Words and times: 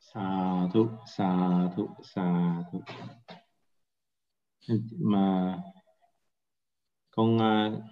xà 0.00 0.68
thúc 0.72 0.88
xà 1.06 1.38
thúc 1.76 1.88
xà 2.02 2.54
thúc 2.72 2.82
mà 4.98 5.56
con 7.10 7.36
uh, 7.36 7.82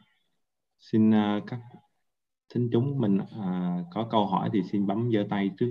xin 0.78 1.10
uh, 1.10 1.42
các 1.46 1.60
thính 2.48 2.68
chúng 2.72 3.00
mình 3.00 3.18
uh, 3.20 3.86
có 3.90 4.08
câu 4.10 4.26
hỏi 4.26 4.50
thì 4.52 4.62
xin 4.72 4.86
bấm 4.86 5.10
giơ 5.12 5.26
tay 5.30 5.50
trước 5.58 5.70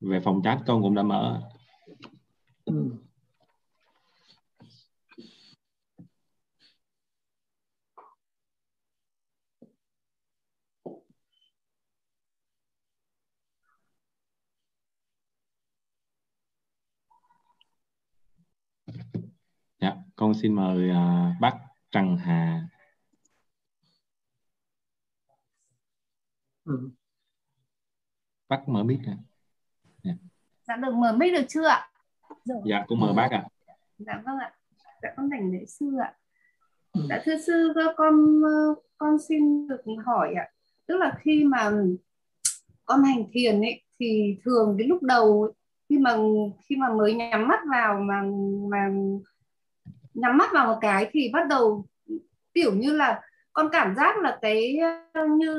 về 0.00 0.20
phòng 0.24 0.40
chat 0.44 0.58
con 0.66 0.82
cũng 0.82 0.94
đã 0.94 1.02
mở 1.02 1.42
ừ. 2.64 3.04
Dạ, 19.80 20.03
con 20.16 20.34
xin 20.34 20.54
mời 20.54 20.90
uh, 20.90 21.40
bác 21.40 21.52
Trần 21.90 22.16
Hà. 22.16 22.68
Ừ. 26.64 26.90
Bác 28.48 28.68
mở 28.68 28.82
mic 28.82 29.00
ạ. 29.06 29.16
Dạ. 30.02 30.12
dạ 30.68 30.76
được 30.76 30.94
mở 30.94 31.16
mic 31.16 31.32
được 31.32 31.44
chưa 31.48 31.66
ạ? 31.66 31.90
Rồi. 32.44 32.62
Dạ, 32.64 32.84
cũng 32.88 33.00
mời 33.00 33.12
bác 33.14 33.30
ạ. 33.30 33.44
Dạ 33.98 34.22
vâng 34.24 34.38
ạ. 34.38 34.54
Dạ 35.02 35.08
con 35.16 35.30
thành 35.30 35.52
lễ 35.52 35.64
sư 35.66 35.86
ạ. 36.02 36.14
Dạ 37.08 37.22
thưa 37.24 37.38
sư, 37.46 37.72
con 37.96 38.42
con 38.98 39.16
xin 39.28 39.68
được 39.68 39.82
hỏi 40.06 40.34
ạ. 40.34 40.48
Tức 40.86 40.96
là 40.96 41.18
khi 41.20 41.44
mà 41.44 41.70
con 42.84 43.02
hành 43.02 43.24
thiền 43.32 43.60
ấy 43.60 43.82
thì 43.98 44.38
thường 44.44 44.74
cái 44.78 44.86
lúc 44.86 45.02
đầu 45.02 45.52
khi 45.88 45.98
mà 45.98 46.16
khi 46.64 46.76
mà 46.76 46.88
mới 46.88 47.14
nhắm 47.14 47.48
mắt 47.48 47.60
vào 47.70 48.00
mà 48.00 48.22
mà 48.70 48.90
nhắm 50.14 50.36
mắt 50.38 50.52
vào 50.52 50.66
một 50.66 50.78
cái 50.80 51.10
thì 51.12 51.30
bắt 51.32 51.46
đầu, 51.48 51.86
kiểu 52.54 52.74
như 52.74 52.92
là, 52.92 53.20
con 53.52 53.68
cảm 53.72 53.94
giác 53.94 54.18
là 54.18 54.38
cái 54.42 54.78
ờ, 55.12 55.26
như 55.38 55.54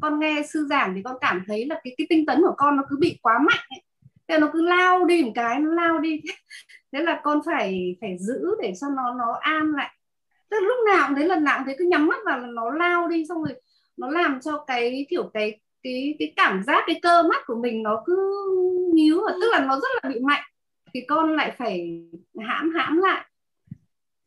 con 0.00 0.20
nghe 0.20 0.42
sư 0.52 0.66
giảng 0.70 0.94
thì 0.94 1.02
con 1.04 1.16
cảm 1.20 1.44
thấy 1.46 1.66
là 1.66 1.80
cái 1.84 1.94
cái 1.98 2.06
tinh 2.10 2.26
tấn 2.26 2.40
của 2.42 2.54
con 2.56 2.76
nó 2.76 2.82
cứ 2.90 2.96
bị 3.00 3.18
quá 3.22 3.38
mạnh 3.38 3.66
ấy. 3.70 3.82
Thế 4.28 4.38
nó 4.38 4.50
cứ 4.52 4.62
lao 4.62 5.04
đi 5.04 5.22
một 5.24 5.32
cái, 5.34 5.60
nó 5.60 5.74
lao 5.74 5.98
đi. 5.98 6.20
Thế 6.92 7.02
là 7.02 7.20
con 7.24 7.40
phải 7.46 7.96
phải 8.00 8.16
giữ 8.18 8.40
để 8.62 8.72
cho 8.80 8.86
nó 8.96 9.14
nó 9.14 9.32
an 9.40 9.72
lại. 9.76 9.96
Tức 10.50 10.60
lúc 10.60 10.76
nào 10.86 11.08
cũng 11.08 11.16
thấy 11.16 11.26
lần 11.26 11.44
nào 11.44 11.58
cũng 11.58 11.66
thấy 11.66 11.74
cứ 11.78 11.84
nhắm 11.84 12.06
mắt 12.06 12.18
vào 12.26 12.38
là 12.38 12.46
nó 12.46 12.70
lao 12.70 13.08
đi, 13.08 13.24
xong 13.28 13.44
rồi 13.44 13.54
nó 13.96 14.10
làm 14.10 14.40
cho 14.40 14.64
cái, 14.66 15.06
kiểu 15.10 15.30
cái 15.34 15.60
cái 15.82 16.14
cái 16.18 16.32
cảm 16.36 16.62
giác, 16.66 16.84
cái 16.86 17.00
cơ 17.02 17.22
mắt 17.22 17.42
của 17.46 17.56
mình 17.62 17.82
nó 17.82 18.02
cứ 18.06 18.16
nhíu 18.94 19.18
tức 19.40 19.48
là 19.52 19.60
nó 19.60 19.74
rất 19.80 19.88
là 20.02 20.08
bị 20.08 20.20
mạnh. 20.20 20.42
Thì 20.94 21.00
con 21.08 21.36
lại 21.36 21.54
phải 21.58 22.04
hãm 22.40 22.72
hãm 22.74 22.98
lại 22.98 23.24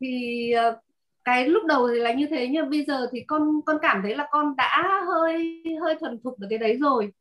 thì 0.02 0.52
ờ, 0.52 0.80
cái 1.24 1.48
lúc 1.48 1.66
đầu 1.66 1.88
thì 1.88 2.00
là 2.00 2.14
như 2.14 2.28
thế 2.30 2.48
nhưng 2.48 2.70
bây 2.70 2.84
giờ 2.86 3.08
thì 3.12 3.22
con 3.28 3.62
con 3.66 3.78
cảm 3.82 4.02
thấy 4.04 4.16
là 4.16 4.28
con 4.32 4.56
đã 4.56 5.04
hơi 5.08 5.64
hơi 5.82 5.96
thuần 6.00 6.20
thục 6.24 6.40
được 6.40 6.48
cái 6.50 6.60
đấy 6.60 6.78
rồi. 6.78 7.12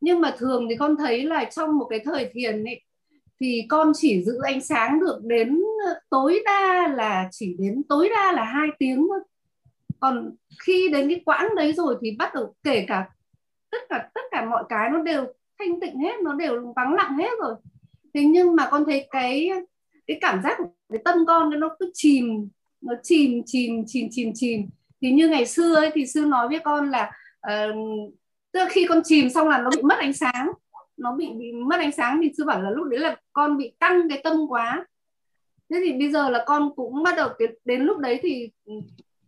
Nhưng 0.00 0.20
mà 0.20 0.34
thường 0.38 0.66
thì 0.70 0.76
con 0.76 0.96
thấy 0.96 1.24
là 1.24 1.44
trong 1.44 1.78
một 1.78 1.86
cái 1.90 2.00
thời 2.04 2.30
thiền 2.32 2.64
ấy, 2.64 2.80
thì 3.40 3.62
con 3.68 3.92
chỉ 3.94 4.22
giữ 4.22 4.38
ánh 4.42 4.60
sáng 4.60 5.00
được 5.00 5.20
đến 5.22 5.62
ờ, 5.86 5.94
tối 6.10 6.42
đa 6.44 6.88
là, 6.88 7.28
chỉ 7.30 7.56
đến 7.58 7.82
tối 7.88 8.08
đa 8.08 8.32
là 8.32 8.44
hai 8.44 8.68
tiếng 8.78 9.06
thôi. 9.08 9.20
Còn 10.00 10.34
khi 10.66 10.88
đến 10.92 11.08
cái 11.08 11.20
quãng 11.24 11.54
đấy 11.56 11.72
rồi 11.72 11.96
thì 12.00 12.16
bắt 12.18 12.34
đầu 12.34 12.54
kể 12.62 12.84
cả 12.88 13.08
tất 13.70 13.78
cả 13.88 14.10
tất 14.14 14.20
cả 14.30 14.44
mọi 14.44 14.64
cái 14.68 14.90
nó 14.90 15.02
đều 15.02 15.26
thanh 15.58 15.80
tịnh 15.80 15.98
hết, 15.98 16.20
nó 16.22 16.32
đều 16.32 16.72
vắng 16.76 16.94
lặng 16.94 17.18
hết 17.18 17.30
rồi. 17.40 17.54
Thế 18.14 18.24
nhưng 18.24 18.56
mà 18.56 18.68
con 18.70 18.84
thấy 18.84 19.08
cái 19.10 19.50
cái 20.10 20.18
cảm 20.20 20.42
giác 20.42 20.58
của 20.58 20.64
cái 20.92 21.02
tâm 21.04 21.26
con 21.26 21.60
nó 21.60 21.68
cứ 21.80 21.90
chìm 21.94 22.48
nó 22.80 22.94
chìm 23.02 23.42
chìm 23.46 23.84
chìm 23.86 24.08
chìm 24.10 24.32
chìm. 24.34 24.68
Thì 25.00 25.10
như 25.10 25.28
ngày 25.28 25.46
xưa 25.46 25.74
ấy 25.74 25.90
thì 25.94 26.06
sư 26.06 26.24
nói 26.26 26.48
với 26.48 26.58
con 26.58 26.90
là 26.90 27.12
uh, 27.46 28.12
tức 28.52 28.60
là 28.60 28.66
khi 28.70 28.86
con 28.88 29.00
chìm 29.04 29.30
xong 29.30 29.48
là 29.48 29.58
nó 29.58 29.70
bị 29.76 29.82
mất 29.82 29.98
ánh 29.98 30.12
sáng. 30.12 30.50
Nó 30.96 31.12
bị 31.12 31.30
bị 31.38 31.52
mất 31.52 31.76
ánh 31.78 31.92
sáng 31.92 32.20
thì 32.22 32.30
sư 32.36 32.44
bảo 32.44 32.62
là 32.62 32.70
lúc 32.70 32.86
đấy 32.86 33.00
là 33.00 33.16
con 33.32 33.56
bị 33.56 33.72
tăng 33.78 34.08
cái 34.08 34.20
tâm 34.24 34.36
quá. 34.48 34.86
Thế 35.70 35.80
thì 35.84 35.92
bây 35.92 36.10
giờ 36.12 36.30
là 36.30 36.44
con 36.46 36.70
cũng 36.76 37.02
bắt 37.02 37.14
đầu 37.16 37.28
cái, 37.38 37.48
đến 37.64 37.82
lúc 37.82 37.98
đấy 37.98 38.20
thì 38.22 38.50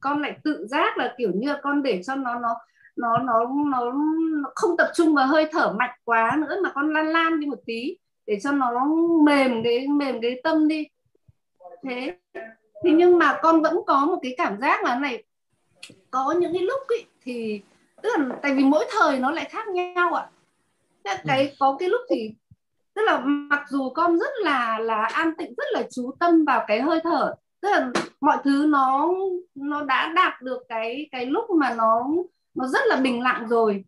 con 0.01 0.23
lại 0.23 0.37
tự 0.45 0.67
giác 0.67 0.99
là 0.99 1.15
kiểu 1.19 1.31
như 1.35 1.49
là 1.49 1.61
con 1.63 1.83
để 1.83 2.03
cho 2.03 2.15
nó 2.15 2.39
nó 2.39 2.49
nó 2.97 3.19
nó 3.19 3.47
nó, 3.71 3.93
nó 4.43 4.51
không 4.55 4.77
tập 4.77 4.91
trung 4.95 5.15
vào 5.15 5.27
hơi 5.27 5.47
thở 5.53 5.73
mạnh 5.79 5.99
quá 6.05 6.39
nữa 6.41 6.61
mà 6.63 6.73
con 6.75 6.93
lan 6.93 7.07
lan 7.07 7.41
đi 7.41 7.47
một 7.47 7.61
tí 7.67 7.97
để 8.27 8.39
cho 8.43 8.53
nó 8.53 8.87
mềm 9.25 9.63
cái 9.65 9.89
mềm 9.89 10.21
cái 10.21 10.41
tâm 10.45 10.69
đi 10.69 10.87
thế 11.83 12.17
thì 12.85 12.91
nhưng 12.93 13.19
mà 13.19 13.39
con 13.43 13.63
vẫn 13.63 13.77
có 13.87 14.07
một 14.07 14.19
cái 14.23 14.35
cảm 14.39 14.61
giác 14.61 14.85
là 14.85 14.99
này 14.99 15.25
có 16.11 16.35
những 16.39 16.53
cái 16.53 16.63
lúc 16.63 16.81
ấy, 16.89 17.05
thì 17.23 17.63
tức 18.03 18.11
là 18.19 18.37
tại 18.43 18.55
vì 18.55 18.65
mỗi 18.65 18.87
thời 18.91 19.19
nó 19.19 19.31
lại 19.31 19.49
khác 19.51 19.69
nhau 19.69 20.15
ạ 20.15 20.27
à. 21.03 21.23
cái 21.27 21.55
có 21.59 21.77
cái 21.79 21.89
lúc 21.89 22.01
thì 22.11 22.35
tức 22.95 23.03
là 23.03 23.19
mặc 23.25 23.65
dù 23.69 23.91
con 23.91 24.19
rất 24.19 24.31
là 24.43 24.79
là 24.79 25.05
an 25.05 25.33
tịnh 25.39 25.55
rất 25.57 25.67
là 25.73 25.83
chú 25.91 26.11
tâm 26.19 26.45
vào 26.45 26.65
cái 26.69 26.81
hơi 26.81 27.01
thở 27.05 27.35
tức 27.61 27.69
là 27.71 27.91
mọi 28.21 28.39
thứ 28.45 28.67
nó 28.69 29.15
nó 29.55 29.85
đã 29.85 30.13
đạt 30.17 30.43
được 30.43 30.63
cái 30.69 31.09
cái 31.13 31.27
lúc 31.27 31.51
mà 31.51 31.75
nó 31.75 32.09
nó 32.55 32.67
rất 32.67 32.81
là 32.87 32.97
bình 32.97 33.21
lặng 33.21 33.47
rồi 33.49 33.85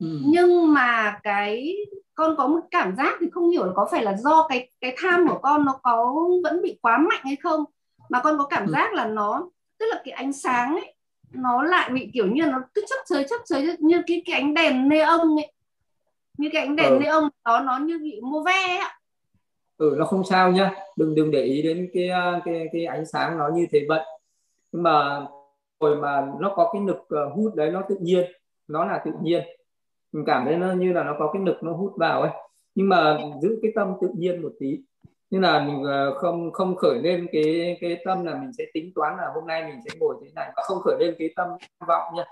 ừ. 0.00 0.06
nhưng 0.26 0.74
mà 0.74 1.18
cái 1.22 1.76
con 2.18 2.34
có 2.36 2.46
một 2.46 2.60
cảm 2.70 2.96
giác 2.96 3.16
thì 3.20 3.26
không 3.32 3.50
hiểu 3.50 3.64
là 3.64 3.72
có 3.76 3.88
phải 3.90 4.02
là 4.02 4.16
do 4.16 4.46
cái 4.48 4.70
cái 4.80 4.96
tham 4.98 5.26
của 5.28 5.38
con 5.42 5.64
nó 5.64 5.80
có 5.82 6.14
vẫn 6.44 6.62
bị 6.62 6.78
quá 6.82 6.98
mạnh 6.98 7.20
hay 7.24 7.36
không 7.36 7.64
mà 8.08 8.20
con 8.24 8.38
có 8.38 8.44
cảm 8.44 8.66
ừ. 8.66 8.72
giác 8.72 8.94
là 8.94 9.06
nó 9.06 9.50
tức 9.78 9.86
là 9.90 10.02
cái 10.04 10.12
ánh 10.12 10.32
sáng 10.32 10.74
ấy 10.74 10.94
nó 11.32 11.62
lại 11.62 11.90
bị 11.90 12.10
kiểu 12.14 12.26
như 12.26 12.46
nó 12.46 12.62
cứ 12.74 12.84
chấp 12.88 12.96
chới 13.08 13.26
chấp 13.30 13.36
chới 13.44 13.76
như 13.78 14.02
cái 14.06 14.22
cái 14.26 14.40
ánh 14.40 14.54
đèn 14.54 14.88
neon 14.88 15.38
ấy. 15.38 15.52
Như 16.38 16.48
cái 16.52 16.66
ánh 16.66 16.76
đèn 16.76 16.88
ừ. 16.88 16.98
neon 16.98 17.28
đó 17.44 17.60
nó 17.60 17.78
như 17.78 17.98
bị 18.02 18.20
mua 18.20 18.42
ve 18.42 18.78
ạ. 18.78 18.98
Ừ 19.76 19.94
nó 19.98 20.04
không 20.04 20.24
sao 20.24 20.52
nhá. 20.52 20.74
Đừng 20.96 21.14
đừng 21.14 21.30
để 21.30 21.42
ý 21.42 21.62
đến 21.62 21.90
cái 21.94 22.08
cái 22.44 22.68
cái 22.72 22.84
ánh 22.84 23.06
sáng 23.06 23.38
nó 23.38 23.48
như 23.54 23.66
thế 23.72 23.86
vậy 23.88 24.04
nhưng 24.72 24.82
mà 24.82 25.26
rồi 25.80 25.96
mà 25.96 26.26
nó 26.40 26.52
có 26.56 26.70
cái 26.72 26.82
lực 26.86 27.08
ờ, 27.08 27.28
hút 27.28 27.54
đấy 27.54 27.70
nó 27.70 27.82
tự 27.88 27.96
nhiên. 28.00 28.24
Nó 28.68 28.84
là 28.84 29.02
tự 29.04 29.10
nhiên 29.22 29.42
mình 30.12 30.24
cảm 30.26 30.44
thấy 30.44 30.56
nó 30.56 30.72
như 30.72 30.92
là 30.92 31.04
nó 31.04 31.16
có 31.18 31.30
cái 31.32 31.42
lực 31.46 31.62
nó 31.62 31.72
hút 31.72 31.92
vào 31.96 32.22
ấy. 32.22 32.30
Nhưng 32.74 32.88
mà 32.88 33.18
giữ 33.42 33.58
cái 33.62 33.72
tâm 33.74 33.94
tự 34.00 34.08
nhiên 34.14 34.42
một 34.42 34.52
tí. 34.58 34.80
Như 35.30 35.40
là 35.40 35.64
mình 35.64 35.82
ờ, 35.82 36.14
không 36.14 36.52
không 36.52 36.76
khởi 36.76 36.98
lên 37.02 37.26
cái 37.32 37.76
cái 37.80 38.02
tâm 38.04 38.24
là 38.24 38.34
mình 38.34 38.52
sẽ 38.58 38.64
tính 38.74 38.92
toán 38.94 39.16
là 39.16 39.30
hôm 39.34 39.46
nay 39.46 39.64
mình 39.64 39.80
sẽ 39.84 39.98
ngồi 40.00 40.16
thế 40.22 40.30
này 40.34 40.52
và 40.56 40.62
không 40.66 40.78
khởi 40.80 40.96
lên 41.00 41.14
cái 41.18 41.30
tâm 41.36 41.48
vọng 41.88 42.14
nha. 42.16 42.24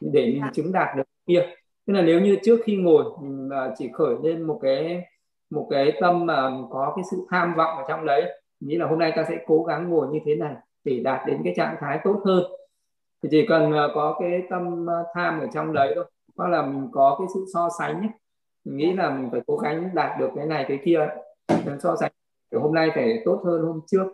Để 0.00 0.26
mình 0.26 0.42
chứng 0.52 0.72
đạt 0.72 0.96
được 0.96 1.02
kia. 1.26 1.46
Tức 1.86 1.92
là 1.92 2.02
nếu 2.02 2.20
như 2.20 2.36
trước 2.42 2.60
khi 2.64 2.76
ngồi 2.76 3.04
mình 3.22 3.48
ờ, 3.50 3.74
chỉ 3.78 3.90
khởi 3.92 4.14
lên 4.22 4.42
một 4.42 4.58
cái 4.62 5.02
một 5.50 5.66
cái 5.70 5.92
tâm 6.00 6.26
mà 6.26 6.50
có 6.70 6.92
cái 6.96 7.04
sự 7.10 7.26
tham 7.30 7.54
vọng 7.54 7.76
ở 7.76 7.84
trong 7.88 8.06
đấy 8.06 8.40
nghĩ 8.60 8.76
là 8.76 8.86
hôm 8.86 8.98
nay 8.98 9.12
ta 9.16 9.24
sẽ 9.28 9.38
cố 9.46 9.64
gắng 9.64 9.90
ngồi 9.90 10.06
như 10.12 10.18
thế 10.24 10.34
này 10.34 10.54
để 10.84 11.00
đạt 11.04 11.26
đến 11.26 11.40
cái 11.44 11.54
trạng 11.56 11.76
thái 11.80 12.00
tốt 12.04 12.20
hơn. 12.24 12.44
Thì 13.22 13.28
chỉ 13.32 13.46
cần 13.48 13.72
ờ, 13.72 13.90
có 13.94 14.16
cái 14.20 14.42
tâm 14.50 14.86
tham 15.14 15.40
ở 15.40 15.46
trong 15.54 15.72
đấy 15.72 15.92
thôi 15.94 16.04
hoặc 16.36 16.48
là 16.48 16.62
mình 16.62 16.88
có 16.92 17.16
cái 17.18 17.26
sự 17.34 17.44
so 17.54 17.68
sánh 17.78 18.00
ấy. 18.00 18.10
mình 18.64 18.76
nghĩ 18.76 18.92
là 18.92 19.10
mình 19.10 19.28
phải 19.32 19.40
cố 19.46 19.56
gắng 19.56 19.90
đạt 19.94 20.18
được 20.18 20.30
cái 20.36 20.46
này 20.46 20.64
cái 20.68 20.78
kia 20.84 21.08
so 21.82 21.96
sánh 21.96 22.12
thì 22.52 22.58
hôm 22.58 22.74
nay 22.74 22.90
phải 22.94 23.22
tốt 23.24 23.42
hơn 23.44 23.62
hôm 23.62 23.80
trước 23.86 24.06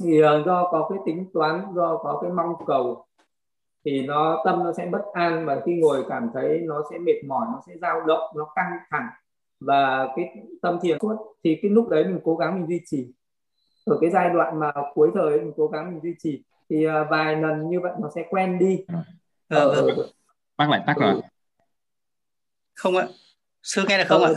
thì 0.00 0.22
uh, 0.22 0.46
do 0.46 0.68
có 0.70 0.88
cái 0.90 0.98
tính 1.06 1.30
toán 1.34 1.64
do 1.74 1.96
có 1.96 2.18
cái 2.22 2.30
mong 2.30 2.54
cầu 2.66 3.06
thì 3.84 4.06
nó 4.06 4.42
tâm 4.44 4.64
nó 4.64 4.72
sẽ 4.72 4.86
bất 4.86 5.02
an 5.12 5.46
và 5.46 5.60
khi 5.66 5.74
ngồi 5.74 6.04
cảm 6.08 6.30
thấy 6.34 6.60
nó 6.64 6.82
sẽ 6.90 6.98
mệt 6.98 7.24
mỏi 7.28 7.46
nó 7.52 7.60
sẽ 7.66 7.72
dao 7.82 8.00
động 8.06 8.32
nó 8.36 8.46
căng 8.56 8.72
thẳng 8.90 9.06
và 9.60 10.08
cái 10.16 10.28
tâm 10.62 10.78
thiền 10.82 10.98
suốt 11.00 11.16
thì 11.44 11.58
cái 11.62 11.70
lúc 11.70 11.88
đấy 11.88 12.04
mình 12.04 12.20
cố 12.24 12.36
gắng 12.36 12.54
mình 12.54 12.68
duy 12.68 12.80
trì 12.86 13.12
ở 13.86 13.98
cái 14.00 14.10
giai 14.10 14.30
đoạn 14.30 14.60
mà 14.60 14.72
cuối 14.94 15.10
thời 15.14 15.40
mình 15.40 15.52
cố 15.56 15.66
gắng 15.66 15.90
mình 15.90 16.00
duy 16.02 16.14
trì 16.18 16.42
thì 16.70 16.86
uh, 16.86 16.92
vài 17.10 17.36
lần 17.36 17.68
như 17.68 17.80
vậy 17.80 17.92
nó 18.00 18.10
sẽ 18.14 18.26
quen 18.30 18.58
đi 18.58 18.84
ờ, 19.48 19.68
ờ, 19.68 19.86
ờ. 19.96 20.06
Bác 20.60 20.70
lại 20.70 20.80
tắt 20.86 20.94
rồi. 21.00 21.20
Không 22.74 22.96
ạ. 22.96 23.06
Sư 23.62 23.84
nghe 23.88 23.98
được 23.98 24.04
không 24.08 24.22
ạ? 24.22 24.30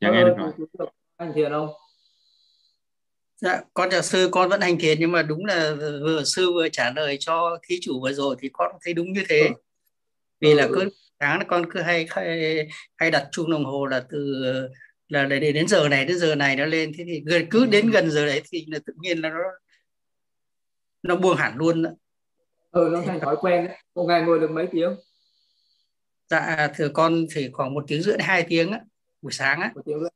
dạ 0.00 0.10
nghe 0.10 0.24
được 0.24 0.34
rồi. 0.38 0.88
Anh 1.16 1.32
thiền 1.34 1.52
không? 1.52 1.68
Dạ, 3.36 3.60
con 3.74 3.90
chào 3.90 4.02
sư, 4.02 4.28
con 4.32 4.48
vẫn 4.48 4.60
hành 4.60 4.78
thiền 4.78 5.00
nhưng 5.00 5.12
mà 5.12 5.22
đúng 5.22 5.44
là 5.44 5.74
vừa 5.78 6.24
sư 6.24 6.52
vừa 6.52 6.68
trả 6.68 6.90
lời 6.90 7.16
cho 7.20 7.58
thí 7.62 7.78
chủ 7.82 8.00
vừa 8.02 8.12
rồi 8.12 8.36
thì 8.40 8.50
con 8.52 8.72
thấy 8.82 8.94
đúng 8.94 9.12
như 9.12 9.24
thế. 9.28 9.40
Ừ. 9.40 9.54
Vì 10.40 10.54
là 10.54 10.64
ừ. 10.64 10.72
cứ 10.74 10.90
sáng 11.20 11.42
con 11.48 11.70
cứ 11.72 11.80
hay 11.80 12.06
hay, 12.10 12.68
hay 12.96 13.10
đặt 13.10 13.28
chuông 13.32 13.50
đồng 13.50 13.64
hồ 13.64 13.86
là 13.86 14.04
từ 14.10 14.42
là 15.08 15.24
để 15.24 15.52
đến 15.52 15.68
giờ 15.68 15.88
này 15.88 16.04
đến 16.04 16.18
giờ 16.18 16.34
này 16.34 16.56
nó 16.56 16.64
lên. 16.64 16.92
Thế 16.98 17.04
thì 17.06 17.22
gần 17.26 17.46
cứ 17.50 17.66
đến 17.66 17.90
gần 17.90 18.10
giờ 18.10 18.26
đấy 18.26 18.42
thì 18.50 18.66
là 18.68 18.78
tự 18.86 18.92
nhiên 18.96 19.18
là 19.18 19.28
nó 19.28 19.38
nó 21.02 21.16
buông 21.16 21.36
hẳn 21.36 21.56
luôn 21.56 21.82
đó. 21.82 21.90
ừ 22.70 22.90
nó 22.92 23.02
thành 23.06 23.20
thói 23.20 23.36
quen 23.40 23.66
đấy. 23.66 23.76
Một 23.94 24.04
ngày 24.08 24.22
ngồi 24.22 24.40
được 24.40 24.50
mấy 24.50 24.66
tiếng 24.72 24.96
dạ 26.30 26.68
thưa 26.74 26.88
con 26.94 27.24
thì 27.34 27.50
khoảng 27.52 27.74
một 27.74 27.84
tiếng 27.88 28.02
rưỡi 28.02 28.16
hai 28.20 28.46
tiếng 28.48 28.72
á 28.72 28.80
buổi 29.22 29.32
sáng 29.32 29.60
á. 29.60 29.72
Một 29.74 29.82
tiếng 29.84 30.00
rưỡi. 30.00 30.08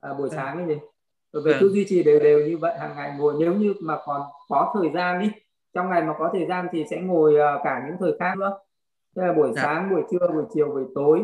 À, 0.00 0.14
buổi 0.14 0.28
sáng 0.30 0.56
cái 0.56 0.66
gì 0.66 0.80
rồi 1.32 1.42
về 1.42 1.56
cứ 1.60 1.70
duy 1.72 1.86
trì 1.88 2.02
đều 2.02 2.20
đều 2.20 2.46
như 2.46 2.58
vậy 2.58 2.78
hàng 2.78 2.96
ngày 2.96 3.14
ngồi 3.18 3.34
nếu 3.38 3.54
như 3.54 3.74
mà 3.80 3.98
còn 4.04 4.22
có 4.48 4.74
thời 4.74 4.90
gian 4.94 5.20
đi 5.20 5.30
trong 5.74 5.90
ngày 5.90 6.02
mà 6.02 6.14
có 6.18 6.30
thời 6.32 6.46
gian 6.48 6.66
thì 6.72 6.84
sẽ 6.90 7.00
ngồi 7.00 7.34
uh, 7.34 7.60
cả 7.64 7.82
những 7.86 7.96
thời 8.00 8.12
khác 8.18 8.38
nữa. 8.38 8.58
Tức 9.14 9.22
là 9.22 9.32
buổi 9.32 9.52
dạ. 9.56 9.62
sáng 9.62 9.90
buổi 9.90 10.02
trưa 10.10 10.28
buổi 10.32 10.44
chiều 10.54 10.68
buổi 10.68 10.84
tối. 10.94 11.22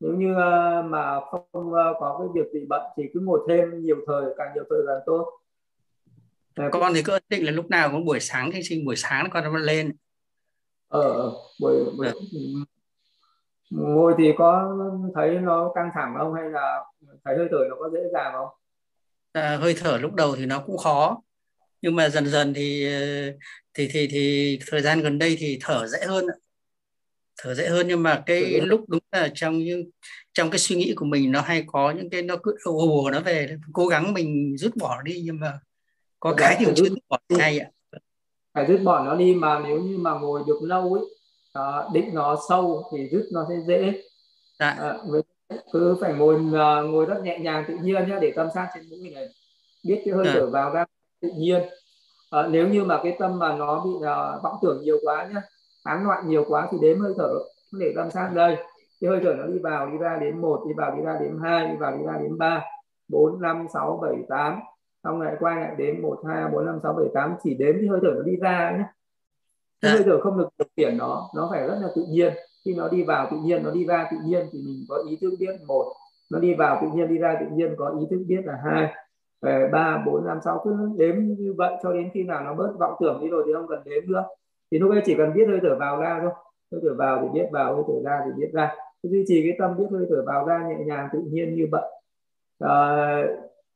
Nếu 0.00 0.12
như 0.12 0.32
uh, 0.32 0.84
mà 0.84 1.20
không 1.30 1.42
uh, 1.52 1.96
có 2.00 2.18
cái 2.18 2.28
việc 2.34 2.50
gì 2.52 2.66
bận 2.68 2.82
thì 2.96 3.04
cứ 3.14 3.20
ngồi 3.20 3.40
thêm 3.48 3.82
nhiều 3.82 3.96
thời 4.06 4.24
càng 4.38 4.48
nhiều 4.54 4.64
thời 4.70 4.78
càng 4.86 5.00
tốt. 5.06 5.30
À, 6.54 6.68
con 6.72 6.94
thì 6.94 7.02
cứ 7.02 7.18
định 7.28 7.44
là 7.44 7.52
lúc 7.52 7.70
nào 7.70 7.90
cũng 7.92 8.04
buổi 8.04 8.20
sáng 8.20 8.50
khi 8.52 8.62
sinh 8.62 8.84
buổi 8.84 8.96
sáng 8.96 9.30
con 9.30 9.44
nó 9.44 9.58
lên. 9.58 9.92
Ờ 10.88 11.32
buổi, 11.60 11.84
buổi 11.96 12.06
dạ. 12.06 12.12
Ngồi 13.74 14.14
thì 14.18 14.32
có 14.38 14.76
thấy 15.14 15.38
nó 15.38 15.72
căng 15.74 15.90
thẳng 15.94 16.14
không 16.18 16.34
hay 16.34 16.50
là 16.50 16.84
thấy 17.24 17.36
hơi 17.36 17.48
thở 17.50 17.58
nó 17.70 17.76
có 17.78 17.90
dễ 17.90 18.00
dàng 18.12 18.32
không 18.32 18.48
à, 19.32 19.56
hơi 19.56 19.74
thở 19.80 19.98
lúc 19.98 20.14
đầu 20.14 20.36
thì 20.36 20.46
nó 20.46 20.62
cũng 20.66 20.78
khó 20.78 21.22
nhưng 21.82 21.96
mà 21.96 22.08
dần 22.08 22.26
dần 22.26 22.54
thì 22.54 22.86
thì 23.74 23.88
thì 23.92 24.08
thì 24.10 24.58
thời 24.66 24.82
gian 24.82 25.00
gần 25.00 25.18
đây 25.18 25.36
thì 25.38 25.58
thở 25.60 25.86
dễ 25.86 25.98
hơn 26.06 26.26
thở 27.42 27.54
dễ 27.54 27.68
hơn 27.68 27.88
nhưng 27.88 28.02
mà 28.02 28.22
cái 28.26 28.54
ừ. 28.54 28.64
lúc 28.64 28.84
đúng 28.88 29.00
là 29.12 29.28
trong 29.34 29.58
như 29.58 29.84
trong 30.32 30.50
cái 30.50 30.58
suy 30.58 30.76
nghĩ 30.76 30.94
của 30.96 31.04
mình 31.04 31.32
nó 31.32 31.40
hay 31.40 31.64
có 31.66 31.90
những 31.90 32.10
cái 32.10 32.22
nó 32.22 32.36
cứ 32.42 32.56
ồ 32.64 33.02
ồ 33.02 33.10
nó 33.10 33.20
về 33.20 33.56
cố 33.72 33.86
gắng 33.86 34.12
mình 34.12 34.56
rút 34.58 34.76
bỏ 34.76 35.02
đi 35.02 35.22
nhưng 35.24 35.40
mà 35.40 35.58
có 36.20 36.30
ừ. 36.30 36.36
cái 36.38 36.56
thì 36.58 36.66
chưa 36.76 36.84
rút 36.84 36.98
bỏ 37.08 37.18
ngay 37.28 37.58
ạ 37.58 37.68
phải 38.54 38.66
rút 38.66 38.80
bỏ 38.84 39.04
nó 39.04 39.16
đi 39.16 39.34
mà 39.34 39.60
nếu 39.64 39.80
như 39.80 39.98
mà 39.98 40.10
ngồi 40.12 40.42
được 40.46 40.58
lâu 40.62 40.94
ấy 40.94 41.02
à, 41.52 41.84
định 41.92 42.14
nó 42.14 42.36
sâu 42.48 42.82
thì 42.92 43.08
rút 43.08 43.22
nó 43.32 43.46
sẽ 43.48 43.54
dễ. 43.66 44.02
Dạ. 44.58 44.68
à, 44.68 44.98
cứ 45.72 45.96
phải 46.00 46.14
ngồi 46.14 46.34
uh, 46.34 46.90
ngồi 46.90 47.06
rất 47.06 47.22
nhẹ 47.22 47.38
nhàng 47.38 47.64
tự 47.68 47.74
nhiên 47.82 48.08
nhé 48.08 48.18
để 48.20 48.32
tâm 48.36 48.48
sát 48.54 48.68
trên 48.74 48.84
mũi 48.90 49.10
này. 49.14 49.28
Biết 49.84 50.02
cái 50.04 50.14
hơi 50.14 50.26
thở 50.32 50.50
vào 50.50 50.70
ra 50.74 50.84
tự 51.20 51.28
nhiên. 51.36 51.62
À, 52.30 52.46
nếu 52.50 52.68
như 52.68 52.84
mà 52.84 53.00
cái 53.02 53.16
tâm 53.18 53.38
mà 53.38 53.56
nó 53.56 53.84
bị 53.84 53.90
uh, 53.90 54.42
vọng 54.42 54.56
tưởng 54.62 54.82
nhiều 54.82 54.98
quá 55.02 55.28
nhé 55.34 55.40
tán 55.84 56.06
loạn 56.06 56.28
nhiều 56.28 56.44
quá 56.48 56.68
thì 56.72 56.78
đếm 56.80 57.00
hơi 57.00 57.12
thở 57.18 57.34
để 57.72 57.92
tâm 57.96 58.10
sát 58.10 58.30
đây. 58.34 58.56
Cái 59.00 59.10
hơi 59.10 59.20
thở 59.24 59.34
nó 59.38 59.46
đi 59.46 59.58
vào 59.58 59.90
đi 59.90 59.98
ra 59.98 60.18
đến 60.20 60.40
một 60.40 60.64
đi 60.68 60.74
vào 60.76 60.96
đi 60.96 61.02
ra 61.02 61.16
đến 61.20 61.38
hai 61.42 61.68
đi 61.68 61.76
vào 61.76 61.96
đi 61.96 62.04
ra 62.04 62.18
đến 62.22 62.38
ba 62.38 62.64
bốn 63.08 63.40
năm 63.40 63.66
sáu 63.74 63.98
bảy 64.02 64.16
tám. 64.28 64.60
Xong 65.04 65.20
lại 65.20 65.36
quay 65.40 65.56
lại 65.56 65.74
đến 65.78 66.02
một 66.02 66.22
hai 66.28 66.50
bốn 66.52 66.66
năm 66.66 66.78
sáu 66.82 66.92
bảy 66.92 67.06
tám 67.14 67.34
chỉ 67.42 67.54
đếm 67.54 67.74
cái 67.74 67.88
hơi 67.88 68.00
thở 68.02 68.10
nó 68.16 68.22
đi 68.22 68.36
ra 68.36 68.76
nhé 68.78 68.84
cái 69.82 69.92
hơi 69.92 70.02
thở 70.04 70.20
không 70.20 70.38
được 70.38 70.48
điều 70.58 70.68
khiển 70.76 70.98
nó 70.98 71.30
nó 71.36 71.48
phải 71.50 71.68
rất 71.68 71.78
là 71.82 71.88
tự 71.96 72.04
nhiên. 72.10 72.32
Khi 72.64 72.74
nó 72.74 72.88
đi 72.88 73.04
vào 73.04 73.28
tự 73.30 73.36
nhiên 73.44 73.62
nó 73.62 73.70
đi 73.70 73.86
ra 73.86 74.08
tự 74.10 74.16
nhiên 74.24 74.46
thì 74.52 74.58
mình 74.66 74.84
có 74.88 75.04
ý 75.10 75.18
thức 75.20 75.30
biết 75.40 75.54
một 75.66 75.84
nó 76.32 76.38
đi 76.38 76.54
vào 76.54 76.78
tự 76.82 76.88
nhiên 76.94 77.08
đi 77.08 77.18
ra 77.18 77.36
tự 77.40 77.46
nhiên 77.56 77.74
có 77.78 77.94
ý 78.00 78.06
thức 78.10 78.24
biết 78.26 78.40
là 78.44 78.58
hai 78.64 78.92
ba 79.72 80.02
bốn 80.06 80.26
năm 80.26 80.38
sáu 80.44 80.60
cứ 80.64 80.76
đếm 80.96 81.14
như 81.18 81.54
vậy 81.56 81.72
cho 81.82 81.92
đến 81.92 82.10
khi 82.14 82.22
nào 82.22 82.44
nó 82.44 82.54
bớt 82.54 82.72
vọng 82.78 82.94
tưởng 83.00 83.18
đi 83.22 83.28
rồi 83.28 83.42
thì 83.46 83.52
không 83.52 83.68
cần 83.68 83.82
đếm 83.84 84.12
nữa. 84.12 84.24
Thì 84.70 84.78
lúc 84.78 84.90
ấy 84.90 85.02
chỉ 85.04 85.14
cần 85.14 85.34
biết 85.34 85.44
hơi 85.48 85.58
thở 85.62 85.76
vào 85.78 86.00
ra 86.00 86.18
thôi. 86.22 86.30
Hơi 86.72 86.80
thở 86.84 86.94
vào 86.98 87.20
thì 87.22 87.28
biết 87.40 87.48
vào 87.52 87.74
hơi 87.74 87.84
thở 87.88 87.94
ra 88.04 88.20
thì 88.24 88.30
biết 88.36 88.50
ra. 88.52 88.74
Cứ 89.02 89.08
duy 89.08 89.24
trì 89.26 89.42
cái 89.42 89.56
tâm 89.58 89.76
biết 89.78 89.84
hơi 89.90 90.06
thở 90.10 90.22
vào 90.26 90.46
ra 90.46 90.68
nhẹ 90.68 90.84
nhàng 90.84 91.08
tự 91.12 91.18
nhiên 91.30 91.54
như 91.54 91.66
vậy. 91.70 91.90
À, 92.58 92.76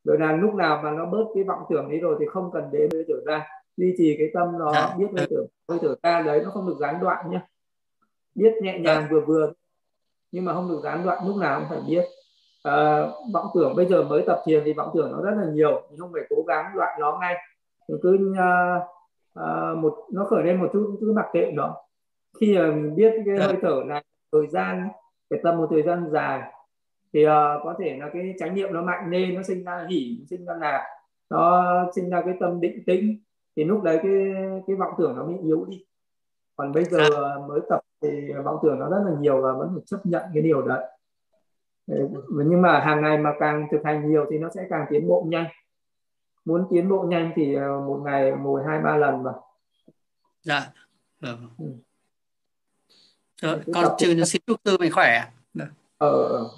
rồi 0.04 0.18
là 0.18 0.32
lúc 0.32 0.54
nào 0.54 0.80
mà 0.84 0.90
nó 0.90 1.06
bớt 1.06 1.24
cái 1.34 1.44
vọng 1.44 1.62
tưởng 1.70 1.90
đi 1.90 1.98
rồi 1.98 2.16
thì 2.20 2.26
không 2.26 2.50
cần 2.52 2.64
đếm 2.72 2.88
hơi 2.92 3.04
thở 3.08 3.14
ra 3.26 3.46
duy 3.76 3.94
trì 3.98 4.16
cái 4.18 4.28
tâm 4.34 4.58
nó 4.58 4.72
dạ. 4.72 4.94
biết 4.98 5.06
hơi 5.16 5.26
thở 5.30 5.46
hơi 5.68 5.78
thở 5.82 5.94
ra 6.02 6.22
đấy 6.22 6.40
nó 6.44 6.50
không 6.50 6.66
được 6.66 6.76
gián 6.80 7.00
đoạn 7.00 7.30
nhé. 7.30 7.40
Biết 8.34 8.52
nhẹ 8.62 8.78
nhàng 8.78 9.02
dạ. 9.02 9.08
vừa 9.10 9.20
vừa. 9.20 9.52
Nhưng 10.32 10.44
mà 10.44 10.54
không 10.54 10.68
được 10.68 10.80
gián 10.82 11.04
đoạn 11.04 11.26
lúc 11.26 11.36
nào 11.36 11.60
cũng 11.60 11.68
phải 11.68 11.80
biết. 11.88 12.04
À, 12.62 13.06
vọng 13.32 13.46
tưởng 13.54 13.76
bây 13.76 13.86
giờ 13.86 14.02
mới 14.02 14.22
tập 14.26 14.42
thiền 14.44 14.62
thì 14.64 14.72
vọng 14.72 14.90
tưởng 14.94 15.12
nó 15.12 15.22
rất 15.22 15.36
là 15.40 15.50
nhiều. 15.52 15.82
Mình 15.90 16.00
không 16.00 16.10
phải 16.12 16.22
cố 16.30 16.36
gắng 16.48 16.66
đoạn 16.74 17.00
nó 17.00 17.18
ngay. 17.20 17.34
Mình 17.88 17.98
cứ 18.02 18.32
uh, 18.32 18.82
uh, 19.40 19.78
một 19.78 19.96
nó 20.12 20.24
khởi 20.24 20.44
lên 20.44 20.60
một 20.60 20.68
chút 20.72 20.96
cứ 21.00 21.12
mặc 21.12 21.26
kệ 21.32 21.50
nó. 21.54 21.76
Khi 22.40 22.58
uh, 22.58 22.74
mình 22.74 22.94
biết 22.94 23.12
cái 23.26 23.38
dạ. 23.38 23.46
hơi 23.46 23.56
thở 23.62 23.82
này 23.86 24.04
thời 24.32 24.46
gian 24.46 24.88
cái 25.30 25.40
tâm 25.42 25.56
một 25.56 25.66
thời 25.70 25.82
gian 25.82 26.10
dài 26.10 26.52
thì 27.12 27.26
uh, 27.26 27.30
có 27.64 27.74
thể 27.78 27.96
là 28.00 28.10
cái 28.12 28.34
chánh 28.38 28.54
niệm 28.54 28.72
nó 28.72 28.82
mạnh 28.82 29.10
lên 29.10 29.34
nó 29.34 29.42
sinh 29.42 29.64
ra 29.64 29.86
hỉ 29.90 30.24
sinh 30.30 30.44
ra 30.44 30.54
nạp 30.60 30.80
nó 31.30 31.64
sinh 31.94 32.10
ra 32.10 32.22
cái 32.24 32.34
tâm 32.40 32.60
định 32.60 32.82
tĩnh 32.86 33.18
thì 33.56 33.64
lúc 33.64 33.82
đấy 33.82 33.98
cái 34.02 34.12
cái 34.66 34.76
vọng 34.76 34.94
tưởng 34.98 35.16
nó 35.16 35.24
bị 35.24 35.34
yếu 35.42 35.64
đi 35.64 35.84
còn 36.56 36.72
bây 36.72 36.84
giờ 36.84 37.08
dạ. 37.10 37.46
mới 37.48 37.60
tập 37.68 37.80
thì 38.02 38.32
vọng 38.44 38.58
tưởng 38.62 38.78
nó 38.78 38.90
rất 38.90 39.02
là 39.06 39.16
nhiều 39.20 39.42
và 39.42 39.52
vẫn 39.52 39.70
phải 39.74 39.82
chấp 39.86 40.06
nhận 40.06 40.22
cái 40.34 40.42
điều 40.42 40.62
đấy 40.62 40.84
nhưng 42.30 42.62
mà 42.62 42.80
hàng 42.80 43.02
ngày 43.02 43.18
mà 43.18 43.32
càng 43.40 43.68
thực 43.70 43.80
hành 43.84 44.10
nhiều 44.10 44.26
thì 44.30 44.38
nó 44.38 44.48
sẽ 44.54 44.66
càng 44.70 44.86
tiến 44.90 45.08
bộ 45.08 45.24
nhanh 45.28 45.46
muốn 46.44 46.66
tiến 46.70 46.88
bộ 46.88 47.02
nhanh 47.02 47.32
thì 47.36 47.54
ờ, 47.54 47.80
một 47.80 48.02
ngày 48.04 48.32
ngồi 48.32 48.62
hai 48.66 48.80
ba 48.80 48.96
lần 48.96 49.22
mà 49.22 49.32
dạ 50.42 50.72
vâng. 51.20 51.48
ừ. 51.58 51.66
Rồi, 53.42 53.60
con 53.74 53.84
trừ 53.98 54.24
xin 54.24 54.42
chúc 54.46 54.62
tư 54.62 54.76
mình 54.80 54.92
khỏe 54.92 55.24
dạ. 55.54 55.66
ờ, 55.98 56.28
ờ 56.28 56.50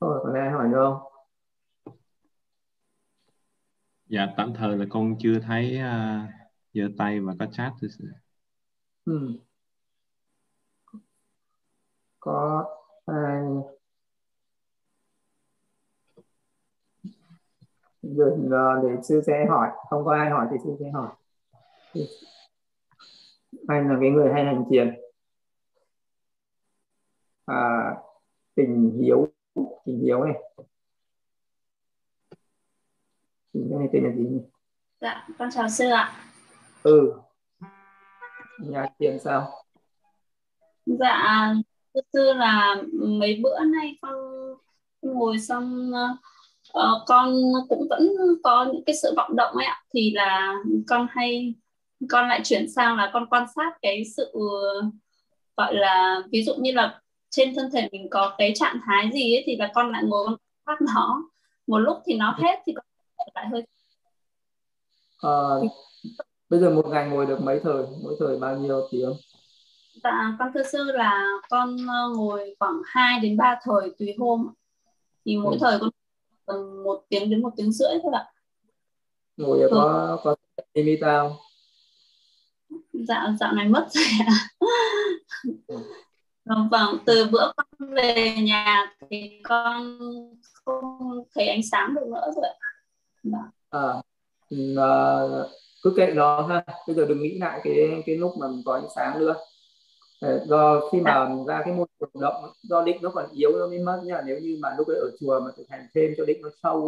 rồi 0.00 0.20
còn 0.24 0.34
ai 0.34 0.50
hỏi 0.50 0.68
nữa 0.68 0.78
không 0.78 1.11
dạ 4.12 4.26
tạm 4.36 4.52
thời 4.54 4.76
là 4.76 4.86
con 4.90 5.16
chưa 5.18 5.38
thấy 5.40 5.78
uh, 6.74 6.98
tay 6.98 7.20
và 7.20 7.32
có 7.38 7.46
chat 7.52 7.72
ừ. 9.04 9.38
có 12.20 12.64
ai 13.06 13.42
rồi 18.02 18.30
uh, 18.30 18.84
để 18.84 19.02
sư 19.02 19.22
sẽ 19.26 19.46
hỏi. 19.46 19.68
Không 19.90 20.04
có 20.04 20.14
ai 20.14 20.30
hỏi 20.30 20.46
thì 20.50 20.56
sư 20.64 20.76
sẽ 20.80 20.90
hỏi. 20.90 21.08
Anh 23.68 23.88
là 23.88 23.96
cái 24.00 24.10
người 24.10 24.32
hay 24.32 24.44
hành 24.44 24.64
thiền. 24.70 25.00
À, 27.46 27.94
tình 28.54 29.00
hiếu 29.02 29.28
tình 29.84 30.00
hiếu 30.00 30.24
này 30.24 30.51
tình 33.52 33.78
này 33.78 33.88
tên 33.92 34.04
là 34.04 34.10
gì 34.10 34.22
nhỉ? 34.22 34.40
dạ 35.00 35.26
con 35.38 35.50
chào 35.50 35.68
sư 35.68 35.90
ạ. 35.90 36.12
Ừ. 36.82 37.12
Nhà 38.58 38.86
thiền 38.98 39.18
sao? 39.24 39.64
Dạ 40.86 41.54
thưa 41.94 42.00
sư 42.12 42.32
là 42.32 42.76
mấy 42.92 43.40
bữa 43.42 43.64
nay 43.64 43.98
con 44.02 44.14
ngồi 45.02 45.38
xong 45.38 45.90
uh, 46.68 47.02
con 47.06 47.34
cũng 47.68 47.86
vẫn 47.90 48.08
có 48.42 48.66
những 48.72 48.84
cái 48.84 48.96
sự 49.02 49.14
vọng 49.16 49.36
động 49.36 49.56
ấy 49.56 49.66
ạ. 49.66 49.82
Thì 49.94 50.10
là 50.14 50.54
con 50.86 51.06
hay 51.10 51.54
con 52.08 52.28
lại 52.28 52.40
chuyển 52.44 52.70
sang 52.72 52.96
là 52.96 53.10
con 53.12 53.26
quan 53.30 53.46
sát 53.56 53.72
cái 53.82 54.02
sự 54.16 54.32
gọi 55.56 55.74
là 55.74 56.22
ví 56.30 56.42
dụ 56.42 56.54
như 56.54 56.72
là 56.72 57.00
trên 57.30 57.54
thân 57.54 57.70
thể 57.72 57.88
mình 57.92 58.06
có 58.10 58.34
cái 58.38 58.52
trạng 58.54 58.80
thái 58.86 59.10
gì 59.12 59.36
ấy 59.36 59.42
thì 59.46 59.56
là 59.56 59.70
con 59.74 59.92
lại 59.92 60.02
ngồi 60.06 60.26
con 60.26 60.36
quan 60.64 60.78
sát 60.78 60.94
nó. 60.94 61.22
Một 61.66 61.78
lúc 61.78 61.96
thì 62.06 62.14
nó 62.14 62.36
hết 62.38 62.62
thì 62.66 62.72
con 62.76 62.84
lại 63.34 63.46
hơi 63.52 63.66
à, 65.22 65.32
bây 66.50 66.60
giờ 66.60 66.70
một 66.70 66.86
ngày 66.88 67.08
ngồi 67.08 67.26
được 67.26 67.40
mấy 67.40 67.60
thời? 67.62 67.86
Mỗi 68.02 68.16
thời 68.20 68.38
bao 68.38 68.56
nhiêu 68.56 68.88
tiếng 68.90 69.12
dạ 70.04 70.36
con 70.38 70.52
thưa 70.54 70.62
sư 70.72 70.84
là 70.84 71.26
con 71.50 71.76
ờ, 71.88 72.08
ngồi 72.16 72.56
khoảng 72.58 72.82
2 72.84 73.20
đến 73.20 73.36
3 73.36 73.58
thời 73.62 73.90
tùy 73.98 74.14
hôm. 74.18 74.48
Thì 75.24 75.36
mỗi 75.36 75.54
ừ. 75.54 75.58
thời 75.60 75.78
con 75.80 75.90
tầm 76.46 76.82
một 76.84 77.04
tiếng 77.08 77.30
đến 77.30 77.42
một 77.42 77.52
tiếng 77.56 77.72
rưỡi 77.72 77.92
thôi 78.02 78.12
ạ. 78.14 78.24
Ngồi 79.36 79.60
ừ. 79.60 79.68
có 79.70 80.18
có 80.24 80.36
imita 80.72 81.18
không? 81.18 81.36
Dạ 82.92 83.28
dạo 83.40 83.52
này 83.52 83.68
mất 83.68 83.88
rồi 83.90 84.04
ạ. 84.26 84.48
Vâng, 86.44 86.68
vâng 86.70 86.98
từ 87.06 87.26
bữa 87.32 87.52
con 87.56 87.94
về 87.94 88.34
nhà 88.42 88.94
thì 89.10 89.40
con 89.42 89.98
không 90.64 90.98
thấy 91.34 91.48
ánh 91.48 91.62
sáng 91.70 91.94
được 91.94 92.06
nữa 92.06 92.32
rồi 92.36 92.44
ạ 92.44 92.61
vâng. 93.22 93.42
à, 93.70 93.88
uh, 94.54 95.50
cứ 95.82 95.94
kệ 95.96 96.12
nó 96.14 96.42
ha. 96.42 96.64
Bây 96.86 96.96
giờ 96.96 97.06
đừng 97.06 97.22
nghĩ 97.22 97.38
lại 97.38 97.60
cái 97.64 98.02
cái 98.06 98.16
lúc 98.16 98.32
mà 98.40 98.48
mình 98.48 98.62
có 98.64 98.74
ánh 98.74 98.88
sáng 98.96 99.18
nữa. 99.18 99.34
Do 100.46 100.80
khi 100.92 101.00
mà 101.00 101.28
ra 101.46 101.62
cái 101.64 101.74
môi 101.74 101.86
trường 102.00 102.22
động 102.22 102.52
do 102.62 102.82
định 102.82 102.96
nó 103.02 103.10
còn 103.10 103.24
yếu 103.32 103.58
nó 103.58 103.66
mới 103.66 103.78
mất 103.78 104.00
nhá 104.04 104.22
nếu 104.26 104.38
như 104.38 104.58
mà 104.60 104.68
lúc 104.78 104.88
ấy 104.88 104.96
ở 104.96 105.10
chùa 105.20 105.40
mà 105.40 105.50
thực 105.56 105.68
hành 105.68 105.86
thêm 105.94 106.14
cho 106.16 106.24
định 106.24 106.42
nó 106.42 106.48
sâu 106.62 106.78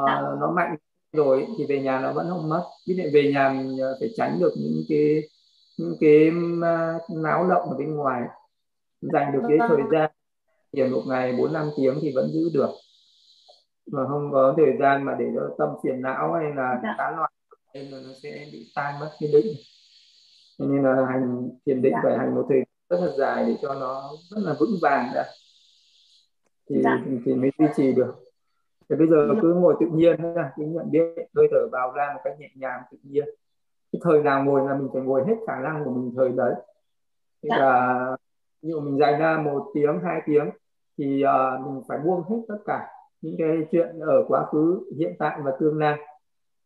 uh, 0.00 0.40
nó 0.40 0.52
mạnh 0.56 0.76
rồi 1.12 1.46
thì 1.58 1.66
về 1.66 1.80
nhà 1.80 2.00
nó 2.00 2.12
vẫn 2.12 2.28
không 2.30 2.48
mất. 2.48 2.64
Ví 2.86 2.94
dụ 2.94 3.02
về 3.12 3.32
nhà 3.34 3.48
mình 3.52 3.78
ờ, 3.78 3.96
phải 4.00 4.10
tránh 4.16 4.38
được 4.40 4.52
những 4.56 4.82
cái 4.88 5.22
những 5.78 5.96
cái 6.00 6.30
náo 7.08 7.48
động 7.48 7.70
ở 7.70 7.76
bên 7.78 7.96
ngoài. 7.96 8.22
Dành 9.00 9.32
được 9.32 9.42
cái 9.48 9.58
vâng. 9.58 9.68
thời 9.68 9.82
gian 9.92 10.10
thiền 10.72 10.90
một 10.90 11.02
ngày 11.06 11.32
bốn 11.32 11.52
năm 11.52 11.70
tiếng 11.76 11.98
thì 12.02 12.12
vẫn 12.14 12.30
giữ 12.32 12.50
được 12.54 12.70
mà 13.86 14.06
không 14.08 14.32
có 14.32 14.54
thời 14.56 14.76
gian 14.80 15.04
mà 15.04 15.16
để 15.18 15.24
cho 15.34 15.54
tâm 15.58 15.68
phiền 15.82 16.02
não 16.02 16.32
hay 16.32 16.54
là 16.54 16.80
dạ. 16.82 16.94
tán 16.98 17.16
loạn 17.16 17.32
nên 17.74 17.84
là 17.84 17.98
nó 18.06 18.12
sẽ 18.22 18.46
bị 18.52 18.72
tan 18.74 19.00
mất 19.00 19.10
cái 19.20 19.30
định 19.32 19.56
cho 20.58 20.64
nên 20.64 20.82
là 20.82 21.06
hành 21.06 21.48
thiền 21.66 21.82
định 21.82 21.92
dạ. 21.92 22.00
phải 22.02 22.18
hành 22.18 22.34
một 22.34 22.46
thời 22.48 22.64
rất 22.88 23.00
là 23.00 23.12
dài 23.18 23.44
để 23.46 23.56
cho 23.62 23.74
nó 23.74 24.10
rất 24.30 24.42
là 24.44 24.54
vững 24.60 24.78
vàng 24.82 25.10
đã 25.14 25.24
thì 26.70 26.82
dạ. 26.84 27.02
thì 27.24 27.34
mới 27.34 27.50
duy 27.58 27.66
trì 27.76 27.92
được 27.92 28.14
thì 28.88 28.96
bây 28.96 29.08
giờ 29.08 29.28
dạ. 29.28 29.40
cứ 29.42 29.54
ngồi 29.54 29.74
tự 29.80 29.86
nhiên 29.86 30.16
thôi 30.22 30.44
cứ 30.56 30.62
nhận 30.64 30.90
biết 30.90 31.04
hơi 31.36 31.48
thở 31.50 31.68
vào 31.72 31.92
ra 31.92 32.12
một 32.14 32.20
cách 32.24 32.34
nhẹ 32.38 32.48
nhàng 32.54 32.82
tự 32.90 32.98
nhiên 33.02 33.24
cái 33.92 34.00
thời 34.04 34.22
nào 34.22 34.44
ngồi 34.44 34.68
là 34.68 34.74
mình 34.74 34.88
phải 34.92 35.02
ngồi 35.02 35.24
hết 35.26 35.34
khả 35.46 35.60
năng 35.60 35.84
của 35.84 35.90
mình 35.90 36.12
thời 36.16 36.28
đấy 36.28 36.54
thì 37.42 37.48
dạ. 37.48 37.58
là 37.58 38.16
ví 38.62 38.72
mình 38.74 38.98
dành 38.98 39.18
ra 39.18 39.42
một 39.44 39.70
tiếng 39.74 40.00
hai 40.04 40.20
tiếng 40.26 40.50
thì 40.98 41.24
uh, 41.24 41.66
mình 41.66 41.82
phải 41.88 41.98
buông 41.98 42.22
hết 42.22 42.36
tất 42.48 42.58
cả 42.66 42.88
những 43.22 43.34
cái 43.38 43.66
chuyện 43.72 43.98
ở 44.00 44.24
quá 44.28 44.46
khứ 44.52 44.90
hiện 44.98 45.14
tại 45.18 45.40
và 45.44 45.56
tương 45.60 45.78
lai. 45.78 45.98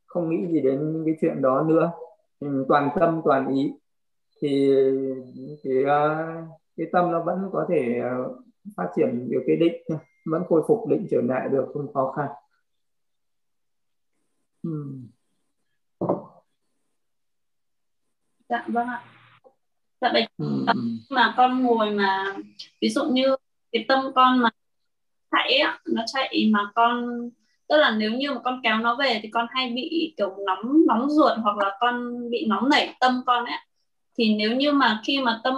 Không 0.06 0.30
nghĩ 0.30 0.52
gì 0.52 0.60
đến 0.60 0.92
những 0.92 1.04
cái 1.06 1.14
chuyện 1.20 1.42
đó 1.42 1.62
nữa. 1.62 1.92
Mình 2.40 2.64
toàn 2.68 2.90
tâm 3.00 3.20
toàn 3.25 3.54
ý. 3.54 3.72
Thì 4.40 4.70
cái 5.64 5.82
uh, 5.82 6.48
cái 6.76 6.86
tâm 6.92 7.10
nó 7.10 7.22
vẫn 7.22 7.50
có 7.52 7.66
thể 7.68 8.00
uh, 8.26 8.36
phát 8.76 8.90
triển 8.96 9.30
được 9.30 9.42
cái 9.46 9.56
định 9.56 9.82
vẫn 10.26 10.42
khôi 10.48 10.62
phục 10.68 10.88
định 10.88 11.06
trở 11.10 11.20
lại 11.20 11.48
được 11.48 11.66
không 11.75 11.92
khó 11.92 12.12
khăn. 12.16 12.28
Hmm. 14.62 15.08
dạ 18.48 18.64
vâng 18.68 18.86
ạ. 18.88 19.04
Dạ 20.00 20.10
vậy 20.12 20.28
hmm. 20.38 20.66
mà 21.10 21.34
con 21.36 21.62
ngồi 21.62 21.90
mà 21.90 22.36
ví 22.80 22.88
dụ 22.88 23.04
như 23.04 23.36
cái 23.72 23.84
tâm 23.88 24.04
con 24.14 24.38
mà 24.38 24.50
chạy 25.30 25.59
á 25.59 25.78
nó 25.87 26.02
chạy 26.14 26.50
mà 26.52 26.71
con 26.75 27.06
tức 27.68 27.76
là 27.76 27.90
nếu 27.90 28.11
như 28.11 28.30
mà 28.30 28.40
con 28.45 28.61
kéo 28.62 28.78
nó 28.78 28.97
về 28.97 29.21
thì 29.23 29.28
con 29.28 29.47
hay 29.50 29.71
bị 29.71 30.14
kiểu 30.16 30.37
nóng 30.47 30.87
nóng 30.87 31.11
ruột 31.11 31.33
hoặc 31.42 31.56
là 31.56 31.76
con 31.80 32.28
bị 32.30 32.47
nóng 32.49 32.68
nảy 32.68 32.95
tâm 33.00 33.23
con 33.26 33.45
ấy 33.45 33.59
thì 34.18 34.35
nếu 34.35 34.50
như 34.50 34.73
mà 34.73 35.00
khi 35.04 35.18
mà 35.21 35.40
tâm 35.45 35.56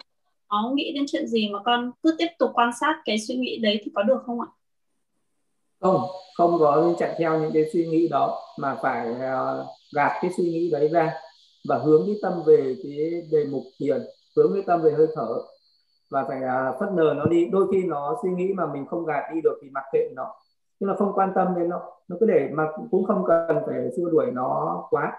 nó 0.51 0.73
nghĩ 0.75 0.93
đến 0.95 1.05
chuyện 1.13 1.27
gì 1.27 1.49
mà 1.49 1.59
con 1.65 1.91
cứ 2.03 2.15
tiếp 2.19 2.29
tục 2.39 2.51
quan 2.55 2.71
sát 2.81 2.95
cái 3.05 3.19
suy 3.19 3.35
nghĩ 3.37 3.59
đấy 3.59 3.81
thì 3.85 3.91
có 3.95 4.03
được 4.03 4.23
không 4.27 4.41
ạ? 4.41 4.47
Không, 5.81 6.01
không 6.35 6.59
có 6.59 6.95
chạy 6.99 7.15
theo 7.19 7.41
những 7.41 7.51
cái 7.55 7.65
suy 7.73 7.87
nghĩ 7.87 8.09
đó 8.09 8.41
mà 8.59 8.77
phải 8.83 9.11
uh, 9.11 9.67
gạt 9.95 10.19
cái 10.23 10.31
suy 10.37 10.45
nghĩ 10.45 10.71
đấy 10.71 10.89
ra 10.89 11.13
và 11.69 11.79
hướng 11.79 12.03
cái 12.07 12.15
tâm 12.23 12.33
về 12.47 12.77
cái 12.83 13.23
đề 13.33 13.45
mục 13.51 13.63
thiền, 13.79 14.01
hướng 14.37 14.53
cái 14.55 14.63
tâm 14.67 14.83
về 14.83 14.91
hơi 14.97 15.07
thở 15.15 15.43
và 16.11 16.25
phải 16.29 16.43
à, 16.43 16.69
uh, 16.69 16.81
phất 16.81 16.93
nờ 16.93 17.15
nó 17.17 17.25
đi. 17.25 17.49
Đôi 17.53 17.67
khi 17.73 17.85
nó 17.85 18.17
suy 18.23 18.31
nghĩ 18.31 18.53
mà 18.53 18.67
mình 18.67 18.87
không 18.87 19.05
gạt 19.05 19.23
đi 19.35 19.41
được 19.41 19.59
thì 19.63 19.71
mặc 19.71 19.85
kệ 19.93 20.09
nó, 20.17 20.35
nhưng 20.81 20.91
là 20.91 20.97
không 20.97 21.13
quan 21.15 21.33
tâm 21.35 21.55
đến 21.57 21.69
nó, 21.69 21.83
nó 22.09 22.17
cứ 22.21 22.27
để 22.27 22.51
mà 22.53 22.69
cũng 22.91 23.05
không 23.05 23.25
cần 23.27 23.63
phải 23.67 23.91
xua 23.97 24.11
đuổi 24.11 24.31
nó 24.33 24.83
quá. 24.91 25.13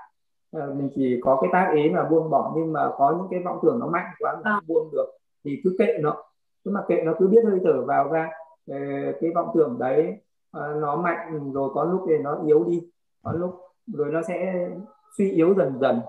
Uh, 0.57 0.75
mình 0.75 0.89
chỉ 0.95 1.19
có 1.23 1.37
cái 1.41 1.49
tác 1.53 1.71
ý 1.75 1.89
là 1.89 2.03
buông 2.03 2.29
bỏ. 2.29 2.53
Nhưng 2.55 2.73
mà 2.73 2.91
có 2.97 3.15
những 3.17 3.27
cái 3.31 3.39
vọng 3.45 3.59
tưởng 3.63 3.79
nó 3.79 3.87
mạnh 3.87 4.05
quá 4.19 4.35
mình 4.35 4.43
à. 4.43 4.61
buông 4.67 4.89
được 4.91 5.05
thì 5.45 5.61
cứ 5.63 5.75
kệ 5.79 5.97
nó. 6.01 6.23
Cứ 6.65 6.71
mặc 6.71 6.83
kệ 6.87 7.01
nó 7.05 7.13
cứ 7.19 7.27
biết 7.27 7.41
hơi 7.45 7.59
thở 7.63 7.81
vào 7.85 8.09
ra. 8.11 8.29
Ờ, 8.67 8.77
cái 9.21 9.31
vọng 9.35 9.51
tưởng 9.55 9.77
đấy 9.79 10.17
ờ, 10.51 10.73
nó 10.81 10.95
mạnh 10.95 11.51
rồi 11.53 11.69
có 11.73 11.83
lúc 11.83 12.01
thì 12.09 12.17
nó 12.17 12.39
yếu 12.45 12.63
đi. 12.63 12.81
Có 13.23 13.31
lúc 13.31 13.59
rồi 13.93 14.09
nó 14.11 14.21
sẽ 14.27 14.69
suy 15.17 15.31
yếu 15.31 15.53
dần 15.53 15.79
dần 15.81 15.99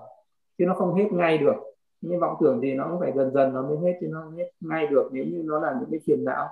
chứ 0.57 0.65
nó 0.65 0.73
không 0.73 0.93
hết 0.93 1.07
ngay 1.11 1.37
được 1.37 1.55
nhưng 2.01 2.19
vọng 2.19 2.37
tưởng 2.41 2.59
thì 2.63 2.73
nó 2.73 2.87
cũng 2.91 2.99
phải 2.99 3.11
dần 3.15 3.33
dần 3.33 3.53
nó 3.53 3.61
mới 3.61 3.77
hết 3.77 3.97
chứ 4.01 4.07
nó 4.11 4.29
hết 4.37 4.51
ngay 4.59 4.87
được 4.87 5.09
nếu 5.11 5.25
như 5.25 5.41
nó 5.45 5.59
là 5.59 5.75
những 5.79 5.89
cái 5.91 5.99
phiền 6.05 6.25
não. 6.25 6.49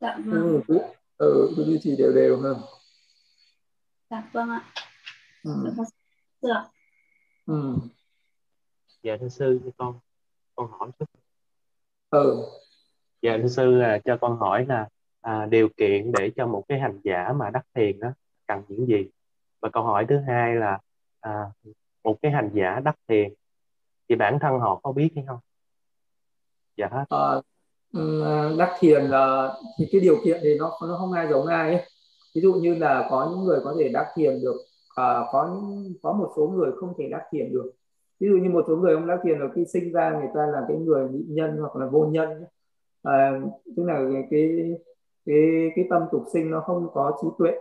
Dạ 0.00 0.18
vâng. 0.26 0.42
ừ, 0.42 0.60
cứ, 0.68 0.78
ừ, 1.18 1.52
cứ 1.56 1.64
duy 1.64 1.78
trì 1.82 1.96
đều 1.98 2.12
đều 2.12 2.40
hơn 2.40 2.56
dạ 4.10 4.22
vâng 4.32 4.50
ạ. 4.50 4.60
Ừ. 5.42 5.50
dạ, 6.40 6.64
ừ. 7.46 7.76
dạ 9.02 9.16
thưa 9.20 9.28
sư 9.28 9.60
con 9.76 9.98
con 10.54 10.70
hỏi 10.70 10.90
chút. 10.98 11.04
Ừ. 12.10 12.44
Dạ 13.22 13.38
thưa 13.42 13.48
sư 13.48 13.70
là 13.70 13.98
cho 14.04 14.18
con 14.20 14.38
hỏi 14.38 14.66
là 14.68 14.88
à, 15.20 15.46
điều 15.46 15.68
kiện 15.76 16.12
để 16.12 16.30
cho 16.36 16.46
một 16.46 16.64
cái 16.68 16.78
hành 16.80 17.00
giả 17.04 17.32
mà 17.36 17.50
đắc 17.50 17.66
thiền 17.74 18.00
đó 18.00 18.08
cần 18.46 18.62
những 18.68 18.86
gì? 18.86 19.10
Và 19.60 19.68
câu 19.72 19.82
hỏi 19.82 20.06
thứ 20.08 20.18
hai 20.26 20.54
là 20.54 20.78
à, 21.20 21.50
một 22.04 22.16
cái 22.22 22.32
hành 22.32 22.50
giả 22.54 22.80
đắc 22.84 22.96
thiền 23.08 23.32
thì 24.08 24.16
bản 24.16 24.38
thân 24.40 24.58
họ 24.58 24.80
có 24.82 24.92
biết 24.92 25.10
hay 25.14 25.24
không? 25.26 25.38
Dạ 26.76 26.88
à, 27.08 27.40
ừ, 27.92 28.22
à, 28.24 28.50
đắc 28.58 28.76
thiền 28.78 29.04
là 29.04 29.54
thì 29.78 29.88
cái 29.92 30.00
điều 30.00 30.16
kiện 30.24 30.40
thì 30.42 30.58
nó 30.58 30.78
nó 30.88 30.96
không 30.98 31.12
ai 31.12 31.26
giống 31.30 31.46
ai 31.46 31.74
ấy. 31.74 31.82
ví 32.34 32.40
dụ 32.40 32.54
như 32.54 32.74
là 32.74 33.06
có 33.10 33.28
những 33.30 33.44
người 33.44 33.60
có 33.64 33.74
thể 33.78 33.88
đắc 33.88 34.06
thiền 34.16 34.40
được 34.42 34.56
à, 34.94 35.24
có 35.32 35.48
những 35.52 35.94
có 36.02 36.12
một 36.12 36.32
số 36.36 36.46
người 36.46 36.72
không 36.80 36.94
thể 36.98 37.08
đắc 37.10 37.22
thiền 37.30 37.52
được. 37.52 37.72
Ví 38.20 38.28
dụ 38.28 38.36
như 38.36 38.50
một 38.50 38.64
số 38.68 38.76
người 38.76 38.94
ông 38.94 39.06
đắc 39.06 39.20
thiền 39.24 39.38
được 39.38 39.48
khi 39.54 39.64
sinh 39.64 39.92
ra 39.92 40.10
người 40.10 40.28
ta 40.34 40.46
là 40.46 40.64
cái 40.68 40.76
người 40.76 41.08
nhị 41.08 41.24
nhân 41.28 41.56
hoặc 41.60 41.76
là 41.76 41.86
vô 41.86 42.06
nhân 42.10 42.44
à, 43.02 43.40
tức 43.76 43.82
là 43.86 44.00
cái 44.30 44.50
cái 45.26 45.70
cái 45.76 45.84
tâm 45.90 46.02
tục 46.12 46.24
sinh 46.32 46.50
nó 46.50 46.60
không 46.60 46.88
có 46.94 47.18
trí 47.22 47.28
tuệ 47.38 47.52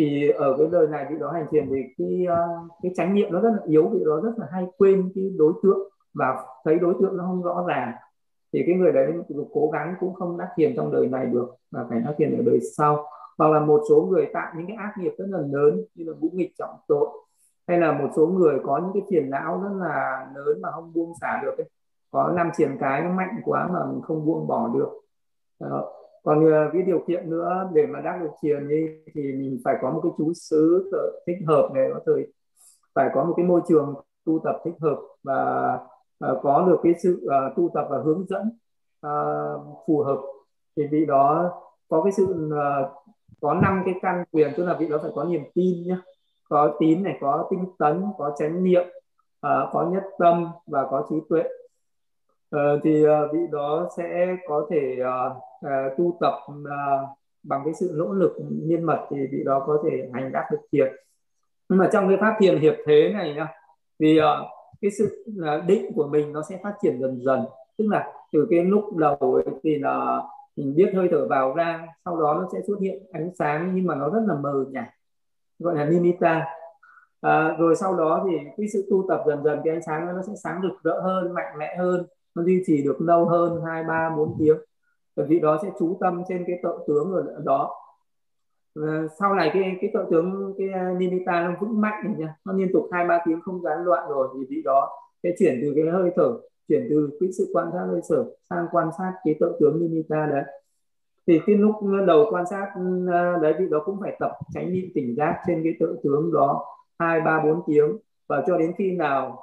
thì 0.00 0.28
ở 0.28 0.56
cái 0.58 0.66
đời 0.72 0.86
này 0.86 1.06
vị 1.10 1.16
đó 1.20 1.30
hành 1.32 1.46
thiền 1.50 1.68
thì 1.70 1.82
cái 1.98 2.26
ờ, 2.28 2.48
cái 2.82 2.92
chánh 2.96 3.14
niệm 3.14 3.32
nó 3.32 3.40
rất 3.40 3.50
là 3.50 3.62
yếu, 3.66 3.88
vị 3.88 4.00
đó 4.06 4.20
rất 4.20 4.32
là 4.36 4.46
hay 4.52 4.66
quên 4.78 5.12
cái 5.14 5.24
đối 5.36 5.52
tượng 5.62 5.88
và 6.14 6.44
thấy 6.64 6.78
đối 6.78 6.94
tượng 7.00 7.16
nó 7.16 7.24
không 7.24 7.42
rõ 7.42 7.64
ràng 7.68 7.92
thì 8.52 8.62
cái 8.66 8.74
người 8.74 8.92
đấy 8.92 9.12
cố 9.52 9.70
gắng 9.72 9.94
cũng 10.00 10.14
không 10.14 10.38
đắc 10.38 10.48
thiền 10.56 10.76
trong 10.76 10.92
đời 10.92 11.08
này 11.08 11.26
được, 11.26 11.54
mà 11.70 11.86
phải 11.88 12.00
đắc 12.00 12.14
thiền 12.18 12.36
ở 12.36 12.42
đời 12.46 12.58
sau 12.76 13.06
hoặc 13.38 13.48
là 13.48 13.60
một 13.60 13.82
số 13.88 14.08
người 14.10 14.26
tạo 14.32 14.52
những 14.56 14.66
cái 14.66 14.76
ác 14.76 14.92
nghiệp 14.98 15.12
rất 15.18 15.26
là 15.28 15.38
lớn 15.38 15.84
như 15.94 16.04
là 16.04 16.12
vũ 16.20 16.28
nghịch 16.32 16.52
trọng 16.58 16.76
tội, 16.88 17.08
hay 17.68 17.78
là 17.78 17.92
một 17.92 18.08
số 18.16 18.26
người 18.26 18.58
có 18.64 18.78
những 18.78 18.92
cái 18.94 19.02
phiền 19.10 19.30
não 19.30 19.60
rất 19.62 19.86
là 19.86 20.26
lớn 20.34 20.62
mà 20.62 20.70
không 20.70 20.92
buông 20.94 21.12
xả 21.20 21.40
được 21.42 21.58
ấy. 21.58 21.68
có 22.10 22.32
năm 22.36 22.50
triển 22.56 22.76
cái 22.80 23.02
nó 23.02 23.12
mạnh 23.12 23.40
quá 23.44 23.68
mà 23.72 23.78
mình 23.92 24.02
không 24.02 24.26
buông 24.26 24.46
bỏ 24.46 24.70
được 24.74 24.90
Đó 25.60 25.92
còn 26.22 26.52
ờ, 26.52 26.70
cái 26.72 26.82
điều 26.82 27.04
kiện 27.08 27.30
nữa 27.30 27.70
để 27.74 27.86
mà 27.86 28.00
đắc 28.00 28.18
được 28.22 28.30
thiền 28.42 28.68
như 28.68 29.04
thì 29.14 29.22
mình 29.22 29.60
phải 29.64 29.76
có 29.82 29.90
một 29.90 30.00
cái 30.02 30.12
chú 30.18 30.32
xứ 30.34 30.90
thích 31.26 31.38
hợp 31.46 31.70
này 31.74 31.90
có 31.94 32.00
thời 32.06 32.26
phải 32.94 33.10
có 33.14 33.24
một 33.24 33.34
cái 33.36 33.46
môi 33.46 33.60
trường 33.68 33.94
tu 34.24 34.38
tập 34.44 34.60
thích 34.64 34.74
hợp 34.80 34.98
và 35.22 35.74
uh, 36.30 36.38
có 36.42 36.64
được 36.68 36.80
cái 36.82 36.94
sự 37.02 37.26
uh, 37.26 37.56
tu 37.56 37.70
tập 37.74 37.86
và 37.90 37.98
hướng 38.04 38.26
dẫn 38.28 38.58
uh, 39.06 39.78
phù 39.86 40.02
hợp. 40.02 40.20
Thì 40.76 40.86
vị 40.86 41.06
đó 41.06 41.50
có 41.88 42.02
cái 42.02 42.12
sự 42.12 42.24
uh, 42.24 42.90
có 43.40 43.54
năm 43.54 43.82
cái 43.84 43.94
căn 44.02 44.24
quyền 44.32 44.52
tức 44.56 44.64
là 44.64 44.76
vị 44.78 44.88
đó 44.88 44.98
phải 45.02 45.10
có 45.14 45.24
niềm 45.24 45.42
tin 45.54 45.82
nhé 45.86 45.96
có 46.48 46.76
tín 46.80 47.02
này 47.02 47.18
có 47.20 47.48
tinh 47.50 47.64
tấn 47.78 48.04
có 48.18 48.34
chánh 48.38 48.64
niệm 48.64 48.82
uh, 49.46 49.68
có 49.72 49.90
nhất 49.92 50.02
tâm 50.18 50.46
và 50.66 50.86
có 50.90 51.06
trí 51.10 51.16
tuệ. 51.28 51.42
Uh, 52.56 52.80
thì 52.84 53.06
uh, 53.06 53.32
vị 53.32 53.40
đó 53.52 53.88
sẽ 53.96 54.36
có 54.48 54.66
thể 54.70 54.96
uh, 55.00 55.36
uh, 55.66 55.98
tu 55.98 56.16
tập 56.20 56.34
uh, 56.50 57.08
bằng 57.42 57.62
cái 57.64 57.74
sự 57.74 57.92
nỗ 57.94 58.12
lực 58.12 58.36
niên 58.50 58.82
mật 58.82 59.06
thì 59.10 59.16
vị 59.32 59.42
đó 59.44 59.64
có 59.66 59.82
thể 59.84 60.10
hành 60.12 60.32
đắc 60.32 60.44
được 60.50 60.60
thiền. 60.72 60.92
Nhưng 61.68 61.78
mà 61.78 61.88
trong 61.92 62.08
cái 62.08 62.16
pháp 62.20 62.36
thiền 62.40 62.58
hiệp 62.58 62.74
thế 62.86 63.10
này 63.12 63.34
nhá 63.34 63.48
thì 64.00 64.20
uh, 64.20 64.24
cái 64.80 64.90
sự 64.90 65.24
uh, 65.38 65.64
định 65.66 65.92
của 65.94 66.06
mình 66.06 66.32
nó 66.32 66.42
sẽ 66.48 66.60
phát 66.62 66.74
triển 66.82 67.00
dần 67.00 67.20
dần. 67.24 67.44
Tức 67.78 67.86
là 67.88 68.12
từ 68.32 68.46
cái 68.50 68.64
lúc 68.64 68.96
đầu 68.96 69.16
ấy, 69.16 69.54
thì 69.62 69.78
là 69.78 70.22
mình 70.56 70.74
biết 70.76 70.92
hơi 70.94 71.08
thở 71.10 71.26
vào 71.30 71.54
ra 71.54 71.86
sau 72.04 72.20
đó 72.20 72.34
nó 72.34 72.48
sẽ 72.52 72.58
xuất 72.66 72.80
hiện 72.80 73.02
ánh 73.12 73.30
sáng 73.38 73.72
nhưng 73.74 73.86
mà 73.86 73.94
nó 73.94 74.10
rất 74.10 74.20
là 74.26 74.34
mờ 74.34 74.64
nhạt 74.70 74.84
gọi 75.58 75.74
là 75.74 75.84
nimitta. 75.84 76.46
À, 77.20 77.56
rồi 77.58 77.76
sau 77.76 77.96
đó 77.96 78.26
thì 78.30 78.36
cái 78.56 78.68
sự 78.72 78.86
tu 78.90 79.04
tập 79.08 79.22
dần 79.26 79.44
dần 79.44 79.60
cái 79.64 79.74
ánh 79.74 79.82
sáng 79.82 80.06
nó 80.06 80.22
sẽ 80.26 80.32
sáng 80.42 80.60
rực 80.62 80.82
rỡ 80.82 81.00
hơn 81.00 81.34
mạnh 81.34 81.58
mẽ 81.58 81.76
hơn 81.76 82.06
nó 82.34 82.42
duy 82.42 82.62
trì 82.66 82.82
được 82.82 83.00
lâu 83.00 83.24
hơn 83.24 83.62
hai 83.66 83.84
ba 83.84 84.10
bốn 84.16 84.36
tiếng 84.38 84.56
bởi 85.16 85.26
vì 85.26 85.40
đó 85.40 85.58
sẽ 85.62 85.70
chú 85.78 85.96
tâm 86.00 86.22
trên 86.28 86.44
cái 86.46 86.60
tượng 86.62 86.80
tướng 86.86 87.12
ở 87.12 87.42
đó. 87.44 87.76
Và 88.74 89.06
sau 89.18 89.34
này 89.34 89.50
cái 89.54 89.76
cái 89.80 89.90
tượng 89.94 90.10
tướng 90.10 90.54
cái 90.58 90.68
à, 90.72 90.94
nimitta 90.98 91.40
nó 91.40 91.54
vững 91.60 91.80
mạnh 91.80 92.02
rồi 92.04 92.14
nha. 92.18 92.34
Nó 92.44 92.52
liên 92.52 92.68
tục 92.72 92.88
hai 92.92 93.06
ba 93.08 93.22
tiếng 93.26 93.40
không 93.40 93.62
gián 93.62 93.84
đoạn 93.84 94.08
rồi 94.08 94.28
thì 94.34 94.46
vị 94.48 94.62
đó 94.64 94.90
sẽ 95.22 95.30
chuyển 95.38 95.58
từ 95.62 95.72
cái 95.76 95.84
hơi 95.92 96.10
thở 96.16 96.38
chuyển 96.68 96.86
từ 96.90 97.10
cái 97.20 97.32
sự 97.32 97.50
quan 97.52 97.70
sát 97.72 97.86
hơi 97.90 98.00
thở 98.08 98.24
sang 98.50 98.66
quan 98.72 98.88
sát 98.98 99.12
cái 99.24 99.34
tượng 99.40 99.56
tướng 99.60 99.80
nimitta 99.80 100.26
đấy. 100.26 100.44
Thì 101.26 101.40
cái 101.46 101.56
lúc 101.56 101.74
đầu 102.06 102.26
quan 102.30 102.46
sát 102.46 102.66
à, 103.12 103.36
đấy 103.42 103.54
vị 103.58 103.68
đó 103.70 103.82
cũng 103.84 104.00
phải 104.00 104.16
tập 104.20 104.32
tránh 104.54 104.72
niệm 104.72 104.88
tỉnh 104.94 105.14
giác 105.16 105.42
trên 105.46 105.60
cái 105.64 105.72
tượng 105.80 105.96
tướng 106.02 106.32
đó 106.32 106.64
hai 106.98 107.20
ba 107.20 107.40
bốn 107.44 107.62
tiếng. 107.66 107.98
Và 108.28 108.44
cho 108.46 108.58
đến 108.58 108.72
khi 108.78 108.96
nào 108.96 109.38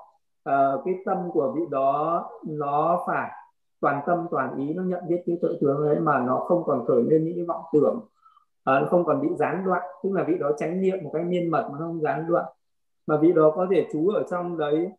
uh, 0.49 0.81
cái 0.85 0.95
tâm 1.05 1.17
của 1.33 1.53
vị 1.55 1.61
đó 1.71 2.29
nó 2.45 3.03
phải 3.07 3.31
toàn 3.79 4.01
tâm 4.07 4.27
toàn 4.31 4.57
ý 4.57 4.73
nó 4.73 4.83
nhận 4.83 5.03
biết 5.07 5.23
cái 5.25 5.37
tự 5.41 5.57
tướng 5.61 5.85
đấy 5.85 5.99
mà 5.99 6.19
nó 6.19 6.39
không 6.47 6.63
còn 6.65 6.85
khởi 6.87 7.03
lên 7.03 7.25
những 7.25 7.35
cái 7.35 7.45
vọng 7.45 7.61
tưởng 7.73 7.99
à, 8.63 8.79
nó 8.79 8.87
không 8.89 9.05
còn 9.05 9.21
bị 9.21 9.27
gián 9.39 9.63
đoạn. 9.65 9.81
Tức 10.03 10.09
là 10.13 10.23
vị 10.23 10.33
đó 10.39 10.51
tránh 10.57 10.81
niệm 10.81 10.97
một 11.03 11.09
cái 11.13 11.23
miên 11.23 11.51
mật 11.51 11.69
mà 11.71 11.77
không 11.77 12.01
gián 12.01 12.25
đoạn. 12.29 12.45
Mà 13.07 13.17
vị 13.17 13.33
đó 13.33 13.51
có 13.55 13.67
thể 13.71 13.87
trú 13.93 14.09
ở 14.09 14.23
trong 14.29 14.57
đấy 14.57 14.91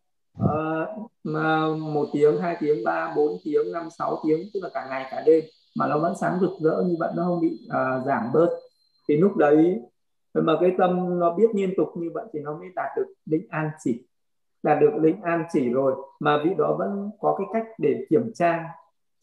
uh, 0.43 1.09
mà 1.23 1.67
một 1.67 2.05
tiếng 2.13 2.41
hai 2.41 2.57
tiếng 2.59 2.83
ba 2.85 3.13
bốn 3.15 3.31
tiếng 3.43 3.71
năm 3.73 3.89
sáu 3.97 4.17
tiếng 4.27 4.39
tức 4.53 4.59
là 4.63 4.69
cả 4.73 4.87
ngày 4.89 5.05
cả 5.11 5.23
đêm 5.25 5.43
mà 5.77 5.87
nó 5.87 5.99
vẫn 5.99 6.13
sáng 6.21 6.39
rực 6.41 6.51
rỡ 6.59 6.83
như 6.87 6.95
vậy 6.99 7.11
nó 7.15 7.23
không 7.23 7.41
bị 7.41 7.67
uh, 7.67 8.05
giảm 8.05 8.23
bớt. 8.33 8.49
Thì 9.09 9.17
lúc 9.17 9.37
đấy 9.37 9.81
mà 10.33 10.57
cái 10.61 10.71
tâm 10.77 11.19
nó 11.19 11.35
biết 11.35 11.55
liên 11.55 11.73
tục 11.77 11.87
như 11.95 12.09
vậy 12.13 12.25
thì 12.33 12.39
nó 12.39 12.57
mới 12.57 12.69
đạt 12.75 12.91
được 12.97 13.13
định 13.25 13.47
an 13.49 13.69
chỉ 13.83 14.08
là 14.63 14.75
được 14.75 14.91
lĩnh 15.01 15.21
an 15.21 15.43
chỉ 15.53 15.69
rồi 15.69 15.95
mà 16.19 16.41
vị 16.43 16.51
đó 16.57 16.75
vẫn 16.79 17.09
có 17.19 17.35
cái 17.37 17.47
cách 17.53 17.67
để 17.77 18.05
kiểm 18.09 18.31
tra 18.35 18.65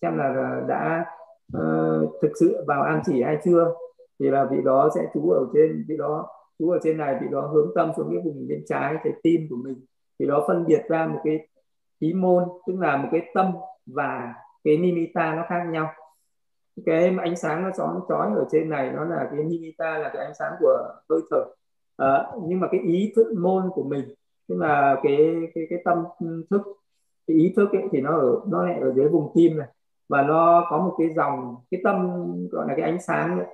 xem 0.03 0.19
là 0.19 0.61
đã 0.69 1.05
uh, 1.57 2.11
thực 2.23 2.33
sự 2.41 2.65
vào 2.67 2.83
an 2.83 3.03
chỉ 3.07 3.23
hay 3.23 3.39
chưa. 3.45 3.75
Thì 4.21 4.31
là 4.31 4.45
vị 4.45 4.57
đó 4.65 4.89
sẽ 4.95 5.07
trú 5.15 5.31
ở 5.31 5.47
trên 5.55 5.85
vị 5.89 5.97
đó 5.97 6.27
trú 6.59 6.71
ở 6.71 6.79
trên 6.83 6.99
này 6.99 7.19
vị 7.21 7.27
đó 7.31 7.41
hướng 7.41 7.71
tâm 7.75 7.93
xuống 7.97 8.09
cái 8.11 8.23
vùng 8.25 8.49
bên 8.49 8.65
trái 8.67 8.95
cái 9.05 9.13
tim 9.23 9.47
của 9.51 9.57
mình. 9.57 9.85
Thì 10.19 10.27
đó 10.27 10.45
phân 10.49 10.65
biệt 10.67 10.83
ra 10.89 11.07
một 11.07 11.21
cái 11.25 11.49
ý 11.99 12.13
môn 12.13 12.45
tức 12.67 12.75
là 12.79 12.97
một 12.97 13.09
cái 13.13 13.31
tâm 13.35 13.53
và 13.87 14.35
cái 14.65 14.77
nimita 14.77 15.35
nó 15.35 15.45
khác 15.49 15.65
nhau. 15.71 15.89
Cái 16.87 17.17
ánh 17.19 17.37
sáng 17.37 17.63
nó 17.63 17.71
chói 17.77 17.95
chói 18.09 18.27
ở 18.37 18.47
trên 18.51 18.71
này 18.71 18.93
nó 18.93 19.05
là 19.05 19.29
cái 19.31 19.45
nimita 19.45 19.99
là 19.99 20.11
cái 20.15 20.25
ánh 20.25 20.35
sáng 20.39 20.53
của 20.61 20.95
hơi 21.11 21.21
thở. 21.31 21.45
À, 21.97 22.33
nhưng 22.43 22.61
mà 22.61 22.69
cái 22.71 22.81
ý 22.81 23.13
thức 23.17 23.35
môn 23.39 23.71
của 23.75 23.83
mình 23.83 24.15
nhưng 24.49 24.59
mà 24.59 24.97
cái 25.03 25.35
cái 25.55 25.67
cái 25.71 25.79
tâm 25.85 26.05
thức 26.51 26.63
cái 27.27 27.37
ý 27.37 27.53
thức 27.57 27.73
ấy, 27.73 27.83
thì 27.93 28.01
nó 28.01 28.11
ở 28.11 28.41
nó 28.49 28.67
lại 28.67 28.81
ở 28.81 28.93
dưới 28.93 29.09
vùng 29.09 29.33
tim 29.35 29.57
này. 29.59 29.69
Và 30.09 30.23
nó 30.23 30.67
có 30.71 30.79
một 30.79 30.95
cái 30.99 31.15
dòng 31.17 31.57
cái 31.71 31.81
tâm 31.85 32.09
gọi 32.51 32.69
là 32.69 32.75
cái 32.77 32.91
ánh 32.91 33.01
sáng 33.01 33.39
ấy, 33.39 33.47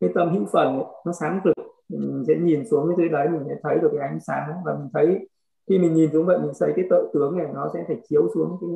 cái 0.00 0.10
tâm 0.14 0.34
hữu 0.34 0.44
phần 0.52 0.74
ấy, 0.76 0.84
nó 1.06 1.12
sáng 1.12 1.40
rực 1.44 1.54
mình 1.88 2.24
sẽ 2.28 2.34
nhìn 2.34 2.68
xuống 2.68 2.88
cái 2.88 2.96
dưới 2.98 3.08
đấy 3.08 3.28
mình 3.28 3.44
sẽ 3.48 3.56
thấy 3.62 3.78
được 3.78 3.90
cái 3.98 4.08
ánh 4.08 4.20
sáng 4.20 4.48
ấy, 4.48 4.56
và 4.64 4.74
mình 4.74 4.88
thấy 4.92 5.28
khi 5.68 5.78
mình 5.78 5.94
nhìn 5.94 6.10
xuống 6.12 6.26
vậy 6.26 6.38
mình 6.38 6.52
thấy 6.60 6.72
cái 6.76 6.84
tự 6.90 7.10
tướng 7.14 7.38
này 7.38 7.46
nó 7.54 7.70
sẽ 7.74 7.84
phải 7.86 8.00
chiếu 8.08 8.28
xuống 8.34 8.58
cái 8.60 8.70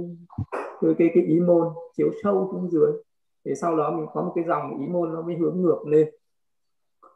cái 0.81 0.95
cái, 0.99 1.11
cái 1.15 1.25
ý 1.25 1.41
môn 1.41 1.69
chiếu 1.97 2.11
sâu 2.23 2.49
xuống 2.53 2.71
dưới. 2.71 2.93
Thì 3.45 3.55
sau 3.55 3.77
đó 3.77 3.91
mình 3.91 4.07
có 4.13 4.23
một 4.23 4.33
cái 4.35 4.45
dòng 4.49 4.81
ý 4.81 4.87
môn 4.87 5.13
nó 5.15 5.23
mới 5.23 5.37
hướng 5.37 5.63
ngược 5.63 5.87
lên. 5.87 6.11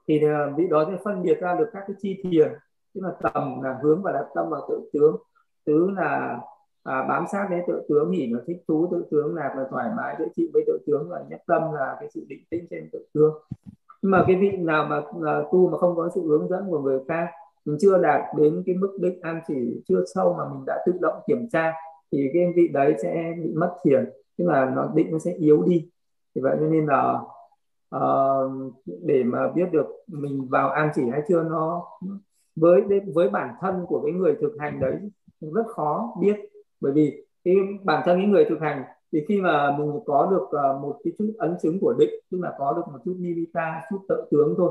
Thì 0.09 0.25
à, 0.25 0.53
vị 0.57 0.67
đó 0.71 0.85
sẽ 0.91 0.97
phân 1.05 1.23
biệt 1.23 1.41
ra 1.41 1.55
được 1.55 1.71
các 1.73 1.85
cái 1.87 1.97
chi 1.99 2.23
thiền 2.23 2.53
tức 2.95 3.01
là 3.05 3.13
tầm 3.23 3.63
là 3.63 3.79
hướng 3.83 4.03
và 4.03 4.13
đặt 4.13 4.27
tâm 4.35 4.51
vào 4.51 4.67
tự 4.69 4.91
tướng. 4.93 5.17
Tứ 5.65 5.91
là 5.91 6.41
à, 6.83 7.07
bám 7.09 7.25
sát 7.33 7.49
đến 7.51 7.65
tự 7.67 7.83
tướng 7.89 8.11
nghỉ 8.11 8.27
là 8.27 8.41
thích 8.47 8.63
thú 8.69 8.89
tự 8.91 9.05
tướng 9.11 9.35
là 9.35 9.55
và 9.57 9.67
thoải 9.71 9.91
mái 9.97 10.17
dễ 10.19 10.25
chịu 10.37 10.47
với 10.53 10.63
tự 10.67 10.79
tướng 10.87 11.09
và 11.09 11.25
nhất 11.29 11.43
tâm 11.47 11.63
là 11.73 11.97
cái 12.01 12.09
sự 12.15 12.25
định 12.29 12.45
tĩnh 12.51 12.67
trên 12.71 12.89
tự 12.93 13.07
tướng. 13.15 13.35
Nhưng 14.03 14.11
mà 14.11 14.25
cái 14.27 14.37
vị 14.37 14.57
nào 14.57 14.85
mà 14.85 14.97
à, 15.33 15.43
tu 15.53 15.69
mà 15.69 15.79
không 15.79 15.97
có 15.97 16.09
sự 16.15 16.23
hướng 16.27 16.49
dẫn 16.49 16.71
của 16.71 16.81
người 16.81 17.01
khác 17.09 17.27
mình 17.65 17.77
chưa 17.81 17.99
đạt 17.99 18.21
đến 18.37 18.63
cái 18.67 18.75
mức 18.75 18.99
đích 19.01 19.23
an 19.23 19.41
chỉ 19.49 19.83
chưa 19.89 20.05
sâu 20.15 20.35
mà 20.39 20.45
mình 20.49 20.65
đã 20.67 20.83
tự 20.87 20.93
động 21.01 21.23
kiểm 21.27 21.49
tra 21.53 21.73
thì 22.13 22.31
cái 22.33 22.53
vị 22.57 22.69
đấy 22.69 22.95
sẽ 23.03 23.35
bị 23.43 23.53
mất 23.55 23.75
thiền. 23.85 24.11
Tức 24.39 24.45
là 24.49 24.71
nó 24.77 24.91
định 24.95 25.13
nó 25.13 25.19
sẽ 25.19 25.33
yếu 25.33 25.63
đi. 25.63 25.91
Thì 26.35 26.41
vậy 26.41 26.57
cho 26.61 26.67
nên 26.67 26.87
là 26.87 27.21
uh, 27.97 28.73
để 29.03 29.25
mà 29.25 29.49
biết 29.49 29.73
được 29.73 29.87
mình 30.07 30.49
vào 30.51 30.71
an 30.71 30.91
chỉ 30.95 31.03
hay 31.11 31.23
chưa 31.29 31.43
nó 31.43 31.87
với 32.57 32.83
với 33.15 33.31
bản 33.31 33.55
thân 33.61 33.85
của 33.89 34.03
cái 34.05 34.13
người 34.13 34.37
thực 34.41 34.53
hành 34.59 34.81
đấy 34.81 34.95
rất 35.41 35.67
khó 35.67 36.15
biết. 36.21 36.37
Bởi 36.81 36.93
vì 36.93 37.25
cái 37.45 37.55
bản 37.85 38.03
thân 38.05 38.19
cái 38.19 38.27
người 38.27 38.45
thực 38.45 38.61
hành 38.61 38.83
thì 39.13 39.25
khi 39.29 39.41
mà 39.41 39.77
mình 39.79 40.01
có 40.07 40.29
được 40.31 40.47
ờ, 40.51 40.79
một 40.83 40.99
cái 41.05 41.13
chút 41.19 41.33
ấn 41.39 41.57
chứng 41.63 41.79
của 41.81 41.95
định, 41.99 42.11
tức 42.31 42.39
là 42.41 42.55
có 42.59 42.73
được 42.73 42.93
một 42.93 42.99
chút 43.05 43.17
nivita 43.19 43.81
chút 43.91 43.99
tự 44.09 44.25
tướng 44.31 44.55
thôi, 44.59 44.71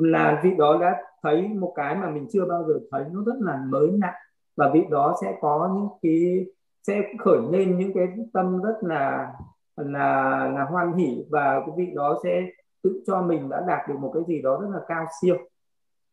là 0.00 0.40
vị 0.44 0.50
đó 0.58 0.78
đã 0.80 0.96
thấy 1.22 1.48
một 1.48 1.72
cái 1.76 1.94
mà 1.96 2.10
mình 2.10 2.26
chưa 2.32 2.44
bao 2.44 2.64
giờ 2.64 2.74
thấy, 2.90 3.04
nó 3.12 3.22
rất 3.26 3.36
là 3.40 3.64
mới 3.68 3.88
lạ 4.00 4.14
và 4.56 4.70
vị 4.74 4.84
đó 4.90 5.16
sẽ 5.22 5.38
có 5.40 5.70
những 5.74 5.88
cái, 6.02 6.46
sẽ 6.86 7.02
khởi 7.18 7.38
lên 7.50 7.78
những 7.78 7.92
cái 7.94 8.06
tâm 8.32 8.62
rất 8.62 8.74
là 8.82 9.32
là 9.76 10.50
là 10.54 10.64
hoan 10.64 10.92
hỷ 10.92 11.24
và 11.30 11.60
cái 11.66 11.74
vị 11.76 11.92
đó 11.94 12.18
sẽ 12.24 12.46
tự 12.82 13.02
cho 13.06 13.22
mình 13.22 13.48
đã 13.48 13.64
đạt 13.68 13.88
được 13.88 13.94
một 14.00 14.10
cái 14.14 14.22
gì 14.26 14.42
đó 14.42 14.58
rất 14.62 14.68
là 14.72 14.80
cao 14.88 15.06
siêu 15.20 15.36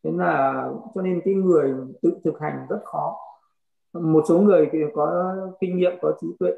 thế 0.04 0.10
là 0.14 0.68
cho 0.94 1.02
nên 1.02 1.20
cái 1.24 1.34
người 1.34 1.74
tự 2.02 2.16
thực 2.24 2.40
hành 2.40 2.66
rất 2.68 2.80
khó. 2.84 3.16
Một 3.92 4.24
số 4.28 4.38
người 4.38 4.68
thì 4.72 4.78
có 4.94 5.36
kinh 5.60 5.76
nghiệm 5.76 5.92
có 6.02 6.14
trí 6.20 6.26
tuệ 6.38 6.50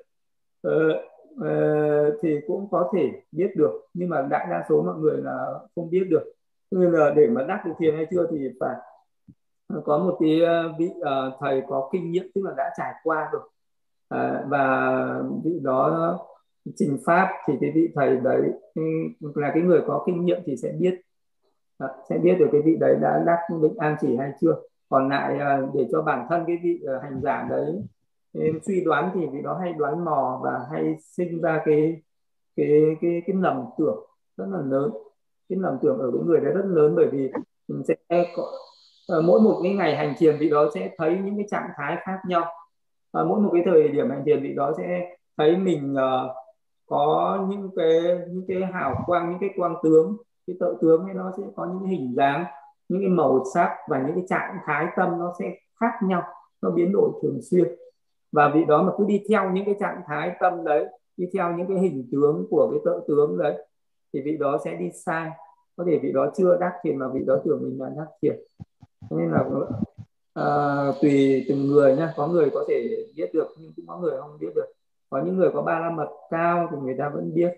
ờ, 0.63 0.89
ờ, 1.41 2.19
thì 2.23 2.41
cũng 2.47 2.69
có 2.71 2.91
thể 2.97 3.11
biết 3.33 3.51
được 3.57 3.87
nhưng 3.95 4.09
mà 4.09 4.23
đại 4.23 4.47
đa 4.51 4.65
số 4.69 4.83
mọi 4.83 4.95
người 4.99 5.17
là 5.23 5.61
không 5.75 5.91
biết 5.91 6.07
được. 6.11 6.33
Nên 6.71 6.93
là 6.93 7.13
để 7.17 7.27
mà 7.29 7.43
đắc 7.43 7.63
được 7.67 7.73
thiền 7.79 7.95
hay 7.97 8.07
chưa 8.11 8.27
thì 8.31 8.49
phải 8.61 8.77
có 9.85 9.99
một 9.99 10.17
cái 10.21 10.41
ờ, 10.41 10.73
vị 10.79 10.91
uh, 10.99 11.35
thầy 11.41 11.63
có 11.69 11.89
kinh 11.93 12.11
nghiệm 12.11 12.31
tức 12.35 12.43
là 12.45 12.55
đã 12.57 12.71
trải 12.79 12.93
qua 13.05 13.31
rồi. 13.33 13.43
Uh, 14.15 14.49
và 14.49 15.23
vị 15.45 15.61
đó 15.63 16.19
trình 16.77 16.99
pháp 17.05 17.29
thì 17.47 17.55
cái 17.61 17.71
vị 17.75 17.89
thầy 17.95 18.17
đấy 18.17 18.43
ừ, 18.75 18.83
là 19.35 19.51
cái 19.55 19.63
người 19.63 19.81
có 19.87 20.03
kinh 20.07 20.25
nghiệm 20.25 20.41
thì 20.47 20.57
sẽ 20.57 20.73
biết 20.79 21.01
sẽ 22.09 22.19
biết 22.19 22.35
được 22.39 22.49
cái 22.53 22.63
vị 22.63 22.77
đấy 22.81 22.97
đã 23.01 23.23
đắc 23.27 23.39
định 23.63 23.75
an 23.79 23.97
chỉ 24.01 24.17
hay 24.17 24.33
chưa. 24.41 24.57
Còn 24.89 25.09
lại 25.09 25.39
à, 25.39 25.63
để 25.75 25.87
cho 25.93 26.03
bản 26.03 26.27
thân 26.29 26.45
cái 26.47 26.59
vị 26.63 26.81
à, 26.87 26.95
hành 27.03 27.21
giả 27.23 27.47
đấy 27.51 27.83
ừ, 28.33 28.41
suy 28.67 28.85
đoán 28.85 29.11
thì 29.15 29.27
vị 29.27 29.43
đó 29.43 29.59
hay 29.63 29.73
đoán 29.73 30.05
mò 30.05 30.41
và 30.45 30.61
hay 30.73 30.97
sinh 31.01 31.41
ra 31.41 31.63
cái 31.65 32.03
cái 32.57 32.97
cái 33.01 33.23
cái 33.27 33.37
lầm 33.37 33.65
tưởng 33.79 34.07
rất 34.37 34.47
là 34.51 34.59
lớn. 34.65 34.91
Cái 35.49 35.59
lầm 35.59 35.79
tưởng 35.83 35.99
ở 35.99 36.11
cái 36.15 36.23
người 36.27 36.41
đấy 36.41 36.53
rất 36.53 36.65
lớn 36.67 36.95
bởi 36.97 37.07
vì 37.13 37.33
mình 37.69 37.83
sẽ 37.89 38.25
có 38.37 38.53
à, 39.09 39.17
mỗi 39.25 39.41
một 39.41 39.61
cái 39.63 39.75
ngày 39.75 39.97
hành 39.97 40.15
thiền 40.19 40.37
vị 40.39 40.51
đó 40.51 40.71
sẽ 40.75 40.91
thấy 40.99 41.19
những 41.25 41.37
cái 41.37 41.47
trạng 41.51 41.69
thái 41.77 41.97
khác 42.01 42.19
nhau. 42.29 42.45
Và 43.13 43.25
mỗi 43.25 43.41
một 43.41 43.51
cái 43.53 43.63
thời 43.67 43.89
điểm 43.89 44.11
hành 44.11 44.23
thiền 44.25 44.43
vị 44.43 44.55
đó 44.55 44.73
sẽ 44.79 45.17
thấy 45.37 45.57
mình 45.57 45.95
uh, 45.95 46.31
có 46.87 47.39
những 47.49 47.71
cái 47.77 48.01
những 48.29 48.45
cái 48.49 48.63
hào 48.73 49.03
quang 49.07 49.31
những 49.31 49.39
cái 49.41 49.51
quang 49.57 49.75
tướng 49.83 50.17
cái 50.47 50.57
tự 50.61 50.77
tướng 50.81 51.05
ấy 51.05 51.15
nó 51.15 51.33
sẽ 51.37 51.43
có 51.57 51.67
những 51.67 51.81
cái 51.85 51.89
hình 51.89 52.15
dáng 52.17 52.45
những 52.89 53.01
cái 53.01 53.09
màu 53.09 53.45
sắc 53.55 53.77
và 53.89 54.03
những 54.07 54.15
cái 54.15 54.25
trạng 54.29 54.59
thái 54.65 54.87
tâm 54.97 55.19
nó 55.19 55.33
sẽ 55.39 55.57
khác 55.81 55.93
nhau 56.03 56.23
nó 56.63 56.71
biến 56.71 56.93
đổi 56.93 57.11
thường 57.23 57.39
xuyên. 57.43 57.75
Và 58.33 58.51
vì 58.55 58.65
đó 58.65 58.83
mà 58.83 58.93
cứ 58.99 59.05
đi 59.05 59.23
theo 59.29 59.51
những 59.51 59.65
cái 59.65 59.77
trạng 59.81 60.01
thái 60.07 60.37
tâm 60.41 60.65
đấy 60.65 60.87
đi 61.17 61.27
theo 61.35 61.57
những 61.57 61.67
cái 61.67 61.79
hình 61.79 62.09
tướng 62.13 62.47
của 62.51 62.71
cái 62.71 62.81
tự 62.85 63.01
tướng 63.09 63.39
đấy 63.39 63.67
thì 64.13 64.21
vị 64.25 64.37
đó 64.37 64.59
sẽ 64.65 64.75
đi 64.75 64.91
sai. 64.93 65.31
Có 65.77 65.85
thể 65.87 65.99
vị 66.03 66.13
đó 66.13 66.31
chưa 66.37 66.57
đắc 66.61 66.73
thiền 66.83 66.99
mà 66.99 67.09
vị 67.09 67.21
đó 67.27 67.37
tưởng 67.45 67.61
mình 67.63 67.81
là 67.81 67.91
đắc 67.97 68.07
thiền. 68.23 68.37
Nên 69.11 69.31
là 69.31 69.45
uh, 70.41 70.95
tùy 71.03 71.45
từng 71.49 71.67
người 71.67 71.97
nhá. 71.97 72.13
Có 72.17 72.27
người 72.27 72.51
có 72.55 72.65
thể 72.69 73.07
biết 73.17 73.31
được 73.35 73.49
nhưng 73.59 73.73
cũng 73.77 73.87
có 73.87 73.99
người 73.99 74.21
không 74.21 74.39
biết 74.41 74.53
được. 74.55 74.67
Có 75.11 75.23
những 75.25 75.37
người 75.37 75.51
có 75.55 75.63
ba 75.63 75.81
la 75.81 75.91
mật 75.91 76.09
cao 76.31 76.69
thì 76.71 76.77
người 76.83 76.95
ta 76.99 77.09
vẫn 77.09 77.35
biết 77.35 77.53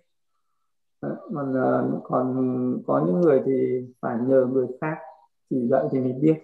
còn 1.00 1.52
uh, 1.52 2.02
còn 2.04 2.82
có 2.86 3.02
những 3.06 3.20
người 3.20 3.42
thì 3.46 3.86
phải 4.00 4.16
nhờ 4.26 4.46
người 4.52 4.66
khác 4.80 4.96
chỉ 5.50 5.56
dạy 5.70 5.82
thì 5.92 5.98
mình 5.98 6.20
biết. 6.20 6.42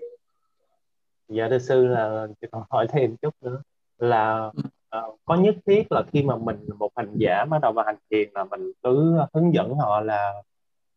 Dạ 1.29 1.49
thưa 1.51 1.59
sư 1.59 1.87
là 1.87 2.27
còn 2.53 2.63
hỏi 2.71 2.87
thêm 2.89 3.17
chút 3.17 3.35
nữa. 3.41 3.63
Là 3.99 4.53
uh, 4.99 5.19
có 5.25 5.35
nhất 5.35 5.55
thiết 5.67 5.93
là 5.93 6.03
khi 6.13 6.23
mà 6.23 6.37
mình 6.37 6.69
một 6.79 6.91
hành 6.97 7.15
giả 7.17 7.45
bắt 7.45 7.59
đầu 7.63 7.73
vào 7.73 7.85
hành 7.87 7.97
thiền 8.11 8.29
là 8.35 8.45
mình 8.45 8.73
cứ 8.83 9.17
hướng 9.35 9.55
dẫn 9.55 9.75
họ 9.75 10.01
là 10.01 10.33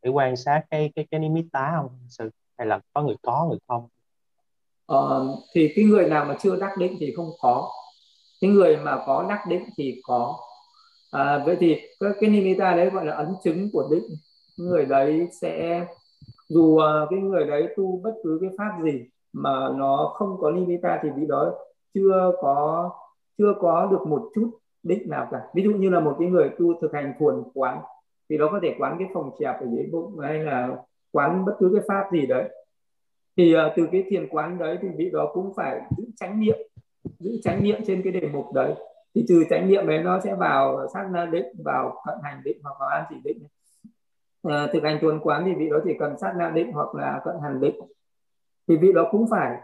để 0.02 0.10
quan 0.10 0.36
sát 0.36 0.64
cái 0.70 0.92
cái 0.96 1.08
cái 1.12 1.20
nimitta 1.20 1.74
không 1.76 1.90
sư? 2.10 2.30
Hay 2.58 2.68
là 2.68 2.80
có 2.94 3.02
người 3.02 3.16
có 3.22 3.46
người 3.50 3.58
không? 3.68 3.88
Uh, 4.94 5.40
thì 5.54 5.74
cái 5.76 5.86
người 5.86 6.10
nào 6.10 6.26
mà 6.26 6.38
chưa 6.40 6.56
đắc 6.56 6.72
định 6.80 6.96
thì 7.00 7.14
không 7.16 7.30
có. 7.42 7.70
Cái 8.42 8.52
người 8.52 8.78
mà 8.78 9.04
có 9.06 9.26
đắc 9.30 9.40
định 9.50 9.64
thì 9.78 10.02
có 10.04 10.40
à, 11.16 11.44
vậy 11.46 11.58
thì 11.60 11.82
cái, 12.00 12.12
cái 12.20 12.30
nimitta 12.30 12.76
đấy 12.76 12.90
gọi 12.90 13.06
là 13.06 13.14
ấn 13.14 13.28
chứng 13.44 13.70
của 13.74 13.88
định. 13.92 14.04
Người 14.58 14.86
đấy 14.86 15.28
sẽ 15.42 15.86
dù 16.50 16.62
uh, 16.62 17.10
cái 17.10 17.20
người 17.20 17.46
đấy 17.46 17.68
tu 17.78 18.02
bất 18.04 18.14
cứ 18.24 18.38
cái 18.42 18.50
pháp 18.58 18.80
gì 18.84 19.06
mà 19.34 19.70
nó 19.76 20.12
không 20.14 20.38
có 20.40 20.52
nimitta 20.52 21.00
thì 21.04 21.10
vị 21.16 21.26
đó 21.28 21.54
chưa 21.94 22.32
có 22.42 22.90
chưa 23.38 23.54
có 23.60 23.88
được 23.92 24.08
một 24.08 24.30
chút 24.36 24.50
định 24.84 25.10
nào 25.10 25.28
cả. 25.32 25.42
Ví 25.54 25.64
dụ 25.64 25.72
như 25.72 25.90
là 25.90 26.00
một 26.00 26.16
cái 26.20 26.28
người 26.28 26.50
tu 26.60 26.74
thực 26.82 26.94
hành 26.94 27.14
thuần 27.20 27.44
quán 27.54 27.82
thì 28.30 28.38
nó 28.38 28.48
có 28.52 28.60
thể 28.64 28.76
quán 28.80 28.96
cái 29.00 29.08
phòng 29.14 29.32
chẹp 29.40 29.56
ở 29.60 29.68
dưới 29.76 29.86
bụng 29.92 30.20
hay 30.20 30.40
là 30.40 30.78
quán 31.12 31.46
bất 31.46 31.54
cứ 31.60 31.72
cái 31.74 31.84
pháp 31.88 32.10
gì 32.12 32.26
đấy. 32.26 32.50
Thì 33.38 33.56
uh, 33.56 33.60
từ 33.76 33.88
cái 33.92 34.04
thiền 34.10 34.28
quán 34.30 34.58
đấy 34.58 34.78
thì 34.82 34.88
vị 34.98 35.10
đó 35.14 35.32
cũng 35.34 35.54
phải 35.56 35.82
giữ 35.98 36.04
chánh 36.16 36.40
niệm 36.40 36.58
giữ 37.20 37.32
chánh 37.44 37.64
niệm 37.64 37.82
trên 37.88 38.02
cái 38.04 38.14
đề 38.14 38.30
mục 38.34 38.54
đấy 38.54 38.74
thì 39.16 39.26
trừ 39.28 39.44
chánh 39.50 39.68
niệm 39.70 39.88
đấy 39.88 40.04
nó 40.04 40.20
sẽ 40.20 40.36
vào 40.36 40.88
sát 40.94 41.08
na 41.12 41.26
định 41.26 41.46
vào 41.64 42.02
cận 42.06 42.16
hành 42.24 42.42
định 42.44 42.58
hoặc 42.64 42.76
vào 42.80 42.90
an 42.90 43.04
chỉ 43.10 43.16
định. 43.24 43.44
À, 44.44 44.68
thực 44.74 44.84
hành 44.84 44.98
tuần 45.02 45.20
quán 45.20 45.44
thì 45.46 45.54
vị 45.54 45.70
đó 45.70 45.78
chỉ 45.84 45.94
cần 46.00 46.18
sát 46.18 46.34
na 46.38 46.50
định 46.50 46.72
hoặc 46.72 46.96
là 46.96 47.22
cận 47.26 47.36
hành 47.44 47.62
định. 47.62 47.76
Thì 48.68 48.78
vị 48.78 48.94
đó 48.94 49.08
cũng 49.12 49.28
phải 49.30 49.58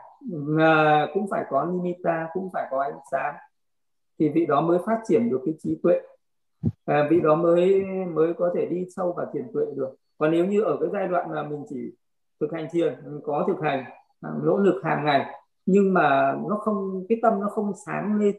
à, 0.60 1.08
cũng 1.14 1.28
phải 1.30 1.46
có 1.50 1.66
nimitta 1.66 2.28
cũng 2.34 2.50
phải 2.54 2.68
có 2.72 2.82
ánh 2.84 3.00
sáng. 3.12 3.36
Thì 4.20 4.30
vị 4.30 4.46
đó 4.46 4.62
mới 4.62 4.80
phát 4.86 5.00
triển 5.08 5.30
được 5.30 5.42
cái 5.46 5.56
trí 5.60 5.80
tuệ. 5.84 6.02
À, 6.86 7.08
vị 7.10 7.22
đó 7.22 7.36
mới 7.36 7.86
mới 8.14 8.34
có 8.34 8.52
thể 8.56 8.66
đi 8.66 8.86
sâu 8.96 9.14
vào 9.18 9.26
thiền 9.34 9.52
tuệ 9.54 9.66
được. 9.76 9.96
Còn 10.18 10.32
nếu 10.32 10.46
như 10.46 10.62
ở 10.62 10.78
cái 10.82 10.90
giai 10.94 11.08
đoạn 11.08 11.32
mà 11.32 11.44
mình 11.44 11.64
chỉ 11.70 11.92
thực 12.40 12.54
hành 12.54 12.68
thiền 12.72 12.94
mình 13.06 13.22
có 13.24 13.46
thực 13.48 13.62
hành 13.62 13.84
à, 14.22 14.30
nỗ 14.44 14.58
lực 14.58 14.82
hàng 14.84 15.06
ngày 15.06 15.26
nhưng 15.66 15.94
mà 15.94 16.36
nó 16.50 16.56
không 16.56 17.06
cái 17.10 17.20
tâm 17.22 17.40
nó 17.40 17.48
không 17.48 17.72
sáng 17.86 18.16
lên 18.20 18.36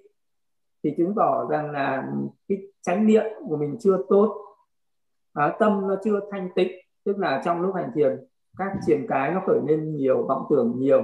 thì 0.85 0.91
chứng 0.97 1.15
tỏ 1.17 1.47
rằng 1.51 1.71
là 1.71 2.13
cái 2.49 2.59
chánh 2.83 3.07
niệm 3.07 3.25
của 3.49 3.57
mình 3.57 3.77
chưa 3.81 3.99
tốt 4.09 4.37
à, 5.33 5.57
tâm 5.59 5.89
nó 5.89 5.97
chưa 6.05 6.21
thanh 6.31 6.49
tịnh 6.55 6.73
tức 7.05 7.19
là 7.19 7.43
trong 7.45 7.61
lúc 7.61 7.75
hành 7.75 7.91
thiền 7.95 8.27
các 8.59 8.73
triển 8.87 9.07
cái 9.09 9.35
nó 9.35 9.43
khởi 9.47 9.61
lên 9.67 9.97
nhiều 9.97 10.27
vọng 10.27 10.47
tưởng 10.51 10.73
nhiều. 10.79 11.03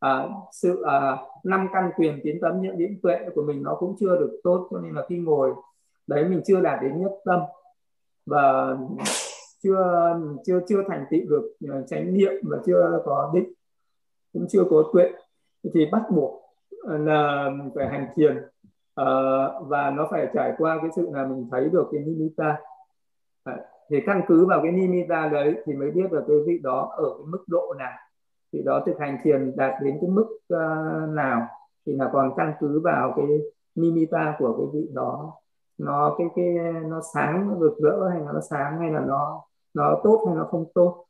À, 0.00 0.28
sự 0.52 0.82
à, 0.82 1.16
năm 1.44 1.68
căn 1.72 1.90
quyền 1.96 2.20
tiến 2.22 2.38
tâm 2.42 2.60
nhận 2.60 2.78
điểm 2.78 2.98
tuệ 3.02 3.18
của 3.34 3.42
mình 3.42 3.62
nó 3.62 3.74
cũng 3.74 3.96
chưa 4.00 4.16
được 4.16 4.40
tốt 4.44 4.68
cho 4.70 4.80
nên 4.80 4.94
là 4.94 5.06
khi 5.08 5.18
ngồi 5.18 5.52
đấy 6.06 6.24
mình 6.28 6.42
chưa 6.46 6.60
đạt 6.60 6.82
đến 6.82 7.02
nhất 7.02 7.12
tâm 7.24 7.40
và 8.26 8.76
chưa 9.62 10.14
chưa 10.46 10.60
chưa 10.68 10.82
thành 10.88 11.04
tựu 11.10 11.20
được 11.28 11.52
à, 11.68 11.80
chánh 11.86 12.14
niệm 12.14 12.32
và 12.42 12.58
chưa 12.66 13.02
có 13.04 13.30
định 13.34 13.52
cũng 14.32 14.46
chưa 14.48 14.64
có 14.70 14.90
tuệ. 14.92 15.10
Thì 15.74 15.86
bắt 15.92 16.02
buộc 16.10 16.42
là 16.84 17.50
phải 17.74 17.88
hành 17.88 18.06
thiền 18.16 18.36
à, 18.94 19.04
và 19.60 19.90
nó 19.90 20.08
phải 20.10 20.28
trải 20.34 20.52
qua 20.58 20.78
cái 20.82 20.90
sự 20.96 21.08
là 21.12 21.26
mình 21.26 21.48
thấy 21.50 21.68
được 21.68 21.88
cái 21.92 22.00
nimitta. 22.00 22.56
À, 23.44 23.56
thì 23.90 24.00
căn 24.06 24.22
cứ 24.28 24.46
vào 24.46 24.60
cái 24.62 24.72
nimitta 24.72 25.28
đấy 25.28 25.62
thì 25.64 25.74
mới 25.74 25.90
biết 25.90 26.12
là 26.12 26.20
cái 26.28 26.36
vị 26.46 26.58
đó 26.62 26.92
ở 26.96 27.04
cái 27.18 27.26
mức 27.26 27.44
độ 27.46 27.74
nào. 27.78 27.92
Vị 28.52 28.62
đó 28.62 28.82
thực 28.86 28.98
hành 28.98 29.18
thiền 29.22 29.56
đạt 29.56 29.82
đến 29.82 29.98
cái 30.00 30.10
mức 30.10 30.26
uh, 30.54 31.08
nào. 31.14 31.46
Thì 31.86 31.92
là 31.96 32.10
còn 32.12 32.32
căn 32.36 32.52
cứ 32.60 32.80
vào 32.84 33.12
cái 33.16 33.26
nimitta 33.74 34.36
của 34.38 34.56
cái 34.58 34.66
vị 34.72 34.88
đó. 34.92 35.32
Nó 35.78 36.14
cái 36.18 36.26
cái 36.36 36.54
nó 36.84 37.00
sáng 37.14 37.56
rực 37.60 37.78
rỡ 37.78 38.08
hay 38.08 38.20
là 38.20 38.32
nó 38.32 38.40
sáng 38.40 38.78
hay 38.78 38.90
là 38.90 39.00
nó 39.00 39.42
nó 39.74 40.00
tốt 40.04 40.24
hay 40.26 40.36
nó 40.36 40.44
không 40.44 40.64
tốt. 40.74 41.04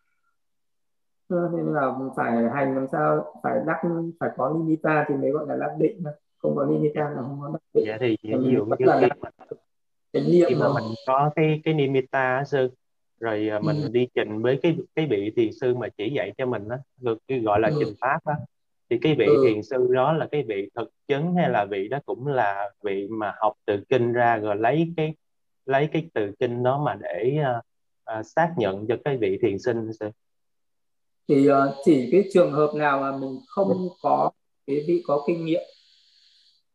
Ờ, 1.30 1.50
nên 1.52 1.66
là 1.66 1.94
phải 2.16 2.48
hành 2.54 2.74
làm 2.74 2.86
sao 2.92 3.34
phải 3.42 3.60
đắc 3.66 3.82
phải 4.20 4.30
có 4.36 4.48
limita 4.48 5.04
thì 5.08 5.14
mới 5.14 5.30
gọi 5.30 5.46
là 5.46 5.56
đắc 5.56 5.74
định 5.78 6.02
không 6.42 6.56
có 6.56 6.64
limita 6.64 7.10
là 7.10 7.22
không 7.22 7.38
có 7.40 7.50
đắc 7.52 7.60
định 7.74 7.84
dạ 7.86 7.96
thì 8.00 8.16
ví 8.22 8.52
dụ 8.52 8.64
như 8.64 8.86
là 8.86 9.00
cái 10.12 10.22
niệm 10.24 10.46
khi 10.48 10.54
mà 10.54 10.68
mình 10.74 10.84
có 11.06 11.30
cái 11.36 11.60
cái 11.64 11.74
nimita 11.74 12.44
sư 12.44 12.70
rồi 13.20 13.48
à, 13.48 13.60
mình 13.60 13.82
ừ. 13.82 13.88
đi 13.88 14.08
trình 14.14 14.42
với 14.42 14.58
cái 14.62 14.76
cái 14.94 15.06
vị 15.06 15.32
thiền 15.36 15.52
sư 15.60 15.74
mà 15.74 15.88
chỉ 15.98 16.12
dạy 16.16 16.32
cho 16.38 16.46
mình 16.46 16.68
đó 16.68 16.76
cái 17.28 17.40
gọi 17.40 17.60
là 17.60 17.68
ừ. 17.68 17.76
trình 17.80 17.94
pháp 18.00 18.18
đó 18.26 18.32
thì 18.90 18.98
cái 19.02 19.14
vị 19.18 19.26
ừ. 19.26 19.44
thiền 19.44 19.62
sư 19.62 19.88
đó 19.90 20.12
là 20.12 20.28
cái 20.30 20.42
vị 20.42 20.70
thực 20.74 20.90
chứng 21.08 21.34
hay 21.34 21.50
là 21.50 21.64
vị 21.64 21.88
đó 21.88 21.98
cũng 22.06 22.26
là 22.26 22.70
vị 22.82 23.08
mà 23.10 23.32
học 23.40 23.52
từ 23.66 23.76
kinh 23.88 24.12
ra 24.12 24.36
rồi 24.36 24.56
lấy 24.56 24.92
cái 24.96 25.14
lấy 25.66 25.88
cái 25.92 26.08
từ 26.14 26.32
kinh 26.40 26.62
đó 26.62 26.82
mà 26.84 26.98
để 27.00 27.38
uh, 27.40 27.64
uh, 28.18 28.26
xác 28.26 28.54
nhận 28.56 28.86
cho 28.86 28.96
cái 29.04 29.16
vị 29.16 29.38
thiền 29.42 29.58
sinh 29.58 29.92
sư 30.00 30.10
thì 31.28 31.50
uh, 31.50 31.74
chỉ 31.84 32.08
cái 32.12 32.24
trường 32.32 32.52
hợp 32.52 32.70
nào 32.74 33.00
mà 33.00 33.16
mình 33.16 33.38
không 33.46 33.88
có 34.02 34.30
cái 34.66 34.84
vị 34.88 35.02
có 35.06 35.24
kinh 35.26 35.44
nghiệm 35.44 35.62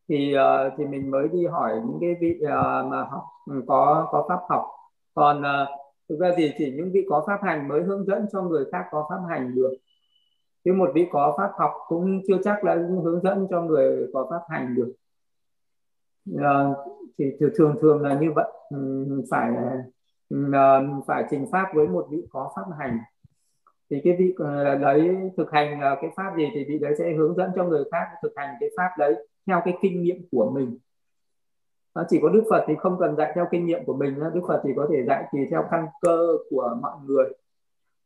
thì 0.09 0.35
uh, 0.35 0.73
thì 0.77 0.85
mình 0.85 1.11
mới 1.11 1.27
đi 1.27 1.45
hỏi 1.45 1.81
những 1.85 1.97
cái 2.01 2.15
vị 2.21 2.39
uh, 2.43 2.49
mà 2.91 3.03
học 3.03 3.23
ừ, 3.45 3.63
có 3.67 4.07
có 4.11 4.25
pháp 4.29 4.39
học. 4.49 4.65
Còn 5.13 5.39
uh, 5.41 5.69
thực 6.09 6.19
ra 6.19 6.31
thì 6.37 6.51
chỉ 6.57 6.73
những 6.77 6.91
vị 6.93 7.05
có 7.09 7.23
pháp 7.27 7.39
hành 7.43 7.67
mới 7.67 7.83
hướng 7.83 8.05
dẫn 8.05 8.25
cho 8.31 8.41
người 8.41 8.65
khác 8.71 8.85
có 8.91 9.05
pháp 9.09 9.19
hành 9.29 9.55
được. 9.55 9.71
Chứ 10.65 10.73
một 10.73 10.91
vị 10.93 11.07
có 11.11 11.35
pháp 11.37 11.51
học 11.57 11.71
cũng 11.87 12.21
chưa 12.27 12.37
chắc 12.43 12.63
là 12.63 12.75
hướng 13.03 13.21
dẫn 13.21 13.47
cho 13.49 13.61
người 13.61 14.07
có 14.13 14.27
pháp 14.29 14.41
hành 14.49 14.75
được. 14.75 14.93
Uh, 16.31 16.77
thì 17.17 17.25
thường 17.57 17.75
thường 17.81 18.01
là 18.01 18.19
như 18.19 18.31
vậy. 18.35 18.51
Ừ, 18.69 19.07
phải 19.31 19.51
uh, 20.35 21.05
phải 21.07 21.25
trình 21.29 21.45
pháp 21.51 21.71
với 21.73 21.87
một 21.87 22.07
vị 22.09 22.27
có 22.29 22.51
pháp 22.55 22.65
hành. 22.79 22.99
Thì 23.89 24.01
cái 24.03 24.15
vị 24.19 24.35
uh, 24.43 24.81
đấy 24.81 25.31
thực 25.37 25.51
hành 25.51 25.79
cái 25.81 26.11
pháp 26.15 26.33
gì 26.37 26.49
thì 26.53 26.65
vị 26.67 26.79
đấy 26.79 26.93
sẽ 26.97 27.13
hướng 27.13 27.35
dẫn 27.35 27.51
cho 27.55 27.63
người 27.63 27.83
khác 27.91 28.05
thực 28.23 28.33
hành 28.35 28.55
cái 28.59 28.69
pháp 28.77 28.89
đấy 28.97 29.27
theo 29.47 29.61
cái 29.65 29.77
kinh 29.81 30.01
nghiệm 30.03 30.17
của 30.31 30.51
mình. 30.51 30.77
Nó 31.95 32.03
chỉ 32.09 32.19
có 32.21 32.29
đức 32.29 32.43
phật 32.49 32.65
thì 32.67 32.73
không 32.79 32.97
cần 32.99 33.15
dạy 33.15 33.31
theo 33.35 33.45
kinh 33.51 33.65
nghiệm 33.65 33.85
của 33.85 33.93
mình 33.93 34.15
đức 34.33 34.41
phật 34.47 34.61
thì 34.63 34.69
có 34.75 34.87
thể 34.91 35.03
dạy 35.07 35.23
tùy 35.31 35.47
theo 35.51 35.63
căn 35.71 35.85
cơ 36.01 36.37
của 36.49 36.77
mọi 36.81 36.93
người. 37.05 37.25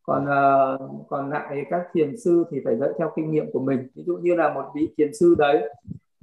Còn 0.04 0.24
uh, 0.24 1.08
còn 1.10 1.30
lại 1.30 1.66
các 1.70 1.88
thiền 1.94 2.18
sư 2.18 2.44
thì 2.52 2.62
phải 2.66 2.78
dạy 2.78 2.90
theo 2.98 3.12
kinh 3.16 3.32
nghiệm 3.32 3.52
của 3.54 3.60
mình. 3.60 3.88
Ví 3.96 4.04
dụ 4.04 4.18
như 4.18 4.36
là 4.36 4.54
một 4.54 4.66
vị 4.76 4.94
thiền 4.98 5.14
sư 5.14 5.36
đấy 5.38 5.74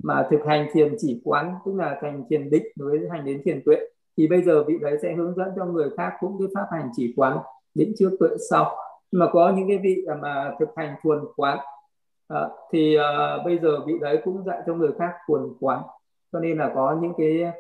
mà 0.03 0.29
thực 0.31 0.41
hành 0.47 0.69
thiền 0.73 0.97
chỉ 0.99 1.21
quán 1.25 1.55
tức 1.67 1.75
là 1.75 1.99
thành 2.01 2.25
thiền 2.31 2.51
định 2.51 2.67
với 2.77 3.01
hành 3.11 3.25
đến 3.25 3.43
thiền 3.45 3.63
tuệ 3.65 3.77
thì 4.17 4.29
bây 4.29 4.43
giờ 4.43 4.65
vị 4.65 4.79
đấy 4.81 4.99
sẽ 5.03 5.15
hướng 5.15 5.35
dẫn 5.35 5.49
cho 5.57 5.65
người 5.65 5.91
khác 5.97 6.13
cũng 6.21 6.37
cái 6.39 6.49
pháp 6.55 6.67
hành 6.71 6.91
chỉ 6.97 7.15
quán 7.17 7.39
định 7.75 7.93
trước 7.99 8.11
tuệ 8.19 8.29
sau. 8.51 8.77
Mà 9.13 9.27
có 9.33 9.53
những 9.57 9.69
cái 9.69 9.79
vị 9.79 10.07
mà 10.21 10.55
thực 10.61 10.69
hành 10.77 10.95
thuần 11.03 11.19
quán 11.37 11.59
à, 12.29 12.49
thì 12.73 12.97
à, 12.97 13.39
bây 13.45 13.59
giờ 13.59 13.81
vị 13.87 13.95
đấy 14.01 14.21
cũng 14.25 14.45
dạy 14.45 14.63
cho 14.67 14.75
người 14.75 14.91
khác 14.99 15.13
thuần 15.29 15.43
quán. 15.61 15.83
Cho 16.33 16.41
nên 16.41 16.59
là 16.59 16.73
có 16.75 16.99
những 17.03 17.13
cái 17.19 17.53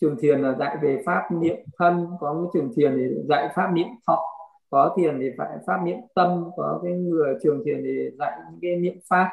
trường 0.00 0.16
thiền 0.16 0.42
là 0.42 0.54
dạy 0.58 0.76
về 0.82 1.02
pháp 1.06 1.28
niệm 1.30 1.56
thân 1.78 2.06
có 2.20 2.34
những 2.34 2.50
trường 2.54 2.72
thiền 2.76 2.96
thì 2.96 3.14
dạy 3.28 3.48
pháp 3.54 3.70
niệm 3.72 3.86
thọ 4.06 4.22
có 4.70 4.94
thiền 4.96 5.18
thì 5.20 5.30
phải 5.38 5.48
pháp 5.66 5.80
niệm 5.84 5.96
tâm 6.14 6.44
có 6.56 6.80
cái 6.82 6.92
người 6.92 7.34
trường 7.42 7.62
thiền 7.64 7.82
thì 7.84 8.10
dạy 8.18 8.32
những 8.50 8.58
cái 8.62 8.76
niệm 8.76 8.98
pháp. 9.08 9.30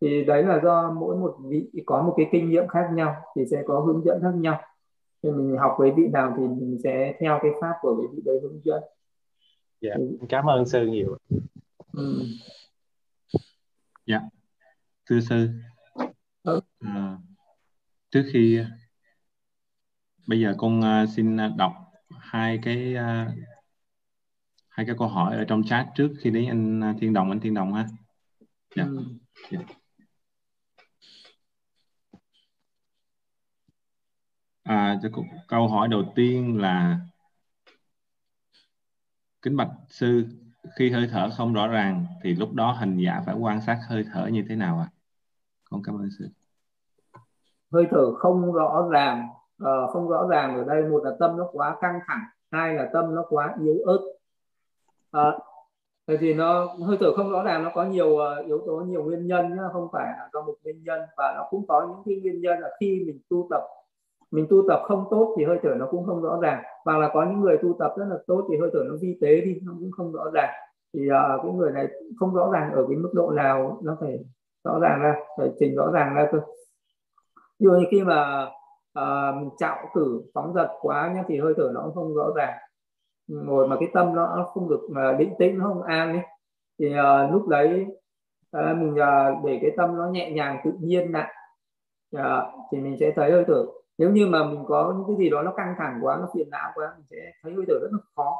Thì 0.00 0.24
đấy 0.24 0.42
là 0.42 0.60
do 0.64 0.90
mỗi 0.90 1.16
một 1.16 1.36
vị 1.48 1.66
có 1.86 2.02
một 2.02 2.14
cái 2.16 2.26
kinh 2.32 2.50
nghiệm 2.50 2.68
khác 2.68 2.88
nhau 2.94 3.16
thì 3.36 3.46
sẽ 3.50 3.62
có 3.66 3.80
hướng 3.80 4.04
dẫn 4.04 4.22
khác 4.22 4.34
nhau. 4.34 4.60
Thì 5.22 5.30
mình 5.30 5.56
học 5.56 5.76
với 5.78 5.90
vị 5.90 6.06
nào 6.12 6.34
thì 6.38 6.42
mình 6.48 6.78
sẽ 6.84 7.14
theo 7.20 7.38
cái 7.42 7.50
pháp 7.60 7.72
của 7.80 7.94
vị 7.94 8.22
đấy 8.24 8.40
hướng 8.42 8.60
dẫn. 8.64 8.82
Dạ 9.80 9.94
cảm 10.28 10.46
ơn 10.46 10.66
sư 10.66 10.86
nhiều. 10.86 11.16
Ừ. 11.92 12.22
dạ 14.06 14.20
thưa 15.06 15.20
sư 15.20 15.50
ừ. 16.42 16.60
à, 16.80 17.18
trước 18.10 18.30
khi 18.32 18.60
bây 20.26 20.40
giờ 20.40 20.54
con 20.58 20.80
uh, 20.80 21.08
xin 21.16 21.36
đọc 21.56 21.72
hai 22.18 22.58
cái 22.62 22.94
uh, 22.94 23.32
hai 24.68 24.86
cái 24.86 24.96
câu 24.98 25.08
hỏi 25.08 25.36
ở 25.36 25.44
trong 25.48 25.62
chat 25.64 25.86
trước 25.94 26.14
khi 26.20 26.30
đến 26.30 26.48
anh 26.48 26.96
Thiên 27.00 27.12
Đồng 27.12 27.30
anh 27.30 27.40
Thiên 27.40 27.54
Đồng 27.54 27.72
ha 27.72 27.86
dạ. 28.76 28.84
Ừ. 28.84 29.04
dạ. 29.50 29.60
À, 34.62 35.00
câu 35.48 35.68
hỏi 35.68 35.88
đầu 35.88 36.12
tiên 36.16 36.58
là 36.60 37.00
kính 39.42 39.56
bạch 39.56 39.68
sư 39.88 40.26
khi 40.76 40.90
hơi 40.90 41.08
thở 41.12 41.30
không 41.36 41.54
rõ 41.54 41.66
ràng 41.66 42.06
thì 42.22 42.34
lúc 42.34 42.52
đó 42.52 42.72
hành 42.72 42.96
giả 42.96 43.22
phải 43.26 43.34
quan 43.34 43.60
sát 43.60 43.78
hơi 43.88 44.04
thở 44.12 44.26
như 44.26 44.44
thế 44.48 44.56
nào 44.56 44.78
ạ 44.78 44.88
à? 44.90 44.94
con 45.70 45.82
cảm 45.84 45.94
ơn 45.94 46.08
sư 46.18 46.28
hơi 47.72 47.86
thở 47.90 48.14
không 48.14 48.52
rõ 48.52 48.88
ràng 48.90 49.28
uh, 49.62 49.90
không 49.92 50.08
rõ 50.08 50.26
ràng 50.30 50.56
ở 50.56 50.64
đây 50.64 50.82
một 50.82 51.04
là 51.04 51.10
tâm 51.20 51.36
nó 51.36 51.48
quá 51.52 51.76
căng 51.80 52.00
thẳng 52.06 52.24
hai 52.50 52.74
là 52.74 52.90
tâm 52.92 53.14
nó 53.14 53.24
quá 53.28 53.54
yếu 53.64 53.76
ớt 53.86 54.00
uh, 55.16 55.34
thì 56.20 56.34
nó 56.34 56.66
hơi 56.86 56.96
thở 57.00 57.12
không 57.16 57.30
rõ 57.30 57.42
ràng 57.42 57.64
nó 57.64 57.70
có 57.74 57.84
nhiều 57.84 58.08
uh, 58.08 58.46
yếu 58.46 58.62
tố 58.66 58.76
nhiều 58.76 59.04
nguyên 59.04 59.26
nhân 59.26 59.56
nhá, 59.56 59.62
không 59.72 59.88
phải 59.92 60.06
là 60.06 60.28
do 60.32 60.42
một 60.42 60.54
nguyên 60.64 60.82
nhân 60.84 61.00
và 61.16 61.32
nó 61.36 61.46
cũng 61.50 61.66
có 61.66 61.86
những 61.88 62.02
cái 62.04 62.20
nguyên 62.22 62.42
nhân 62.42 62.60
là 62.60 62.68
khi 62.80 63.02
mình 63.06 63.20
tu 63.30 63.46
tập 63.50 63.62
mình 64.36 64.46
tu 64.50 64.62
tập 64.68 64.80
không 64.84 65.04
tốt 65.10 65.34
thì 65.38 65.44
hơi 65.44 65.58
thở 65.62 65.74
nó 65.78 65.86
cũng 65.90 66.06
không 66.06 66.22
rõ 66.22 66.38
ràng. 66.42 66.62
Hoặc 66.84 66.98
là 66.98 67.10
có 67.14 67.24
những 67.24 67.40
người 67.40 67.58
tu 67.62 67.76
tập 67.78 67.94
rất 67.96 68.04
là 68.10 68.16
tốt 68.26 68.46
thì 68.50 68.58
hơi 68.60 68.70
thở 68.72 68.78
nó 68.88 68.94
vi 69.00 69.18
tế 69.20 69.40
đi 69.40 69.60
nó 69.62 69.72
cũng 69.80 69.90
không 69.90 70.12
rõ 70.12 70.24
ràng. 70.34 70.50
Thì 70.94 71.08
uh, 71.10 71.42
cái 71.42 71.52
người 71.52 71.72
này 71.72 71.86
không 72.18 72.34
rõ 72.34 72.50
ràng 72.52 72.72
ở 72.72 72.86
cái 72.88 72.96
mức 72.96 73.10
độ 73.14 73.30
nào 73.30 73.80
nó 73.82 73.96
phải 74.00 74.24
rõ 74.64 74.78
ràng 74.82 75.00
ra 75.02 75.14
phải 75.38 75.50
trình 75.58 75.76
rõ 75.76 75.90
ràng 75.92 76.14
ra 76.14 76.28
cơ. 76.32 76.40
Như 77.58 77.84
khi 77.90 78.04
mà 78.04 78.46
uh, 78.98 79.52
chạo 79.58 79.76
cử 79.94 80.22
phóng 80.34 80.54
giật 80.54 80.68
quá 80.80 81.12
nhá 81.14 81.24
thì 81.28 81.40
hơi 81.40 81.54
thở 81.56 81.70
nó 81.74 81.80
cũng 81.84 81.94
không 81.94 82.14
rõ 82.14 82.32
ràng. 82.36 82.58
Ngồi 83.28 83.68
mà 83.68 83.76
cái 83.80 83.88
tâm 83.94 84.14
nó 84.14 84.50
không 84.54 84.68
được 84.68 84.80
mà 84.90 85.12
định 85.12 85.34
tĩnh 85.38 85.58
nó 85.58 85.64
không 85.64 85.82
an 85.82 86.12
ấy 86.12 86.22
thì 86.78 86.94
uh, 86.94 87.32
lúc 87.32 87.48
đấy 87.48 87.86
uh, 88.56 88.76
mình 88.76 88.94
uh, 88.94 89.44
để 89.44 89.58
cái 89.62 89.70
tâm 89.76 89.96
nó 89.96 90.06
nhẹ 90.06 90.30
nhàng 90.30 90.60
tự 90.64 90.70
nhiên 90.80 91.12
lại 91.12 91.34
uh, 92.16 92.22
thì 92.72 92.78
mình 92.78 92.96
sẽ 93.00 93.12
thấy 93.16 93.32
hơi 93.32 93.44
thở 93.46 93.64
nếu 93.98 94.10
như 94.10 94.26
mà 94.26 94.44
mình 94.44 94.64
có 94.68 94.94
những 94.96 95.06
cái 95.06 95.16
gì 95.16 95.30
đó 95.30 95.42
nó 95.42 95.52
căng 95.56 95.74
thẳng 95.78 95.98
quá 96.02 96.16
nó 96.20 96.28
phiền 96.34 96.50
não 96.50 96.70
quá 96.74 96.92
mình 96.96 97.06
sẽ 97.10 97.16
thấy 97.42 97.52
hơi 97.54 97.64
thở 97.68 97.74
rất 97.82 97.88
là 97.92 97.98
khó. 98.16 98.36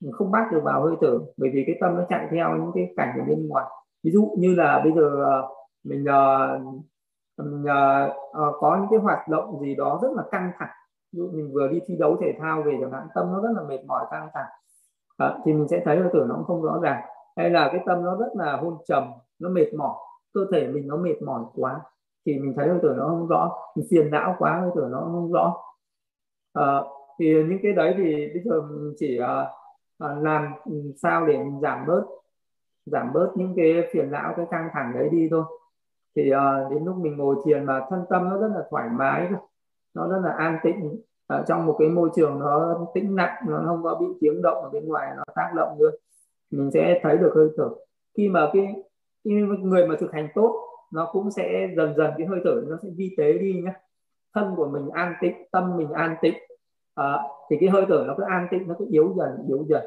Mình 0.00 0.12
không 0.12 0.30
bắt 0.30 0.48
được 0.52 0.60
vào 0.64 0.82
hơi 0.82 0.96
thở 1.00 1.18
bởi 1.36 1.50
vì 1.54 1.64
cái 1.66 1.76
tâm 1.80 1.96
nó 1.96 2.04
chạy 2.08 2.28
theo 2.30 2.56
những 2.56 2.70
cái 2.74 2.94
cảnh 2.96 3.18
ở 3.18 3.24
bên 3.28 3.48
ngoài. 3.48 3.66
Ví 4.04 4.10
dụ 4.10 4.34
như 4.38 4.54
là 4.54 4.80
bây 4.84 4.92
giờ 4.92 5.24
ờ, 5.24 5.48
mình, 5.84 6.04
ờ, 6.04 6.58
mình 7.38 7.64
ờ, 8.32 8.52
có 8.60 8.76
những 8.76 8.90
cái 8.90 8.98
hoạt 8.98 9.28
động 9.28 9.60
gì 9.60 9.74
đó 9.74 9.98
rất 10.02 10.08
là 10.16 10.22
căng 10.30 10.52
thẳng. 10.58 10.70
Ví 11.12 11.18
dụ 11.18 11.30
mình 11.32 11.50
vừa 11.52 11.68
đi 11.68 11.80
thi 11.86 11.96
đấu 11.98 12.16
thể 12.20 12.34
thao 12.40 12.62
về 12.62 12.72
chẳng 12.80 12.92
hạn 12.92 13.08
tâm 13.14 13.32
nó 13.32 13.40
rất 13.40 13.48
là 13.56 13.62
mệt 13.62 13.84
mỏi 13.86 14.06
căng 14.10 14.28
thẳng. 14.34 14.48
À, 15.18 15.38
thì 15.44 15.52
mình 15.52 15.68
sẽ 15.68 15.82
thấy 15.84 15.96
hơi 15.96 16.08
thở 16.12 16.26
nó 16.28 16.34
cũng 16.34 16.44
không 16.44 16.62
rõ 16.62 16.78
ràng. 16.82 17.02
Hay 17.36 17.50
là 17.50 17.68
cái 17.72 17.80
tâm 17.86 18.04
nó 18.04 18.16
rất 18.16 18.30
là 18.34 18.56
hôn 18.56 18.78
trầm 18.88 19.12
nó 19.38 19.48
mệt 19.48 19.74
mỏi 19.78 19.94
cơ 20.34 20.40
thể 20.52 20.68
mình 20.68 20.88
nó 20.88 20.96
mệt 20.96 21.22
mỏi 21.22 21.42
quá 21.54 21.80
thì 22.26 22.38
mình 22.38 22.54
thấy 22.56 22.68
hơi 22.68 22.78
thở 22.82 22.94
nó 22.98 23.06
không 23.08 23.28
rõ. 23.28 23.56
Mình 23.76 23.86
phiền 23.90 24.10
não 24.10 24.34
quá 24.38 24.60
hơi 24.60 24.70
thở 24.74 24.88
nó 24.90 25.00
không 25.00 25.32
rõ. 25.32 25.56
À, 26.52 26.82
thì 27.18 27.44
những 27.44 27.58
cái 27.62 27.72
đấy 27.72 27.94
thì 27.96 28.28
bây 28.34 28.42
giờ 28.44 28.62
mình 28.62 28.94
chỉ 28.98 29.20
uh, 29.20 30.22
làm 30.22 30.52
sao 31.02 31.26
để 31.26 31.38
mình 31.38 31.60
giảm 31.60 31.86
bớt 31.86 32.04
giảm 32.86 33.12
bớt 33.12 33.32
những 33.34 33.54
cái 33.56 33.88
phiền 33.92 34.10
não 34.10 34.34
cái 34.36 34.46
căng 34.50 34.68
thẳng 34.72 34.92
đấy 34.94 35.08
đi 35.12 35.28
thôi. 35.30 35.44
Thì 36.16 36.32
uh, 36.34 36.72
đến 36.72 36.84
lúc 36.84 36.96
mình 36.96 37.16
ngồi 37.16 37.36
thiền 37.44 37.64
mà 37.64 37.86
thân 37.90 38.04
tâm 38.10 38.28
nó 38.28 38.38
rất 38.40 38.48
là 38.54 38.64
thoải 38.70 38.88
mái 38.88 39.28
nó 39.94 40.08
rất 40.08 40.20
là 40.24 40.32
an 40.32 40.58
tĩnh. 40.62 41.00
Ở 41.26 41.44
trong 41.48 41.66
một 41.66 41.76
cái 41.78 41.88
môi 41.88 42.10
trường 42.16 42.38
nó 42.38 42.86
tĩnh 42.94 43.16
lặng 43.16 43.44
nó 43.48 43.62
không 43.66 43.82
có 43.82 43.94
bị 44.00 44.06
tiếng 44.20 44.42
động 44.42 44.62
ở 44.62 44.70
bên 44.70 44.88
ngoài 44.88 45.12
nó 45.16 45.24
tác 45.34 45.50
động 45.56 45.78
nữa. 45.78 45.90
Mình 46.50 46.70
sẽ 46.74 47.00
thấy 47.02 47.18
được 47.18 47.32
hơi 47.34 47.48
thở. 47.56 47.68
Khi 48.16 48.28
mà 48.28 48.50
cái, 48.52 48.74
cái 49.24 49.34
người 49.62 49.86
mà 49.86 49.96
thực 50.00 50.12
hành 50.12 50.28
tốt 50.34 50.69
nó 50.92 51.08
cũng 51.12 51.30
sẽ 51.30 51.68
dần 51.76 51.94
dần 51.96 52.10
cái 52.18 52.26
hơi 52.26 52.40
thở 52.44 52.62
nó 52.68 52.76
sẽ 52.82 52.88
vi 52.96 53.14
tế 53.18 53.32
đi 53.32 53.62
nhé 53.64 53.72
thân 54.34 54.54
của 54.56 54.68
mình 54.68 54.88
an 54.88 55.14
tĩnh 55.20 55.34
tâm 55.52 55.76
mình 55.76 55.92
an 55.92 56.16
tĩnh 56.22 56.34
à, 56.94 57.04
ờ, 57.04 57.22
thì 57.50 57.56
cái 57.60 57.68
hơi 57.68 57.84
thở 57.88 58.04
nó 58.06 58.14
cứ 58.16 58.22
an 58.22 58.48
tĩnh 58.50 58.68
nó 58.68 58.74
cứ 58.78 58.86
yếu 58.90 59.14
dần 59.16 59.46
yếu 59.48 59.64
dần. 59.68 59.82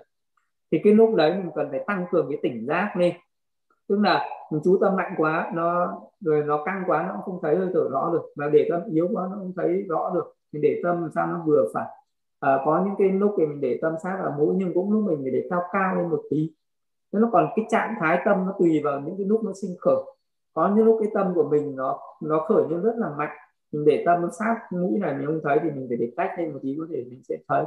Thì 0.72 0.80
cái 0.84 0.94
lúc 0.94 1.16
đấy 1.16 1.36
mình 1.38 1.52
cần 1.56 1.68
phải 1.72 1.84
tăng 1.88 2.06
cường 2.12 2.28
cái 2.30 2.39
tỉnh 2.44 2.66
giác 2.68 2.94
lên. 2.98 3.13
Tức 3.88 4.00
là 4.00 4.30
mình 4.52 4.62
chú 4.63 4.78
tâm 4.82 4.96
mạnh 4.96 5.13
quá 5.18 5.52
nó 5.54 5.98
rồi 6.20 6.44
nó 6.44 6.63
căng 6.66 6.84
quá 6.88 7.06
nó 7.08 7.13
cũng 7.13 7.22
không 7.22 7.39
thấy 7.42 7.56
hơi 7.56 7.68
thở 7.74 7.89
rõ 7.92 8.10
được. 8.13 8.22
Mà 8.36 8.50
để 8.50 8.68
tâm 8.72 8.82
yếu 8.92 9.10
quá 9.12 9.28
nó 9.32 9.36
không 9.38 9.54
thấy 9.56 9.86
rõ 9.89 10.12
được. 10.16 10.36
Mình 10.52 10.62
để 10.62 10.82
tâm 10.84 11.02
làm 11.02 11.12
sao 11.16 11.28
nó 11.28 11.44
vừa 11.46 11.66
phải. 11.74 11.86
À, 12.39 12.60
có 12.66 12.84
những 12.86 12.96
cái 12.98 13.10
lúc 13.10 13.36
thì 13.38 13.46
mình 13.46 13.62
để 13.62 13.80
tâm 13.82 13.94
sát 14.04 14.18
vào 14.24 14.36
mũi 14.38 14.56
nhưng 14.58 14.74
cũng 14.74 14.92
lúc 14.92 15.04
mình 15.04 15.20
phải 15.22 15.32
để 15.32 15.48
cao 15.50 15.62
cao 15.72 15.96
lên 15.96 16.10
một 16.10 16.22
tí. 16.30 16.52
Nó 17.12 17.30
còn 17.32 17.50
cái 17.56 17.66
trạng 17.70 17.96
thái 18.00 18.20
tâm 18.26 18.46
nó 18.46 18.54
tùy 18.60 18.82
vào 18.84 19.00
những 19.00 19.18
cái 19.18 19.26
lúc 19.26 19.44
nó 19.44 19.52
sinh 19.62 19.76
khởi 19.80 20.04
có 20.54 20.74
những 20.76 20.86
lúc 20.86 20.98
cái 21.02 21.12
tâm 21.13 21.34
của 21.36 21.50
mình 21.50 21.76
nó 21.76 22.00
nó 22.22 22.46
khởi 22.48 22.63
lên 22.70 22.82
rất 22.82 22.96
là 22.98 23.10
mạnh. 23.18 23.38
Mình 23.72 23.86
để 23.86 24.04
tâm 24.06 24.22
nó 24.22 24.30
sát 24.39 24.60
mũi 24.72 25.00
này 25.00 25.13
mình 25.13 25.26
không 25.26 25.39
thấy 25.44 25.60
thì 25.63 25.72
mình 25.72 25.86
phải 25.89 25.98
để 25.98 26.12
cách 26.18 26.32
lên 26.38 26.54
một 26.54 26.60
tí 26.62 26.76
có 26.80 26.86
thể 26.89 27.06
mình 27.10 27.22
sẽ 27.30 27.38
thấy. 27.48 27.63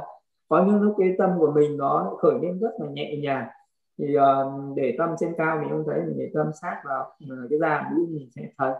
Có 0.49 0.63
những 0.63 0.81
lúc 0.81 0.95
cái 0.97 1.15
tâm 1.17 1.29
của 1.39 1.51
mình 1.51 1.77
nó 1.77 2.17
khởi 2.19 2.33
lên 2.41 2.59
rất 2.59 2.71
là 2.79 2.87
nhẹ 2.89 3.15
nhàng. 3.21 3.47
Thì 3.97 4.17
uh, 4.17 4.75
để 4.75 4.95
tâm 4.97 5.09
trên 5.19 5.33
cao 5.37 5.57
mình 5.61 5.69
không 5.69 5.83
thấy 5.87 6.01
mình 6.01 6.15
để 6.17 6.31
tâm 6.33 6.51
sát 6.61 6.81
vào 6.85 7.03
ờ, 7.29 7.35
cái 7.49 7.59
da 7.59 7.89
mũi 7.91 8.07
mình 8.07 8.29
sẽ 8.35 8.41
thấy. 8.57 8.73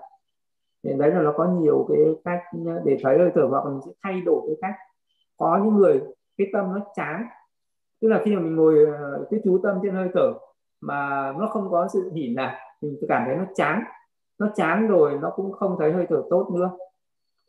Thì 0.83 0.93
đấy 0.97 1.11
là 1.11 1.21
nó 1.21 1.33
có 1.37 1.45
nhiều 1.45 1.87
cái 1.89 1.99
cách 2.25 2.43
để 2.85 2.97
thấy 3.03 3.17
hơi 3.17 3.31
thở 3.35 3.47
hoặc 3.49 3.65
mình 3.65 3.79
sẽ 3.85 3.91
thay 4.03 4.21
đổi 4.25 4.41
cái 4.47 4.55
cách. 4.61 4.75
Có 5.37 5.59
những 5.63 5.75
người 5.75 6.01
cái 6.37 6.47
tâm 6.53 6.73
nó 6.73 6.79
chán. 6.95 7.25
Tức 8.01 8.07
là 8.07 8.21
khi 8.25 8.35
mà 8.35 8.41
mình 8.41 8.55
ngồi 8.55 8.85
ờ, 8.85 9.27
cái 9.31 9.39
chú 9.43 9.59
tâm 9.63 9.79
trên 9.83 9.93
hơi 9.93 10.09
thở 10.13 10.33
mà 10.81 11.33
nó 11.39 11.47
không 11.47 11.69
có 11.71 11.87
sự 11.93 12.11
hỉ 12.13 12.33
nào 12.35 12.53
mình 12.81 12.97
cảm 13.09 13.23
thấy 13.25 13.35
nó 13.35 13.45
chán 13.55 13.83
nó 14.39 14.49
chán 14.55 14.87
rồi 14.87 15.19
nó 15.21 15.29
cũng 15.35 15.51
không 15.51 15.75
thấy 15.79 15.91
hơi 15.91 16.05
thở 16.09 16.23
tốt 16.29 16.49
nữa. 16.55 16.71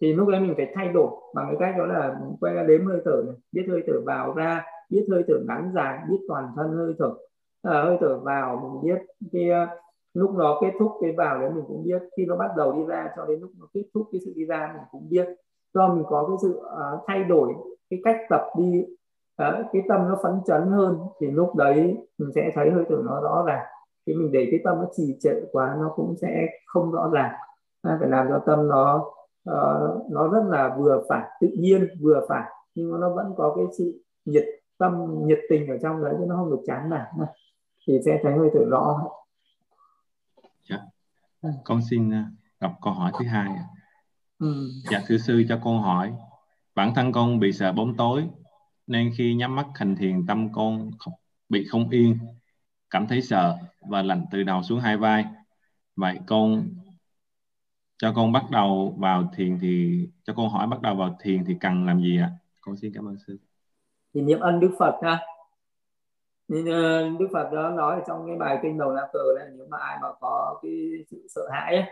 Thì 0.01 0.13
lúc 0.13 0.29
đấy 0.29 0.41
mình 0.41 0.55
phải 0.57 0.73
thay 0.75 0.89
đổi 0.89 1.11
bằng 1.35 1.47
cái 1.47 1.57
cách 1.61 1.75
đó 1.79 1.87
là 1.87 2.21
quay 2.41 2.55
ra 2.55 2.63
đếm 2.63 2.87
hơi 2.87 3.01
thở 3.05 3.23
này 3.27 3.37
biết 3.53 3.67
hơi 3.69 3.83
thở 3.87 4.01
vào 4.07 4.35
ra 4.35 4.65
biết 4.91 5.07
hơi 5.11 5.25
thở 5.29 5.35
ngắn 5.49 5.73
dài 5.75 5.99
biết 6.11 6.19
toàn 6.29 6.53
thân 6.57 6.77
hơi 6.77 6.95
thở. 6.99 7.15
À, 7.63 7.83
hơi 7.83 7.99
thở 8.01 8.19
vào 8.19 8.57
mình 8.57 8.83
biết 8.83 9.03
khi 9.33 9.49
ờ, 9.49 9.67
lúc 10.15 10.35
nó 10.35 10.59
kết 10.61 10.73
thúc 10.79 10.93
cái 11.01 11.13
vào 11.13 11.41
đấy 11.41 11.51
mình 11.51 11.65
cũng 11.69 11.85
biết. 11.85 12.03
Khi 12.17 12.27
nó 12.27 12.37
bắt 12.37 12.51
đầu 12.57 12.73
đi 12.73 12.85
ra 12.85 13.11
cho 13.17 13.25
đến 13.25 13.41
lúc 13.41 13.51
nó 13.59 13.67
kết 13.75 13.83
thúc 13.95 14.07
cái 14.13 14.21
sự 14.25 14.33
đi 14.37 14.45
ra 14.45 14.71
mình 14.75 14.83
cũng 14.91 15.09
biết. 15.11 15.29
Do 15.75 15.95
mình 15.95 16.05
có 16.09 16.27
cái 16.29 16.37
sự 16.43 16.61
uh, 16.61 17.01
thay 17.07 17.25
đổi 17.25 17.55
cái 17.91 18.01
cách 18.05 18.17
tập 18.31 18.43
đi 18.59 18.87
uh, 19.43 19.67
cái 19.73 19.83
tâm 19.89 20.09
nó 20.09 20.19
phấn 20.23 20.33
chấn 20.47 20.63
hơn 20.63 20.99
thì 21.21 21.27
lúc 21.27 21.57
đấy 21.57 21.97
mình 22.19 22.31
sẽ 22.35 22.51
thấy 22.55 22.71
hơi 22.71 22.85
thở 22.89 22.97
nó 23.05 23.21
rõ 23.21 23.45
ràng 23.47 23.67
khi 24.09 24.15
mình 24.15 24.33
để 24.33 24.49
cái 24.51 24.61
tâm 24.65 24.77
nó 24.79 24.87
trì 24.97 25.17
trệ 25.21 25.31
quá 25.53 25.77
nó 25.79 25.93
cũng 25.97 26.15
sẽ 26.21 26.47
không 26.67 26.93
rõ 26.93 27.11
ràng. 27.13 27.33
Phải 27.83 28.09
làm 28.09 28.27
cho 28.29 28.43
tâm 28.47 28.69
nó 28.69 28.97
uh, 29.51 30.11
nó 30.11 30.29
rất 30.29 30.45
là 30.49 30.77
vừa 30.79 31.03
phải 31.09 31.29
tự 31.41 31.49
nhiên 31.59 31.89
vừa 32.01 32.27
phải. 32.29 32.51
Nhưng 32.75 32.93
mà 32.93 32.99
nó 32.99 33.15
vẫn 33.15 33.35
có 33.37 33.55
cái 33.57 33.65
sự 33.79 34.05
nhiệt 34.25 34.45
tâm 34.79 34.93
nhiệt 35.27 35.39
tình 35.49 35.69
ở 35.69 35.79
trong 35.83 36.05
đấy 36.05 36.15
chứ 36.19 36.25
nó 36.29 36.37
không 36.37 36.51
được 36.51 36.63
chán 36.67 36.91
nản 36.91 37.07
thì 37.87 37.99
sẽ 38.05 38.21
thấy 38.23 38.33
hơi 38.33 38.51
thở 38.55 38.61
rõ. 38.71 39.01
Dạ. 40.71 40.79
con 41.65 41.81
xin 41.91 42.11
đọc 42.61 42.73
câu 42.83 42.93
hỏi 42.93 43.13
thứ 43.19 43.27
hai 43.27 43.49
ừ. 44.39 44.69
dạ 44.91 45.01
thưa 45.07 45.19
sư 45.19 45.43
cho 45.49 45.61
con 45.65 45.83
hỏi. 45.83 46.13
Bản 46.75 46.93
thân 46.95 47.13
con 47.13 47.39
bị 47.39 47.53
sợ 47.53 47.73
bóng 47.73 47.97
tối 47.97 48.29
nên 48.87 49.11
khi 49.19 49.35
nhắm 49.35 49.57
mắt 49.57 49.67
hành 49.75 49.97
thiền 49.97 50.27
tâm 50.27 50.53
con 50.53 50.91
bị 51.49 51.67
không 51.71 51.91
yên 51.91 52.19
cảm 52.91 53.07
thấy 53.07 53.23
sợ 53.23 53.55
và 53.81 54.03
lạnh 54.03 54.25
từ 54.33 54.43
đầu 54.43 54.63
xuống 54.63 54.81
hai 54.81 54.97
vai. 54.97 55.25
Vậy 55.97 56.19
con 56.27 56.69
cho 57.99 58.13
con 58.17 58.33
bắt 58.33 58.45
đầu 58.51 58.95
vào 58.99 59.31
thiền 59.37 59.59
thì 59.61 60.01
cho 60.23 60.33
con 60.37 60.49
hỏi 60.49 60.67
bắt 60.67 60.83
đầu 60.83 60.95
vào 60.95 61.17
thiền 61.21 61.45
thì 61.45 61.57
cần 61.61 61.87
làm 61.87 62.01
gì 62.01 62.19
ạ? 62.21 62.31
Con 62.61 62.77
xin 62.77 62.93
cảm 62.95 63.09
ơn 63.09 63.17
sư. 63.27 63.37
Thì 64.15 64.21
niệm 64.21 64.41
ân 64.41 64.61
đức 64.61 64.71
phật 64.79 64.95
ha. 65.03 65.19
Nên 66.49 66.67
ờ, 66.67 67.09
đức 67.19 67.29
phật 67.33 67.53
đó 67.53 67.71
nói 67.71 68.01
trong 68.07 68.27
cái 68.27 68.37
bài 68.37 68.59
kinh 68.63 68.79
đầu 68.79 68.93
la 68.93 69.09
cờ 69.13 69.19
là 69.37 69.47
nếu 69.57 69.67
mà 69.71 69.79
ai 69.81 69.99
mà 70.03 70.09
có 70.21 70.59
cái 70.63 71.05
sự 71.11 71.27
sợ 71.29 71.49
hãi 71.53 71.75
ấy, 71.77 71.85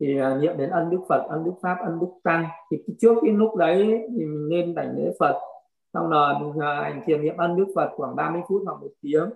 thì 0.00 0.18
ờ, 0.18 0.38
niệm 0.38 0.56
đến 0.58 0.70
ân 0.70 0.90
đức 0.90 1.00
phật 1.08 1.26
ân 1.28 1.44
đức 1.44 1.52
pháp 1.62 1.76
ân 1.84 1.98
đức 2.00 2.06
tăng. 2.24 2.46
Thì 2.70 2.78
trước 3.00 3.14
cái 3.22 3.32
lúc 3.32 3.56
đấy 3.56 4.08
thì 4.18 4.24
mình 4.24 4.48
nên 4.48 4.74
đảnh 4.74 4.94
lễ 4.96 5.10
phật. 5.20 5.40
Xong 5.94 6.10
rồi 6.10 6.34
mình 6.40 6.52
ờ, 6.60 6.82
hành 6.82 7.02
thiền 7.06 7.22
niệm 7.22 7.36
ân 7.36 7.56
đức 7.56 7.66
phật 7.74 7.90
khoảng 7.96 8.16
30 8.16 8.42
phút 8.48 8.62
hoặc 8.66 8.80
một 8.80 8.90
tiếng 9.02 9.30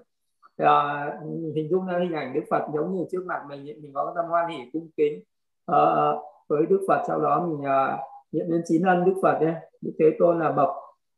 à, 0.56 1.06
hình 1.54 1.68
dung 1.70 1.86
ra 1.86 1.98
hình 1.98 2.12
ảnh 2.12 2.34
đức 2.34 2.42
phật 2.50 2.62
giống 2.74 2.94
như 2.96 3.04
trước 3.12 3.24
mặt 3.26 3.40
mình 3.48 3.64
mình 3.64 3.92
có 3.94 4.12
tâm 4.16 4.24
hoan 4.28 4.50
hỷ 4.50 4.58
cung 4.72 4.88
kính. 4.96 5.22
À, 5.66 5.78
với 6.48 6.66
đức 6.66 6.80
phật 6.88 7.02
sau 7.08 7.20
đó 7.20 7.46
mình 7.46 7.62
à, 7.66 7.98
niệm 8.32 8.46
đến 8.48 8.62
chín 8.64 8.82
ân 8.82 9.04
đức 9.04 9.14
phật 9.22 9.38
ấy. 9.40 9.54
đức 9.80 9.92
thế 9.98 10.04
tôn 10.18 10.38
là 10.38 10.52
bậc 10.52 10.68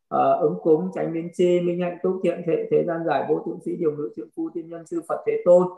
à, 0.09 0.33
ứng 0.40 0.59
cúng 0.62 0.90
tránh 0.94 1.12
biến 1.12 1.29
chi 1.35 1.61
minh 1.61 1.81
hạnh 1.81 1.99
túc 2.03 2.20
thiện 2.22 2.42
thế 2.46 2.68
thế 2.70 2.85
gian 2.87 3.05
giải 3.07 3.27
vô 3.29 3.42
thượng 3.46 3.59
sĩ 3.64 3.77
điều 3.77 3.92
ngự 3.92 4.11
trượng 4.16 4.29
phu 4.37 4.51
tiên 4.55 4.68
nhân 4.68 4.87
sư 4.87 5.03
phật 5.09 5.22
thế 5.27 5.42
tôn. 5.44 5.68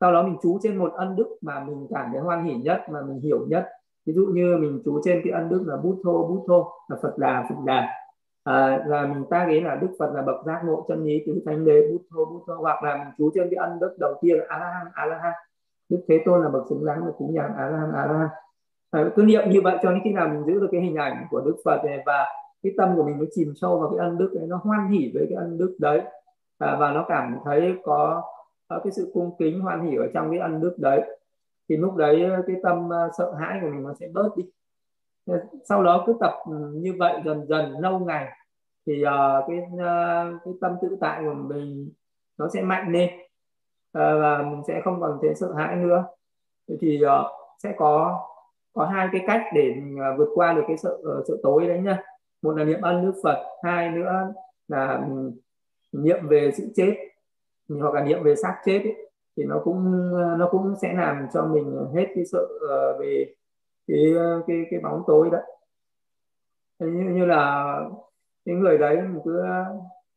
Sau 0.00 0.12
đó 0.12 0.22
mình 0.22 0.36
chú 0.42 0.58
trên 0.62 0.76
một 0.76 0.92
ân 0.92 1.16
đức 1.16 1.36
mà 1.40 1.64
mình 1.64 1.86
cảm 1.94 2.06
thấy 2.12 2.20
hoan 2.20 2.44
hỷ 2.44 2.54
nhất 2.54 2.80
mà 2.90 3.00
mình 3.08 3.20
hiểu 3.20 3.46
nhất. 3.48 3.66
Ví 4.06 4.12
dụ 4.12 4.26
như 4.26 4.56
mình 4.60 4.82
chú 4.84 5.00
trên 5.04 5.20
cái 5.24 5.32
ân 5.32 5.48
đức 5.48 5.62
là 5.66 5.76
bút 5.76 5.96
thô 6.04 6.26
bút 6.28 6.44
thô 6.48 6.72
là 6.88 6.96
phật 7.02 7.18
đà 7.18 7.46
phật 7.48 7.54
đà 7.64 7.88
à, 8.46 8.84
là 8.86 9.06
mình 9.06 9.24
ta 9.30 9.46
nghĩ 9.46 9.60
là 9.60 9.74
đức 9.74 9.88
phật 9.98 10.12
là 10.14 10.22
bậc 10.22 10.46
giác 10.46 10.60
ngộ 10.64 10.84
chân 10.88 11.04
lý 11.04 11.22
tứ 11.26 11.42
thánh 11.46 11.64
đế 11.64 11.88
bút 11.92 12.02
thô 12.10 12.24
bút 12.24 12.44
thô 12.46 12.54
hoặc 12.54 12.82
là 12.82 12.96
mình 12.96 13.14
chú 13.18 13.30
trên 13.34 13.48
cái 13.50 13.68
ân 13.68 13.78
đức 13.80 13.96
đầu 13.98 14.14
tiên 14.20 14.38
là 14.38 14.44
a 14.48 14.58
la 14.58 14.72
hán 14.72 14.86
a 14.94 15.06
la 15.06 15.18
hán 15.18 15.32
đức 15.88 16.04
thế 16.08 16.20
tôn 16.24 16.42
là 16.42 16.48
bậc 16.48 16.62
xứng 16.68 16.86
đáng 16.86 17.04
là 17.04 17.12
cúng 17.18 17.34
nhàn 17.34 17.52
a 17.56 17.70
la 17.70 17.78
hán 17.78 17.92
a 17.92 18.06
la 18.06 18.18
hán 18.18 18.28
à, 18.90 19.00
ờ, 19.02 19.10
cứ 19.16 19.22
niệm 19.22 19.50
như 19.50 19.60
vậy 19.64 19.76
cho 19.82 19.90
đến 19.90 20.00
khi 20.04 20.12
nào 20.12 20.28
mình 20.28 20.44
giữ 20.46 20.60
được 20.60 20.68
cái 20.72 20.80
hình 20.80 20.96
ảnh 20.96 21.26
của 21.30 21.40
đức 21.40 21.56
phật 21.64 21.84
này 21.84 22.02
và 22.06 22.26
cái 22.62 22.72
tâm 22.76 22.96
của 22.96 23.02
mình 23.02 23.18
mới 23.18 23.28
chìm 23.34 23.52
sâu 23.56 23.80
vào 23.80 23.90
cái 23.90 24.06
ân 24.06 24.18
đức 24.18 24.32
đấy 24.34 24.44
nó 24.48 24.56
hoan 24.56 24.88
hỉ 24.88 25.10
với 25.14 25.26
cái 25.28 25.36
ân 25.36 25.58
đức 25.58 25.76
đấy 25.78 26.00
à, 26.58 26.76
và 26.80 26.92
nó 26.92 27.04
cảm 27.08 27.36
thấy 27.44 27.74
có, 27.84 28.22
có 28.68 28.80
cái 28.84 28.92
sự 28.92 29.10
cung 29.14 29.36
kính 29.38 29.60
hoan 29.60 29.86
hỉ 29.86 29.96
ở 29.96 30.06
trong 30.14 30.30
cái 30.30 30.38
ân 30.38 30.60
đức 30.60 30.74
đấy 30.78 31.00
thì 31.68 31.76
lúc 31.76 31.96
đấy 31.96 32.30
cái 32.46 32.56
tâm 32.62 32.88
ờ, 32.88 33.10
sợ 33.18 33.32
hãi 33.40 33.58
của 33.62 33.68
mình 33.70 33.82
nó 33.82 33.94
sẽ 34.00 34.08
bớt 34.12 34.36
đi 34.36 34.44
sau 35.64 35.82
đó 35.82 36.04
cứ 36.06 36.16
tập 36.20 36.34
ừ, 36.50 36.72
như 36.74 36.94
vậy 36.98 37.20
dần 37.24 37.46
dần 37.48 37.80
lâu 37.80 37.98
ngày 37.98 38.32
thì 38.86 39.02
uh, 39.04 39.44
cái 39.48 39.58
uh, 39.74 40.40
cái 40.44 40.54
tâm 40.60 40.76
tự 40.82 40.96
tại 41.00 41.22
của 41.24 41.34
mình 41.34 41.90
nó 42.38 42.48
sẽ 42.48 42.62
mạnh 42.62 42.92
lên 42.92 43.10
uh, 43.98 44.20
và 44.20 44.42
mình 44.42 44.62
sẽ 44.66 44.80
không 44.84 45.00
còn 45.00 45.18
thấy 45.22 45.34
sợ 45.34 45.52
hãi 45.52 45.76
nữa. 45.76 46.04
Thì 46.80 47.00
uh, 47.04 47.10
sẽ 47.62 47.74
có 47.76 48.20
có 48.72 48.84
hai 48.86 49.08
cái 49.12 49.24
cách 49.26 49.42
để 49.54 49.74
mình 49.76 49.96
uh, 49.96 50.18
vượt 50.18 50.28
qua 50.34 50.52
được 50.52 50.62
cái 50.68 50.76
sợ 50.76 50.98
uh, 51.18 51.24
sợ 51.28 51.34
tối 51.42 51.68
đấy 51.68 51.78
nhá. 51.78 52.02
Một 52.42 52.56
là 52.56 52.64
niệm 52.64 52.80
ân 52.80 53.06
đức 53.06 53.20
phật 53.22 53.44
hai 53.62 53.90
nữa 53.90 54.32
là 54.68 55.04
ừ, 55.08 55.32
niệm 55.92 56.28
về 56.28 56.50
sự 56.56 56.72
chết 56.76 56.96
hoặc 57.80 57.94
là 57.94 58.02
niệm 58.02 58.22
về 58.22 58.36
xác 58.36 58.56
chết 58.64 58.78
ấy, 58.78 59.10
thì 59.36 59.44
nó 59.44 59.60
cũng 59.64 60.10
nó 60.38 60.48
cũng 60.50 60.74
sẽ 60.82 60.92
làm 60.92 61.26
cho 61.34 61.44
mình 61.44 61.86
hết 61.94 62.06
cái 62.14 62.24
sợ 62.24 62.42
uh, 62.42 63.00
về 63.00 63.34
cái 63.86 64.14
ờ, 64.16 64.42
cái 64.46 64.66
cái 64.70 64.80
bóng 64.80 65.02
tối 65.06 65.30
đó 65.32 65.38
như, 66.78 67.14
như 67.14 67.24
là 67.24 67.74
cái 68.44 68.54
người 68.54 68.78
đấy 68.78 68.96
mình 68.96 69.20
cứ 69.24 69.40
ờ, 69.40 69.64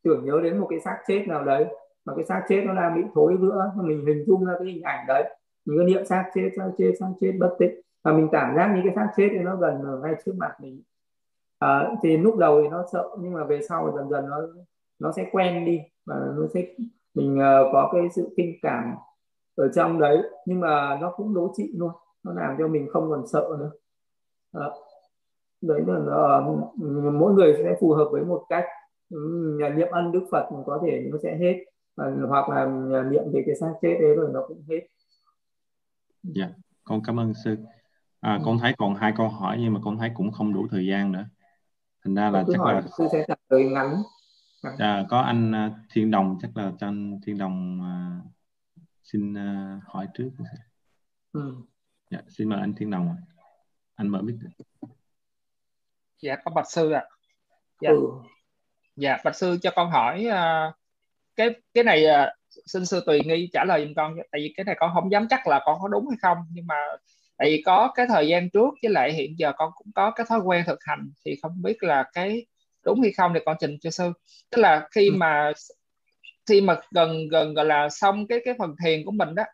tưởng 0.02 0.24
nhớ 0.24 0.40
đến 0.42 0.58
một 0.58 0.66
cái 0.70 0.80
xác 0.80 0.98
chết 1.06 1.24
nào 1.28 1.44
đấy 1.44 1.66
mà 2.04 2.14
cái 2.16 2.24
xác 2.24 2.42
chết 2.48 2.62
nó 2.66 2.74
đang 2.74 2.94
bị 2.94 3.08
thối 3.14 3.36
rữa 3.40 3.72
mình 3.76 4.06
hình 4.06 4.24
dung 4.26 4.44
ra 4.44 4.54
cái 4.58 4.68
hình 4.68 4.82
ảnh 4.82 5.04
đấy. 5.08 5.36
Mình 5.64 5.78
cứ 5.78 5.84
niệm 5.84 6.04
xác 6.06 6.30
chết 6.34 6.50
xác 6.56 6.70
chết 6.78 6.92
xác 7.00 7.06
chết 7.20 7.32
bất 7.40 7.56
tích 7.58 7.80
và 8.02 8.12
mình 8.12 8.28
cảm 8.32 8.56
giác 8.56 8.72
như 8.74 8.80
cái 8.84 8.92
xác 8.96 9.08
chết 9.16 9.28
thì 9.32 9.38
nó 9.38 9.56
gần 9.56 9.82
ở 9.82 10.00
ngay 10.02 10.14
trước 10.24 10.32
mặt 10.36 10.52
mình. 10.60 10.82
À, 11.58 11.90
thì 12.02 12.16
lúc 12.16 12.36
đầu 12.36 12.62
thì 12.62 12.68
nó 12.68 12.84
sợ 12.92 13.08
nhưng 13.18 13.32
mà 13.32 13.44
về 13.44 13.60
sau 13.68 13.92
dần 13.96 14.10
dần 14.10 14.30
nó 14.30 14.36
nó 14.98 15.12
sẽ 15.12 15.28
quen 15.32 15.64
đi. 15.64 15.80
Và 16.06 16.16
nó 16.36 16.46
sẽ 16.54 16.66
mình 17.14 17.34
uh, 17.34 17.72
có 17.72 17.90
cái 17.92 18.02
sự 18.14 18.34
kinh 18.36 18.54
cảm 18.62 18.94
ở 19.56 19.68
trong 19.74 20.00
đấy. 20.00 20.22
Nhưng 20.46 20.60
mà 20.60 20.98
nó 21.00 21.12
cũng 21.16 21.34
đối 21.34 21.48
trị 21.54 21.72
luôn 21.76 21.90
nó 22.22 22.32
làm 22.32 22.56
cho 22.58 22.68
mình 22.68 22.88
không 22.92 23.10
còn 23.10 23.26
sợ 23.32 23.48
nữa. 23.58 23.70
À, 24.52 24.66
đấy 25.60 25.80
là 25.86 25.98
nó, 26.06 26.62
mỗi 27.10 27.32
người 27.32 27.54
sẽ 27.58 27.76
phù 27.80 27.92
hợp 27.92 28.08
với 28.12 28.24
một 28.24 28.46
cách 28.48 28.64
nhà 29.58 29.68
niệm 29.68 29.88
ân 29.90 30.12
đức 30.12 30.26
phật 30.30 30.48
có 30.66 30.80
thể 30.86 31.08
nó 31.12 31.18
sẽ 31.22 31.36
hết 31.36 31.64
hoặc 32.28 32.48
là 32.48 32.66
niệm 33.02 33.22
về 33.32 33.42
cái 33.46 33.54
xác 33.60 33.72
chết 33.82 33.98
đấy 34.00 34.14
rồi 34.16 34.30
nó 34.32 34.44
cũng 34.48 34.62
hết. 34.68 34.80
Dạ 36.22 36.50
con 36.84 37.00
cảm 37.06 37.20
ơn 37.20 37.32
sư. 37.44 37.56
À, 38.20 38.36
ừ. 38.36 38.42
con 38.44 38.58
thấy 38.58 38.74
còn 38.78 38.94
hai 38.94 39.12
câu 39.16 39.28
hỏi 39.28 39.58
nhưng 39.60 39.74
mà 39.74 39.80
con 39.84 39.98
thấy 39.98 40.10
cũng 40.14 40.32
không 40.32 40.52
đủ 40.54 40.66
thời 40.70 40.86
gian 40.86 41.12
nữa. 41.12 41.24
Thành 42.04 42.14
ra 42.14 42.30
là 42.30 42.44
chắc 42.52 42.60
là 42.60 42.82
sư 42.98 43.06
sẽ 43.12 43.24
trả 43.28 43.34
lời 43.48 43.64
ngắn. 43.64 43.96
À, 44.78 45.06
có 45.08 45.20
anh 45.20 45.50
uh, 45.50 45.72
Thiên 45.92 46.10
Đồng 46.10 46.38
chắc 46.42 46.56
là 46.56 46.72
cho 46.78 46.86
anh 46.86 47.20
Thiên 47.26 47.38
Đồng 47.38 47.80
uh, 47.80 48.26
xin 49.02 49.32
uh, 49.32 49.82
hỏi 49.84 50.08
trước. 50.14 50.30
Ừ. 51.32 51.54
dạ, 52.10 52.18
xin 52.28 52.48
mời 52.48 52.60
anh 52.60 52.74
Thiên 52.74 52.90
Đồng 52.90 53.16
anh 53.94 54.08
mở 54.08 54.22
mic 54.22 54.34
dạ 56.22 56.36
con 56.44 56.54
bạch 56.54 56.70
sư 56.70 56.92
ạ 56.92 57.00
à. 57.00 57.10
dạ. 57.80 57.90
Ừ. 57.90 57.96
dạ 58.96 59.18
bạch 59.24 59.36
sư 59.36 59.58
cho 59.62 59.70
con 59.76 59.90
hỏi 59.90 60.26
uh, 60.28 60.74
cái 61.36 61.50
cái 61.74 61.84
này 61.84 62.04
uh, 62.04 62.28
xin 62.66 62.86
sư 62.86 63.02
tùy 63.06 63.20
nghi 63.24 63.50
trả 63.52 63.64
lời 63.64 63.84
giùm 63.84 63.94
con 63.94 64.16
tại 64.32 64.40
vì 64.40 64.54
cái 64.56 64.64
này 64.64 64.76
con 64.78 64.90
không 64.94 65.12
dám 65.12 65.26
chắc 65.30 65.46
là 65.46 65.60
con 65.64 65.78
có 65.82 65.88
đúng 65.88 66.08
hay 66.08 66.18
không 66.22 66.38
nhưng 66.52 66.66
mà 66.66 66.74
tại 67.36 67.50
vì 67.50 67.62
có 67.66 67.92
cái 67.94 68.06
thời 68.08 68.28
gian 68.28 68.50
trước 68.50 68.68
với 68.82 68.92
lại 68.92 69.12
hiện 69.12 69.38
giờ 69.38 69.52
con 69.56 69.70
cũng 69.74 69.92
có 69.94 70.10
cái 70.10 70.26
thói 70.28 70.40
quen 70.40 70.64
thực 70.66 70.78
hành 70.84 71.12
thì 71.24 71.36
không 71.42 71.62
biết 71.62 71.82
là 71.82 72.04
cái 72.12 72.46
đúng 72.84 73.00
hay 73.00 73.12
không 73.12 73.34
thì 73.34 73.40
con 73.46 73.56
trình 73.60 73.76
cho 73.80 73.90
sư 73.90 74.12
tức 74.50 74.58
là 74.60 74.88
khi 74.90 75.08
ừ. 75.08 75.14
mà 75.16 75.52
khi 76.46 76.60
mà 76.60 76.76
gần 76.90 77.28
gần 77.28 77.54
gọi 77.54 77.64
là 77.64 77.88
xong 77.88 78.26
cái 78.26 78.40
cái 78.44 78.54
phần 78.58 78.74
thiền 78.84 79.04
của 79.04 79.12
mình 79.12 79.34
đó 79.34 79.44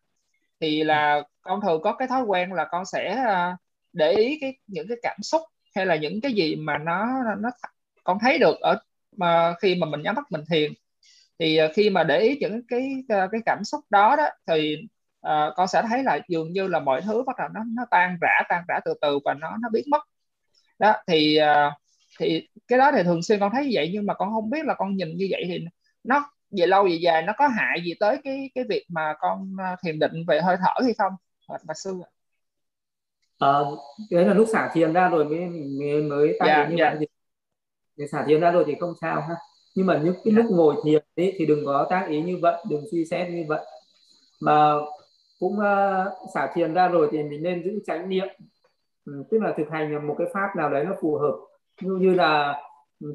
thì 0.61 0.85
là 0.85 1.23
con 1.49 1.61
thường 1.61 1.81
có 1.83 1.93
cái 1.97 2.09
thói 2.09 2.23
quen 2.23 2.53
là 2.53 2.67
con 2.71 2.85
sẽ 2.85 3.25
ờ, 3.27 3.57
để 3.93 4.13
ý 4.13 4.39
cái 4.41 4.59
những 4.67 4.89
cái 4.89 4.99
cảm 5.03 5.17
xúc 5.23 5.43
hay 5.77 5.87
là 5.87 5.97
những 5.97 6.21
cái 6.21 6.33
gì 6.33 6.57
mà 6.57 6.79
nó 6.79 7.07
nó 7.39 7.51
con 8.05 8.19
thấy 8.21 8.39
được 8.39 8.61
ở 8.61 8.79
mà 9.17 9.55
khi 9.63 9.75
mà 9.75 9.87
mình 9.87 10.03
nhắm 10.03 10.15
mắt 10.15 10.25
mình 10.33 10.45
thiền. 10.51 10.73
Thì 11.39 11.57
ờ, 11.57 11.73
khi 11.75 11.91
mà 11.91 12.05
để 12.05 12.19
ý 12.21 12.39
những 12.41 12.63
cái 12.69 13.05
ờ, 13.09 13.29
cái 13.33 13.41
cảm 13.47 13.65
xúc 13.65 13.81
đó 13.91 14.17
đó 14.17 14.29
thì 14.47 14.77
uh, 15.27 15.55
con 15.57 15.69
sẽ 15.69 15.83
thấy 15.89 16.03
là 16.05 16.21
dường 16.29 16.53
như 16.53 16.69
là 16.69 16.81
mọi 16.81 17.03
thứ 17.03 17.23
bắt 17.27 17.37
đầu 17.39 17.49
nó 17.55 17.61
nó 17.77 17.85
tan 17.91 18.19
rã 18.21 18.43
tan 18.49 18.65
rã 18.69 18.81
từ 18.85 18.95
từ 19.01 19.19
và 19.25 19.35
nó 19.35 19.57
nó 19.63 19.69
biến 19.73 19.85
mất. 19.91 20.03
Đó 20.79 20.95
thì 21.09 21.39
uh, 21.43 21.73
thì 22.21 22.49
cái 22.69 22.79
đó 22.79 22.93
thì 22.93 23.03
thường 23.03 23.23
xuyên 23.23 23.41
con 23.41 23.53
thấy 23.53 23.65
như 23.65 23.71
vậy 23.75 23.91
nhưng 23.93 24.07
mà 24.07 24.15
con 24.15 24.31
không 24.33 24.51
biết 24.51 24.65
là 24.67 24.75
con 24.75 24.97
nhìn 24.97 25.17
như 25.17 25.29
vậy 25.31 25.45
thì 25.49 25.65
nó 26.05 26.31
về 26.59 26.67
lâu 26.67 26.85
về 26.85 26.99
dài 27.03 27.23
nó 27.23 27.33
có 27.39 27.49
hại 27.49 27.83
gì 27.85 27.95
tới 28.01 28.19
cái 28.25 28.51
cái 28.55 28.65
việc 28.69 28.85
mà 28.89 29.15
con 29.21 29.57
thiền 29.85 29.99
định 29.99 30.13
về 30.29 30.41
hơi 30.41 30.57
thở 30.61 30.83
hay 30.85 30.95
không 30.99 31.13
bà 31.49 31.75
sư 31.75 31.95
ạ. 32.05 32.11
À, 33.39 33.61
đấy 34.11 34.25
là 34.25 34.35
lúc 34.35 34.49
xả 34.53 34.71
thiền 34.73 34.93
ra 34.93 35.09
rồi 35.09 35.25
mới 35.25 35.49
mới, 35.79 36.03
mới 36.03 36.37
tăng 36.39 36.49
yeah, 36.49 36.71
như 36.71 36.77
yeah. 36.77 36.95
vậy 36.99 37.09
để 37.97 38.07
xả 38.07 38.25
thiền 38.27 38.41
ra 38.41 38.51
rồi 38.51 38.65
thì 38.67 38.75
không 38.81 38.95
sao 39.01 39.21
ha. 39.21 39.35
Nhưng 39.75 39.87
mà 39.87 40.01
những 40.05 40.15
cái 40.25 40.33
lúc 40.33 40.47
ngồi 40.51 40.75
thiền 40.85 41.03
ấy 41.17 41.35
thì 41.39 41.47
đừng 41.47 41.67
có 41.67 41.87
tác 41.91 42.07
ý 42.09 42.23
như 42.23 42.39
vậy 42.43 42.65
đừng 42.71 42.85
suy 42.91 43.05
xét 43.05 43.31
như 43.31 43.45
vậy. 43.49 43.67
Mà 44.41 44.75
cũng 45.41 45.53
uh, 45.53 46.31
xả 46.35 46.51
thiền 46.55 46.75
ra 46.75 46.89
rồi 46.89 47.09
thì 47.13 47.23
mình 47.23 47.43
nên 47.43 47.63
giữ 47.65 47.81
chánh 47.87 48.09
niệm. 48.09 48.29
Ừ, 49.05 49.25
tức 49.31 49.39
là 49.43 49.55
thực 49.57 49.71
hành 49.71 50.07
một 50.07 50.15
cái 50.19 50.27
pháp 50.35 50.49
nào 50.57 50.71
đấy 50.71 50.85
nó 50.85 50.93
phù 51.01 51.19
hợp. 51.19 51.37
Như 51.81 51.97
như 52.01 52.15
là 52.15 52.63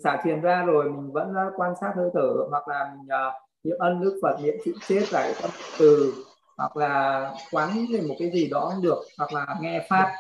xả 0.03 0.21
thiền 0.23 0.41
ra 0.41 0.63
rồi 0.63 0.91
mình 0.91 1.11
vẫn 1.11 1.31
uh, 1.31 1.53
quan 1.55 1.73
sát 1.81 1.93
hơi 1.95 2.09
thở 2.13 2.33
hoặc 2.49 2.67
là 2.67 2.95
mình 2.95 3.07
uh, 3.07 3.33
niệm 3.63 3.75
ân 3.79 4.01
đức 4.01 4.19
phật 4.21 4.37
niệm 4.43 4.55
chữ 4.65 4.73
chết 4.87 5.03
lại 5.11 5.33
tâm 5.41 5.51
từ 5.79 6.13
hoặc 6.61 6.77
là 6.77 7.33
quán 7.51 7.69
về 7.93 8.01
một 8.01 8.15
cái 8.19 8.31
gì 8.31 8.49
đó 8.49 8.73
được 8.81 9.03
hoặc 9.17 9.33
là 9.33 9.55
nghe 9.61 9.85
pháp. 9.89 10.11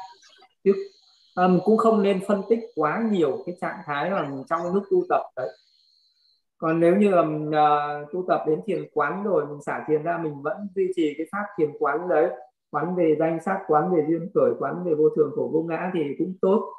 Chứ 0.63 0.73
um, 1.35 1.59
cũng 1.65 1.77
không 1.77 2.03
nên 2.03 2.19
phân 2.27 2.41
tích 2.49 2.59
quá 2.75 3.03
nhiều 3.11 3.43
cái 3.45 3.55
trạng 3.61 3.77
thái 3.85 4.11
là 4.11 4.29
trong 4.49 4.73
lúc 4.73 4.83
tu 4.91 5.03
tập 5.09 5.21
đấy. 5.35 5.49
Còn 6.57 6.79
nếu 6.79 6.95
như 6.95 7.09
là 7.09 7.21
mình 7.21 7.49
uh, 7.49 8.11
tu 8.13 8.25
tập 8.27 8.43
đến 8.47 8.61
thiền 8.65 8.85
quán 8.93 9.23
rồi 9.23 9.45
mình 9.45 9.61
xả 9.61 9.83
thiền 9.87 10.03
ra 10.03 10.17
mình 10.17 10.41
vẫn 10.41 10.57
duy 10.75 10.91
trì 10.95 11.13
cái 11.17 11.27
pháp 11.31 11.45
thiền 11.57 11.69
quán 11.79 12.09
đấy 12.09 12.29
quán 12.71 12.95
về 12.95 13.15
danh 13.19 13.39
sắc 13.45 13.59
quán 13.67 13.95
về 13.95 14.05
duyên 14.09 14.29
khởi 14.35 14.51
quán 14.59 14.83
về 14.85 14.93
vô 14.93 15.09
thường 15.15 15.31
khổ 15.35 15.49
vô 15.53 15.61
ngã 15.61 15.91
thì 15.93 15.99
cũng 16.19 16.33
tốt. 16.41 16.73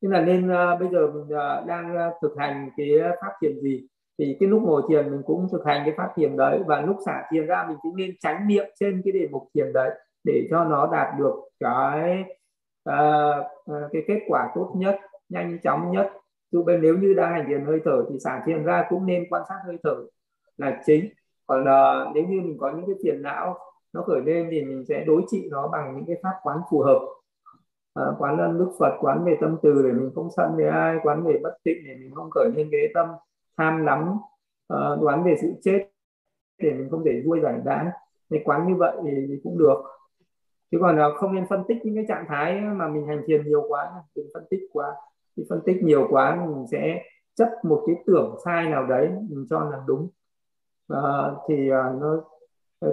Nhưng 0.00 0.12
là 0.12 0.20
nên 0.20 0.46
uh, 0.46 0.80
bây 0.80 0.88
giờ 0.88 1.06
mình 1.06 1.24
uh, 1.24 1.66
đang 1.66 1.96
uh, 1.96 2.14
thực 2.22 2.34
hành 2.38 2.70
cái 2.76 2.88
pháp 3.20 3.32
thiền 3.42 3.60
gì? 3.60 3.86
Thì 4.20 4.36
cái 4.40 4.48
lúc 4.48 4.62
ngồi 4.62 4.82
thiền 4.88 5.10
mình 5.10 5.22
cũng 5.26 5.48
thực 5.52 5.64
hành 5.66 5.82
cái 5.84 5.94
pháp 5.96 6.08
thiền 6.16 6.36
đấy 6.36 6.60
và 6.66 6.80
lúc 6.80 6.96
xả 7.06 7.22
thiền 7.32 7.46
ra 7.46 7.64
mình 7.68 7.76
cũng 7.80 7.96
nên 7.96 8.10
tránh 8.20 8.48
niệm 8.48 8.64
trên 8.80 9.02
cái 9.04 9.12
đề 9.12 9.28
mục 9.30 9.42
thiền 9.54 9.72
đấy 9.72 9.90
để 10.24 10.46
cho 10.50 10.64
nó 10.64 10.88
đạt 10.92 11.18
được 11.18 11.34
cái 11.60 12.24
uh, 12.90 13.46
cái 13.92 14.02
kết 14.06 14.20
quả 14.28 14.52
tốt 14.54 14.72
nhất 14.76 14.98
nhanh 15.28 15.58
chóng 15.62 15.92
nhất. 15.92 16.12
Dù 16.52 16.64
bên 16.64 16.80
nếu 16.82 16.96
như 16.96 17.14
đang 17.14 17.32
hành 17.32 17.44
thiền 17.48 17.64
hơi 17.64 17.80
thở 17.84 18.04
thì 18.10 18.18
xả 18.18 18.42
thiền 18.46 18.64
ra 18.64 18.84
cũng 18.90 19.06
nên 19.06 19.24
quan 19.30 19.42
sát 19.48 19.58
hơi 19.66 19.76
thở 19.82 19.96
là 20.56 20.80
chính. 20.86 21.08
Còn 21.46 21.60
uh, 21.62 22.14
nếu 22.14 22.24
như 22.24 22.40
mình 22.40 22.56
có 22.58 22.70
những 22.70 22.86
cái 22.86 22.94
phiền 23.04 23.22
não 23.22 23.58
nó 23.92 24.02
khởi 24.02 24.20
lên 24.20 24.48
thì 24.50 24.62
mình 24.62 24.84
sẽ 24.88 25.04
đối 25.06 25.22
trị 25.28 25.48
nó 25.50 25.68
bằng 25.68 25.94
những 25.96 26.04
cái 26.06 26.16
pháp 26.22 26.34
quán 26.42 26.58
phù 26.70 26.80
hợp. 26.80 27.00
À, 27.94 28.04
quán 28.18 28.38
ân 28.38 28.58
đức 28.58 28.72
phật 28.78 28.96
quán 29.00 29.24
về 29.24 29.36
tâm 29.40 29.56
từ 29.62 29.82
để 29.82 29.92
mình 29.92 30.10
không 30.14 30.28
sân 30.36 30.56
với 30.56 30.66
ai 30.66 30.96
quán 31.02 31.24
về 31.24 31.40
bất 31.42 31.56
tịnh 31.64 31.78
để 31.86 31.94
mình 32.00 32.14
không 32.14 32.30
khởi 32.30 32.50
lên 32.56 32.68
ghế 32.70 32.88
tâm 32.94 33.08
tham 33.60 33.84
lắm 33.84 34.18
uh, 34.72 35.02
đoán 35.02 35.24
về 35.24 35.34
sự 35.40 35.52
chết 35.62 35.88
để 36.58 36.72
mình 36.72 36.88
không 36.90 37.04
thể 37.04 37.22
vui 37.26 37.40
giải 37.42 37.60
đãi 37.64 37.86
thì 38.30 38.38
quán 38.44 38.68
như 38.68 38.74
vậy 38.74 38.96
thì, 39.04 39.10
thì 39.28 39.40
cũng 39.42 39.58
được. 39.58 39.82
Chứ 40.70 40.78
còn 40.80 40.96
uh, 40.96 41.16
không 41.16 41.34
nên 41.34 41.46
phân 41.48 41.64
tích 41.68 41.78
những 41.84 41.94
cái 41.94 42.04
trạng 42.08 42.24
thái 42.28 42.60
mà 42.60 42.88
mình 42.88 43.06
hành 43.06 43.22
thiền 43.26 43.46
nhiều 43.46 43.64
quá 43.68 43.92
đừng 44.14 44.26
phân 44.34 44.44
tích 44.50 44.60
quá. 44.72 44.94
Thì 45.36 45.42
phân 45.48 45.60
tích 45.66 45.82
nhiều 45.82 46.06
quá 46.10 46.46
mình 46.46 46.66
sẽ 46.70 47.02
chấp 47.34 47.48
một 47.62 47.84
cái 47.86 47.96
tưởng 48.06 48.36
sai 48.44 48.68
nào 48.68 48.86
đấy 48.86 49.08
mình 49.28 49.46
cho 49.50 49.60
là 49.60 49.82
đúng. 49.86 50.08
Uh, 50.92 51.38
thì 51.48 51.70
uh, 51.72 52.00
nó 52.00 52.24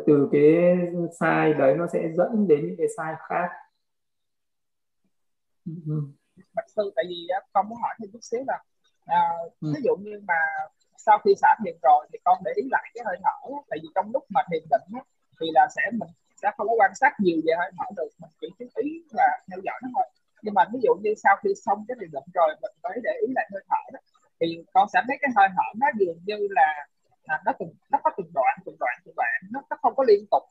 từ 0.08 0.30
cái 0.32 0.78
sai 1.20 1.54
đấy 1.54 1.76
nó 1.78 1.88
sẽ 1.88 2.12
dẫn 2.14 2.48
đến 2.48 2.68
những 2.68 2.76
cái 2.78 2.88
sai 2.98 3.14
khác. 3.30 3.50
Ừ, 5.66 5.72
ừ. 5.88 6.02
Bạch 6.56 6.70
sư 6.76 6.92
tại 6.96 7.06
vì 7.10 7.28
không 7.54 7.70
muốn 7.70 7.78
hỏi 7.82 7.96
thêm 8.00 8.10
chút 8.14 8.20
xíu 8.22 8.40
là 8.48 8.64
à, 9.08 9.22
ừ. 9.62 9.74
ví 9.76 9.82
dụ 9.84 9.96
như 9.96 10.22
mà 10.28 10.40
sau 10.98 11.20
khi 11.24 11.32
xả 11.42 11.56
thiền 11.66 11.76
rồi 11.82 12.08
thì 12.14 12.20
con 12.24 12.38
để 12.46 12.52
ý 12.56 12.64
lại 12.72 12.92
cái 12.94 13.04
hơi 13.08 13.18
thở 13.24 13.38
tại 13.70 13.80
vì 13.82 13.90
trong 13.96 14.12
lúc 14.14 14.24
mà 14.30 14.42
thiền 14.52 14.64
định 14.72 15.02
thì 15.40 15.48
là 15.54 15.68
sẽ 15.76 15.82
mình 15.92 16.10
sẽ 16.42 16.52
không 16.58 16.68
có 16.68 16.74
quan 16.78 16.92
sát 16.96 17.12
nhiều 17.20 17.38
về 17.46 17.54
hơi 17.60 17.72
thở 17.78 17.86
được 17.98 18.10
mình 18.22 18.32
chỉ 18.42 18.48
chú 18.60 18.66
ý 18.76 18.92
là 19.12 19.28
theo 19.50 19.60
dõi 19.64 19.80
nó 19.84 19.90
thôi 19.96 20.06
nhưng 20.44 20.54
mà 20.54 20.64
ví 20.74 20.80
dụ 20.84 20.94
như 21.04 21.14
sau 21.24 21.36
khi 21.44 21.50
xong 21.66 21.86
cái 21.88 21.96
thiền 22.00 22.12
định 22.12 22.30
rồi 22.34 22.50
mình 22.62 22.72
mới 22.84 22.98
để 23.04 23.12
ý 23.28 23.28
lại 23.36 23.50
hơi 23.54 23.64
thở 23.70 23.82
đó 23.94 24.00
thì 24.40 24.64
con 24.74 24.88
sẽ 24.94 25.00
thấy 25.08 25.18
cái 25.22 25.32
hơi 25.36 25.48
thở 25.56 25.68
nó 25.82 25.88
dường 26.00 26.20
như 26.26 26.48
là 26.50 26.88
à, 27.26 27.42
nó 27.46 27.52
từng 27.60 27.74
nó 27.92 28.00
có 28.04 28.12
từng 28.18 28.32
đoạn 28.34 28.60
từng 28.66 28.76
đoạn 28.80 28.96
từng 29.06 29.16
đoạn 29.16 29.30
nó, 29.52 29.62
nó 29.70 29.78
không 29.82 29.96
có 29.96 30.04
liên 30.08 30.26
tục 30.32 30.44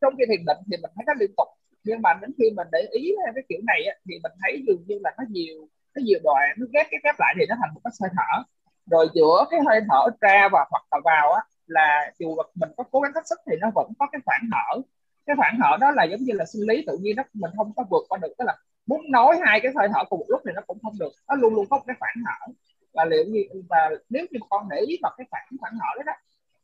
trong 0.00 0.14
khi 0.18 0.24
thiền 0.28 0.44
định 0.46 0.60
thì 0.70 0.76
mình 0.82 0.92
thấy 0.96 1.04
nó 1.06 1.14
liên 1.20 1.30
tục 1.36 1.48
nhưng 1.84 2.02
mà 2.02 2.10
đến 2.20 2.30
khi 2.38 2.44
mình 2.56 2.68
để 2.72 2.88
ý 2.92 3.14
cái 3.34 3.44
kiểu 3.48 3.60
này 3.66 3.80
thì 4.08 4.14
mình 4.22 4.32
thấy 4.42 4.62
dường 4.66 4.84
như 4.86 4.98
là 5.04 5.10
nó 5.18 5.24
nhiều 5.28 5.68
cái 5.94 6.02
nhiều 6.04 6.18
đoạn 6.24 6.48
nó 6.58 6.66
ghép 6.72 6.86
cái 6.90 7.00
ghép 7.04 7.14
lại 7.18 7.34
thì 7.38 7.46
nó 7.48 7.54
thành 7.60 7.70
một 7.74 7.80
cái 7.84 7.92
hơi 8.00 8.10
thở 8.16 8.42
rồi 8.90 9.08
giữa 9.14 9.44
cái 9.50 9.60
hơi 9.66 9.80
thở 9.88 10.10
ra 10.20 10.48
và 10.52 10.66
hoặc 10.70 10.84
là 10.90 11.00
vào 11.04 11.32
á 11.32 11.42
là 11.66 12.12
dù 12.18 12.36
mình 12.54 12.70
có 12.76 12.84
cố 12.90 13.00
gắng 13.00 13.12
hết 13.14 13.26
sức 13.26 13.38
thì 13.50 13.56
nó 13.60 13.70
vẫn 13.74 13.92
có 13.98 14.06
cái 14.12 14.20
khoảng 14.24 14.40
hở. 14.52 14.80
Cái 15.26 15.36
khoảng 15.36 15.58
hở 15.60 15.76
đó 15.80 15.90
là 15.90 16.04
giống 16.04 16.20
như 16.20 16.32
là 16.32 16.44
sinh 16.44 16.62
lý 16.68 16.84
tự 16.86 16.98
nhiên 17.00 17.16
đó 17.16 17.22
mình 17.32 17.50
không 17.56 17.72
có 17.76 17.84
vượt 17.90 18.04
qua 18.08 18.18
được. 18.22 18.32
Tức 18.38 18.44
là 18.44 18.56
muốn 18.86 19.10
nói 19.10 19.38
hai 19.46 19.60
cái 19.62 19.72
hơi 19.76 19.88
thở 19.94 20.04
cùng 20.10 20.18
một 20.18 20.26
lúc 20.28 20.40
thì 20.46 20.52
nó 20.54 20.62
cũng 20.66 20.78
không 20.82 20.98
được. 20.98 21.12
Nó 21.28 21.34
luôn 21.34 21.54
luôn 21.54 21.66
có 21.70 21.80
cái 21.86 21.96
khoảng 22.00 22.14
hở. 22.26 22.52
Và 22.94 23.04
liệu 23.04 23.24
như 23.28 23.42
và 23.68 23.90
nếu 24.08 24.26
như 24.30 24.38
con 24.50 24.68
để 24.70 24.76
ý 24.88 24.98
vào 25.02 25.14
cái 25.18 25.26
khoảng 25.30 25.46
khoảng 25.60 25.74
hở 25.74 25.94
đó, 25.96 26.02
đó 26.06 26.12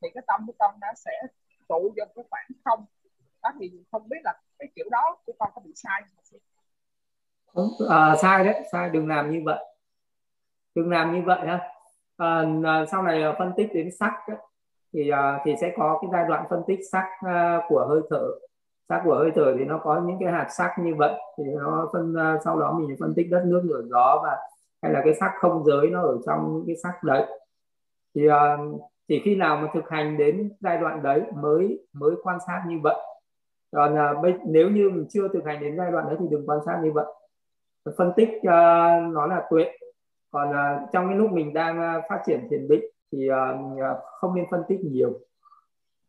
thì 0.02 0.08
cái 0.14 0.22
tâm 0.26 0.46
của 0.46 0.52
con 0.58 0.74
nó 0.80 0.88
sẽ 0.96 1.12
trụ 1.68 1.94
vô 1.96 2.04
cái 2.14 2.24
khoảng 2.30 2.46
không. 2.64 2.84
Đó 3.42 3.52
thì 3.60 3.72
không 3.92 4.08
biết 4.08 4.20
là 4.24 4.34
cái 4.58 4.68
kiểu 4.76 4.86
đó 4.90 5.16
của 5.26 5.32
con 5.38 5.50
có 5.54 5.60
bị 5.64 5.72
sai 5.74 6.02
không? 6.02 6.40
À, 7.88 8.16
sai 8.16 8.45
đấy 8.45 8.62
sai 8.73 8.90
đừng 8.90 9.09
làm 9.09 9.31
như 9.31 9.42
vậy. 9.45 9.64
Đừng 10.75 10.90
làm 10.90 11.14
như 11.14 11.23
vậy 11.27 11.38
ha. 11.47 11.61
À, 12.16 12.45
sau 12.90 13.03
này 13.03 13.23
phân 13.38 13.53
tích 13.57 13.69
đến 13.75 13.90
sắc 13.99 14.12
ấy, 14.27 14.37
thì 14.92 15.11
à, 15.11 15.40
thì 15.45 15.55
sẽ 15.61 15.73
có 15.77 15.99
cái 16.03 16.11
giai 16.12 16.25
đoạn 16.29 16.45
phân 16.51 16.62
tích 16.66 16.79
sắc 16.92 17.05
à, 17.27 17.61
của 17.69 17.87
hơi 17.88 18.01
thở. 18.11 18.29
Sắc 18.88 19.03
của 19.05 19.14
hơi 19.14 19.31
thở 19.35 19.55
thì 19.59 19.64
nó 19.64 19.79
có 19.79 20.03
những 20.07 20.16
cái 20.21 20.33
hạt 20.33 20.47
sắc 20.51 20.75
như 20.79 20.95
vậy 20.95 21.14
thì 21.38 21.45
nó 21.45 21.88
phân 21.92 22.14
à, 22.14 22.38
sau 22.45 22.61
đó 22.61 22.73
mình 22.79 22.97
phân 23.01 23.14
tích 23.14 23.27
đất 23.31 23.42
nước 23.47 23.62
lửa 23.64 23.83
gió 23.90 24.21
và 24.23 24.37
hay 24.83 24.92
là 24.92 25.01
cái 25.05 25.14
sắc 25.14 25.33
không 25.38 25.64
giới 25.64 25.90
nó 25.90 26.03
ở 26.03 26.19
trong 26.27 26.53
những 26.53 26.64
cái 26.66 26.77
sắc 26.83 27.05
đấy. 27.05 27.27
Thì 28.14 28.29
à, 28.29 28.57
chỉ 29.09 29.23
khi 29.25 29.37
nào 29.37 29.57
mà 29.57 29.69
thực 29.75 29.88
hành 29.88 30.16
đến 30.16 30.53
giai 30.61 30.79
đoạn 30.79 31.03
đấy 31.03 31.23
mới 31.35 31.87
mới 31.92 32.14
quan 32.23 32.38
sát 32.47 32.62
như 32.69 32.77
vậy. 32.83 32.97
Còn 33.73 33.99
à, 33.99 34.14
nếu 34.47 34.71
như 34.71 34.90
mình 34.90 35.07
chưa 35.11 35.29
thực 35.29 35.45
hành 35.45 35.61
đến 35.61 35.77
giai 35.79 35.92
đoạn 35.92 36.07
đấy 36.07 36.16
thì 36.21 36.27
đừng 36.31 36.47
quan 36.47 36.59
sát 36.66 36.81
như 36.83 36.92
vậy 36.92 37.07
phân 37.99 38.12
tích 38.16 38.29
uh, 38.29 39.12
nó 39.14 39.27
là 39.27 39.42
tuệ 39.51 39.64
còn 40.31 40.51
uh, 40.51 40.88
trong 40.92 41.09
cái 41.09 41.16
lúc 41.16 41.33
mình 41.33 41.55
đang 41.55 41.79
uh, 41.79 42.05
phát 42.09 42.22
triển 42.27 42.46
thiền 42.51 42.68
định 42.68 42.85
thì 43.12 43.29
uh, 43.31 43.99
không 44.20 44.35
nên 44.35 44.44
phân 44.51 44.62
tích 44.68 44.81
nhiều. 44.81 45.20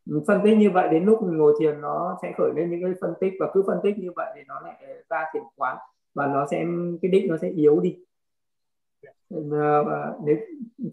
Mình 0.06 0.24
phân 0.28 0.42
tích 0.44 0.58
như 0.58 0.70
vậy 0.70 0.90
đến 0.92 1.06
lúc 1.06 1.24
mình 1.24 1.38
ngồi 1.38 1.54
thiền 1.60 1.82
nó 1.82 2.18
sẽ 2.22 2.34
khởi 2.38 2.52
lên 2.56 2.72
những 2.72 2.82
cái 2.84 2.94
phân 3.02 3.14
tích 3.20 3.34
và 3.40 3.48
cứ 3.54 3.64
phân 3.68 3.80
tích 3.84 3.98
như 3.98 4.10
vậy 4.16 4.34
thì 4.36 4.42
nó 4.48 4.60
lại 4.60 5.04
ra 5.10 5.26
thiền 5.34 5.44
quán 5.56 5.78
và 6.14 6.28
nó 6.28 6.46
sẽ 6.52 6.66
cái 7.02 7.12
định 7.12 7.28
nó 7.28 7.38
sẽ 7.38 7.50
yếu 7.50 7.80
đi. 7.80 7.98
Nếu 9.30 10.38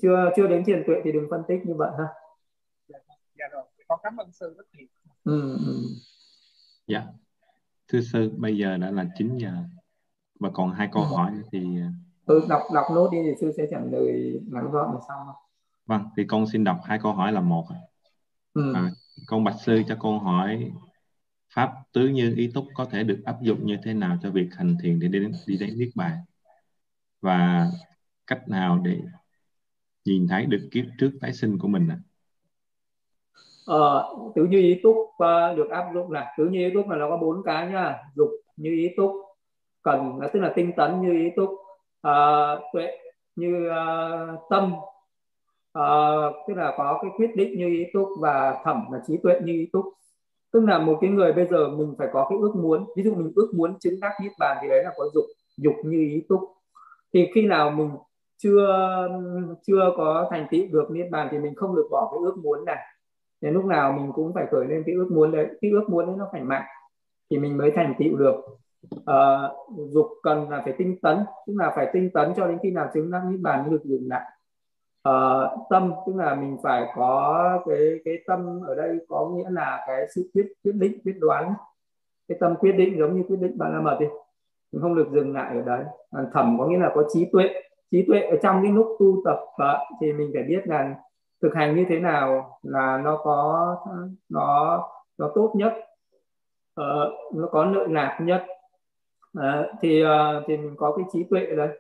chưa 0.03 0.31
chưa 0.37 0.47
đến 0.47 0.65
thiền 0.65 0.83
tuệ 0.87 0.97
thì 1.05 1.13
đừng 1.13 1.27
phân 1.31 1.43
tích 1.49 1.61
như 1.65 1.75
vậy 1.75 1.91
ha. 1.99 2.09
Dạ 3.39 3.49
rồi 3.53 3.63
con 3.89 4.01
cảm 4.03 4.17
ơn 4.17 4.33
sư 4.33 4.55
rất 4.57 4.65
nhiều. 4.73 4.87
Ừ, 5.25 5.57
ừ. 5.67 5.75
dạ. 6.87 7.03
Thưa 7.89 8.01
sư 8.01 8.31
bây 8.37 8.57
giờ 8.57 8.77
đã 8.77 8.91
là 8.91 9.07
9 9.19 9.37
giờ 9.37 9.51
và 10.41 10.51
còn 10.53 10.73
hai 10.73 10.89
câu 10.93 11.03
hỏi 11.03 11.33
thì 11.53 11.79
tôi 12.27 12.43
đọc 12.49 12.63
đọc 12.75 12.85
nốt 12.95 13.09
đi 13.13 13.19
thì 13.25 13.33
sư 13.41 13.53
sẽ 13.57 13.67
trả 13.71 13.81
lời 13.93 14.41
ngắn 14.53 14.71
gọn 14.71 14.95
là 14.95 15.01
xong 15.09 15.27
vâng 15.87 16.03
thì 16.17 16.25
con 16.29 16.47
xin 16.47 16.65
đọc 16.65 16.77
hai 16.85 16.99
câu 17.03 17.13
hỏi 17.13 17.33
là 17.33 17.41
một 17.41 17.65
ừ. 18.55 18.73
à, 18.75 18.91
con 19.27 19.45
bạch 19.45 19.57
sư 19.65 19.83
cho 19.89 19.97
con 20.01 20.19
hỏi 20.19 20.73
pháp 21.55 21.73
tứ 21.93 22.09
như 22.09 22.35
ý 22.37 22.51
túc 22.55 22.65
có 22.75 22.85
thể 22.85 23.05
được 23.05 23.23
áp 23.25 23.37
dụng 23.43 23.67
như 23.67 23.77
thế 23.83 23.95
nào 23.95 24.19
cho 24.23 24.31
việc 24.31 24.49
hành 24.57 24.77
thiền 24.83 25.01
để 25.01 25.09
đến 25.09 25.33
đi 25.47 25.57
đến 25.57 25.79
niết 25.79 25.89
bàn? 25.95 26.19
Và 27.21 27.71
cách 28.27 28.49
nào 28.49 28.79
để 28.85 29.01
nhìn 30.05 30.29
thấy 30.29 30.47
được 30.47 30.69
kiếp 30.73 30.85
trước 30.99 31.11
tái 31.21 31.33
sinh 31.33 31.59
của 31.59 31.69
mình 31.69 31.89
ạ? 31.89 31.99
Ờ, 33.67 34.15
tứ 34.35 34.45
như 34.45 34.59
ý 34.59 34.81
túc 34.83 34.97
uh, 34.97 35.57
được 35.57 35.71
áp 35.71 35.85
dụng 35.95 36.13
là 36.13 36.35
tứ 36.39 36.49
như 36.49 36.59
ý 36.59 36.75
túc 36.75 36.89
là 36.89 36.97
nó 36.97 37.09
có 37.11 37.17
bốn 37.17 37.43
cái 37.45 37.67
nhá. 37.67 37.99
Dục 38.15 38.31
như 38.57 38.71
ý 38.71 38.89
túc 38.97 39.11
cần 39.85 40.19
à, 40.21 40.29
tức 40.33 40.41
là 40.41 40.53
tinh 40.57 40.73
tấn 40.77 41.01
như 41.01 41.13
ý 41.13 41.31
túc 41.37 41.51
uh, 42.07 42.63
tuệ 42.73 42.99
như 43.37 43.71
uh, 43.71 44.41
tâm 44.51 44.73
uh, 45.79 46.35
tức 46.49 46.55
là 46.55 46.75
có 46.77 46.99
cái 47.03 47.11
quyết 47.17 47.37
định 47.37 47.59
như 47.59 47.67
ý 47.67 47.85
túc 47.93 48.09
và 48.21 48.61
thẩm 48.65 48.85
là 48.93 49.01
trí 49.07 49.17
tuệ 49.23 49.41
như 49.45 49.53
ý 49.53 49.69
túc. 49.73 49.85
Tức 50.53 50.61
là 50.61 50.79
một 50.79 50.99
cái 51.01 51.11
người 51.11 51.33
bây 51.33 51.47
giờ 51.47 51.69
mình 51.69 51.95
phải 51.99 52.09
có 52.13 52.27
cái 52.31 52.39
ước 52.43 52.53
muốn 52.57 52.87
ví 52.97 53.03
dụ 53.03 53.15
mình 53.15 53.33
ước 53.37 53.53
muốn 53.57 53.79
chứng 53.79 54.01
đắc 54.01 54.13
niết 54.23 54.33
bàn 54.39 54.57
thì 54.63 54.69
đấy 54.69 54.85
là 54.85 54.93
có 54.97 55.05
dục 55.15 55.25
dục 55.57 55.75
như 55.85 55.99
ý 55.99 56.23
túc. 56.29 56.41
Thì 57.15 57.29
khi 57.35 57.47
nào 57.47 57.71
mình 57.71 57.91
chưa 58.37 58.69
chưa 59.67 59.93
có 59.97 60.29
thành 60.31 60.47
tựu 60.51 60.67
được 60.73 60.91
niết 60.91 61.07
bàn 61.11 61.29
thì 61.31 61.39
mình 61.39 61.55
không 61.55 61.77
được 61.77 61.89
bỏ 61.91 62.09
cái 62.13 62.19
ước 62.25 62.37
muốn 62.43 62.65
này. 62.65 62.79
Đến 63.41 63.55
lúc 63.55 63.65
nào 63.65 63.93
mình 63.93 64.13
cũng 64.15 64.35
phải 64.35 64.47
khởi 64.51 64.67
lên 64.67 64.83
cái 64.87 64.95
ước 64.95 65.09
muốn 65.11 65.33
đấy 65.33 65.47
cái 65.61 65.71
ước 65.71 65.85
muốn 65.89 66.07
đấy 66.07 66.15
nó 66.19 66.29
phải 66.33 66.41
mạnh 66.41 66.65
thì 67.31 67.39
mình 67.39 67.57
mới 67.57 67.71
thành 67.71 67.95
tựu 67.99 68.17
được 68.17 68.37
à, 69.07 69.49
dục 69.77 70.07
cần 70.23 70.51
là 70.51 70.63
phải 70.65 70.75
tinh 70.79 70.97
tấn 71.03 71.19
tức 71.47 71.55
là 71.57 71.73
phải 71.77 71.91
tinh 71.93 72.11
tấn 72.15 72.33
cho 72.37 72.47
đến 72.47 72.59
khi 72.63 72.71
nào 72.71 72.91
chứng 72.95 73.11
đắc 73.11 73.23
niết 73.31 73.41
bàn 73.41 73.63
mới 73.63 73.71
được 73.71 73.85
dừng 73.85 74.09
lại. 74.09 74.31
À, 75.03 75.13
tâm 75.71 75.93
tức 76.07 76.17
là 76.17 76.35
mình 76.35 76.57
phải 76.63 76.87
có 76.97 77.63
cái 77.69 78.01
cái 78.05 78.15
tâm 78.27 78.61
ở 78.67 78.75
đây 78.75 78.99
có 79.09 79.31
nghĩa 79.35 79.51
là 79.51 79.85
cái 79.87 80.07
sự 80.15 80.31
quyết 80.35 80.53
quyết 80.65 80.75
định 80.75 80.99
quyết 81.05 81.17
đoán. 81.21 81.55
Cái 82.29 82.39
tâm 82.41 82.57
quyết 82.57 82.73
định 82.73 82.99
giống 82.99 83.17
như 83.17 83.23
quyết 83.29 83.41
định 83.41 83.59
bạn 83.59 83.73
la 83.73 83.81
mật 83.81 83.97
đi 84.01 84.07
mình 84.73 84.83
không 84.83 84.95
được 84.95 85.09
dừng 85.13 85.35
lại 85.35 85.57
ở 85.57 85.63
đấy. 85.63 85.85
Còn 86.11 86.31
thẩm 86.33 86.59
có 86.59 86.67
nghĩa 86.67 86.79
là 86.79 86.93
có 86.95 87.05
trí 87.13 87.29
tuệ 87.33 87.51
trí 87.91 88.05
tuệ 88.09 88.21
ở 88.21 88.37
trong 88.43 88.63
cái 88.63 88.73
lúc 88.73 88.97
tu 88.99 89.23
tập 89.25 89.39
thì 90.01 90.13
mình 90.13 90.31
phải 90.35 90.43
biết 90.43 90.61
là 90.65 90.95
thực 91.43 91.55
hành 91.55 91.77
như 91.77 91.85
thế 91.89 92.01
nào 92.01 92.59
là 92.63 93.01
nó 93.05 93.21
có 93.25 93.77
nó 94.29 94.81
nó 95.19 95.31
tốt 95.35 95.53
nhất 95.57 95.73
uh, 96.81 97.35
nó 97.35 97.49
có 97.51 97.65
lợi 97.65 97.89
lạc 97.89 98.19
nhất 98.23 98.47
thì 99.83 100.05
uh, 100.05 100.45
thì 100.47 100.57
mình 100.57 100.75
có 100.77 100.97
cái 100.97 101.05
trí 101.13 101.25
tuệ 101.31 101.47
đấy. 101.57 101.79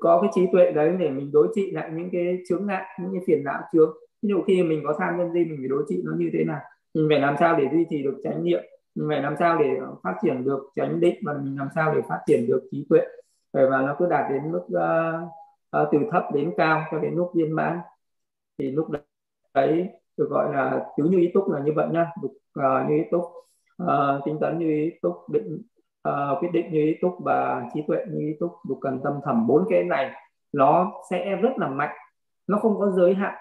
Có 0.00 0.20
cái 0.20 0.30
trí 0.34 0.46
tuệ 0.52 0.72
đấy 0.72 0.96
để 0.98 1.10
mình 1.10 1.30
đối 1.32 1.48
trị 1.54 1.70
lại 1.70 1.90
những 1.94 2.08
cái 2.12 2.38
chướng 2.48 2.66
ngại 2.66 2.84
những 3.00 3.12
cái 3.12 3.20
phiền 3.26 3.44
não 3.44 3.60
chướng 3.72 3.96
ví 4.22 4.28
dụ 4.28 4.42
khi 4.46 4.62
mình 4.62 4.82
có 4.86 4.94
tham 4.98 5.18
nhân 5.18 5.30
si 5.34 5.44
mình 5.44 5.56
phải 5.58 5.68
đối 5.68 5.84
trị 5.88 6.02
nó 6.04 6.12
như 6.16 6.30
thế 6.32 6.44
nào? 6.44 6.60
Mình 6.94 7.06
phải 7.10 7.20
làm 7.20 7.34
sao 7.40 7.56
để 7.56 7.68
duy 7.72 7.86
trì 7.90 8.02
được 8.02 8.20
chánh 8.24 8.44
niệm? 8.44 8.62
Mình 8.94 9.08
phải 9.08 9.22
làm 9.22 9.34
sao 9.38 9.58
để 9.58 9.70
phát 10.02 10.14
triển 10.22 10.44
được 10.44 10.70
chánh 10.74 11.00
định? 11.00 11.14
Và 11.24 11.32
mình 11.32 11.56
làm 11.58 11.68
sao 11.74 11.94
để 11.94 12.00
phát 12.08 12.20
triển 12.26 12.46
được 12.46 12.62
trí 12.70 12.86
tuệ? 12.88 13.00
Và 13.52 13.82
nó 13.82 13.96
cứ 13.98 14.06
đạt 14.06 14.30
đến 14.30 14.52
mức 14.52 14.62
uh, 14.66 15.82
uh, 15.82 15.88
từ 15.92 15.98
thấp 16.10 16.24
đến 16.34 16.52
cao 16.56 16.84
cho 16.90 16.98
đến 16.98 17.14
lúc 17.14 17.30
viên 17.34 17.52
mãn. 17.52 17.78
Thì 18.58 18.70
lúc 18.70 18.88
đấy 19.54 19.88
được 20.16 20.30
gọi 20.30 20.54
là 20.54 20.86
tứ 20.96 21.04
như 21.04 21.18
ý 21.18 21.30
túc 21.34 21.50
là 21.50 21.60
như 21.60 21.72
vậy 21.76 21.88
nhá. 21.90 22.06
Dục 22.22 22.32
uh, 22.58 22.88
như 22.88 22.96
ý 22.96 23.02
túc. 23.10 23.22
Uh, 23.82 24.24
tinh 24.24 24.38
tấn 24.40 24.58
như 24.58 24.66
ý 24.66 24.90
túc 25.02 25.30
định 25.30 25.62
uh, 26.08 26.38
quyết 26.40 26.48
định 26.52 26.72
như 26.72 26.80
ý 26.80 26.96
túc 27.02 27.14
và 27.24 27.68
trí 27.74 27.82
tuệ 27.88 28.04
như 28.10 28.18
ý 28.18 28.36
túc 28.40 28.52
dục 28.68 28.78
cần 28.80 29.00
tâm 29.04 29.20
thầm 29.24 29.46
bốn 29.46 29.64
cái 29.70 29.84
này 29.84 30.10
nó 30.52 30.92
sẽ 31.10 31.36
rất 31.36 31.52
là 31.56 31.68
mạnh. 31.68 31.96
Nó 32.46 32.58
không 32.58 32.78
có 32.78 32.90
giới 32.90 33.14
hạn. 33.14 33.34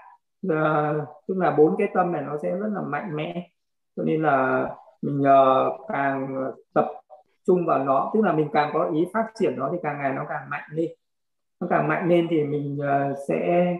Uh, 0.47 1.07
tức 1.27 1.37
là 1.37 1.51
bốn 1.51 1.75
cái 1.77 1.87
tâm 1.93 2.11
này 2.11 2.21
nó 2.21 2.37
sẽ 2.37 2.51
rất 2.51 2.69
là 2.73 2.81
mạnh 2.81 3.15
mẽ. 3.15 3.49
Cho 3.95 4.03
nên 4.03 4.21
là 4.21 4.69
mình 5.01 5.21
uh, 5.21 5.87
càng 5.87 6.51
tập 6.73 6.87
trung 7.47 7.65
vào 7.65 7.83
nó 7.83 8.11
tức 8.13 8.21
là 8.21 8.33
mình 8.33 8.49
càng 8.53 8.69
có 8.73 8.89
ý 8.93 9.07
phát 9.13 9.27
triển 9.39 9.53
nó 9.57 9.69
thì 9.71 9.77
càng 9.83 9.97
ngày 9.97 10.13
nó 10.13 10.25
càng 10.29 10.49
mạnh 10.49 10.69
lên. 10.71 10.89
Nó 11.59 11.67
càng 11.69 11.87
mạnh 11.87 12.09
lên 12.09 12.27
thì 12.29 12.43
mình 12.43 12.79
uh, 12.79 13.17
sẽ 13.27 13.73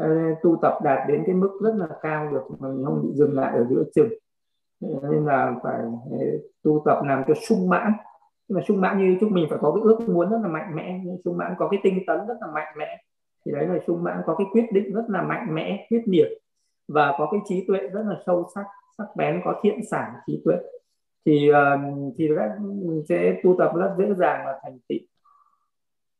uh, 0.00 0.06
tu 0.42 0.56
tập 0.62 0.78
đạt 0.84 1.08
đến 1.08 1.22
cái 1.26 1.34
mức 1.34 1.58
rất 1.62 1.74
là 1.76 1.86
cao 2.02 2.28
được 2.32 2.42
mà 2.58 2.68
mình 2.68 2.84
không 2.84 3.02
bị 3.02 3.08
dừng 3.14 3.34
lại 3.34 3.52
ở 3.56 3.64
giữa 3.64 3.84
chừng. 3.94 4.08
Nên 4.80 5.24
là 5.24 5.54
phải 5.62 5.80
tu 6.62 6.82
tập 6.84 7.02
làm 7.06 7.22
cho 7.28 7.34
sung 7.48 7.68
mãn 7.68 7.92
nhưng 8.52 8.60
mà 8.60 8.64
sung 8.68 8.80
mãn 8.80 8.98
như 8.98 9.16
chúng 9.20 9.32
mình 9.32 9.46
phải 9.50 9.58
có 9.62 9.72
cái 9.72 9.82
ước 9.82 10.08
muốn 10.08 10.30
rất 10.30 10.38
là 10.42 10.48
mạnh 10.48 10.74
mẽ. 10.74 11.00
Sung 11.24 11.36
mãn 11.36 11.54
có 11.58 11.68
cái 11.68 11.80
tinh 11.82 12.02
tấn 12.06 12.18
rất 12.26 12.34
là 12.40 12.46
mạnh 12.54 12.74
mẽ. 12.78 13.02
Thì 13.46 13.52
đấy 13.52 13.66
là 13.66 13.78
sung 13.86 14.04
mãn 14.04 14.22
có 14.26 14.34
cái 14.34 14.46
quyết 14.52 14.64
định 14.72 14.92
rất 14.92 15.04
là 15.08 15.22
mạnh 15.22 15.54
mẽ 15.54 15.86
quyết 15.90 16.02
liệt 16.06 16.28
và 16.88 17.14
có 17.18 17.28
cái 17.32 17.40
trí 17.48 17.64
tuệ 17.68 17.78
rất 17.78 18.02
là 18.08 18.16
sâu 18.26 18.48
sắc 18.54 18.64
sắc 18.98 19.06
bén 19.16 19.40
có 19.44 19.60
thiện 19.62 19.80
sản 19.90 20.12
trí 20.26 20.42
tuệ. 20.44 20.56
Thì 21.26 21.50
uh, 21.50 22.14
thì 22.18 22.28
rất 22.28 22.48
sẽ 23.08 23.40
tu 23.42 23.56
tập 23.58 23.72
rất 23.76 23.94
dễ 23.98 24.14
dàng 24.14 24.42
và 24.46 24.60
thành 24.62 24.78
tựu. 24.88 24.98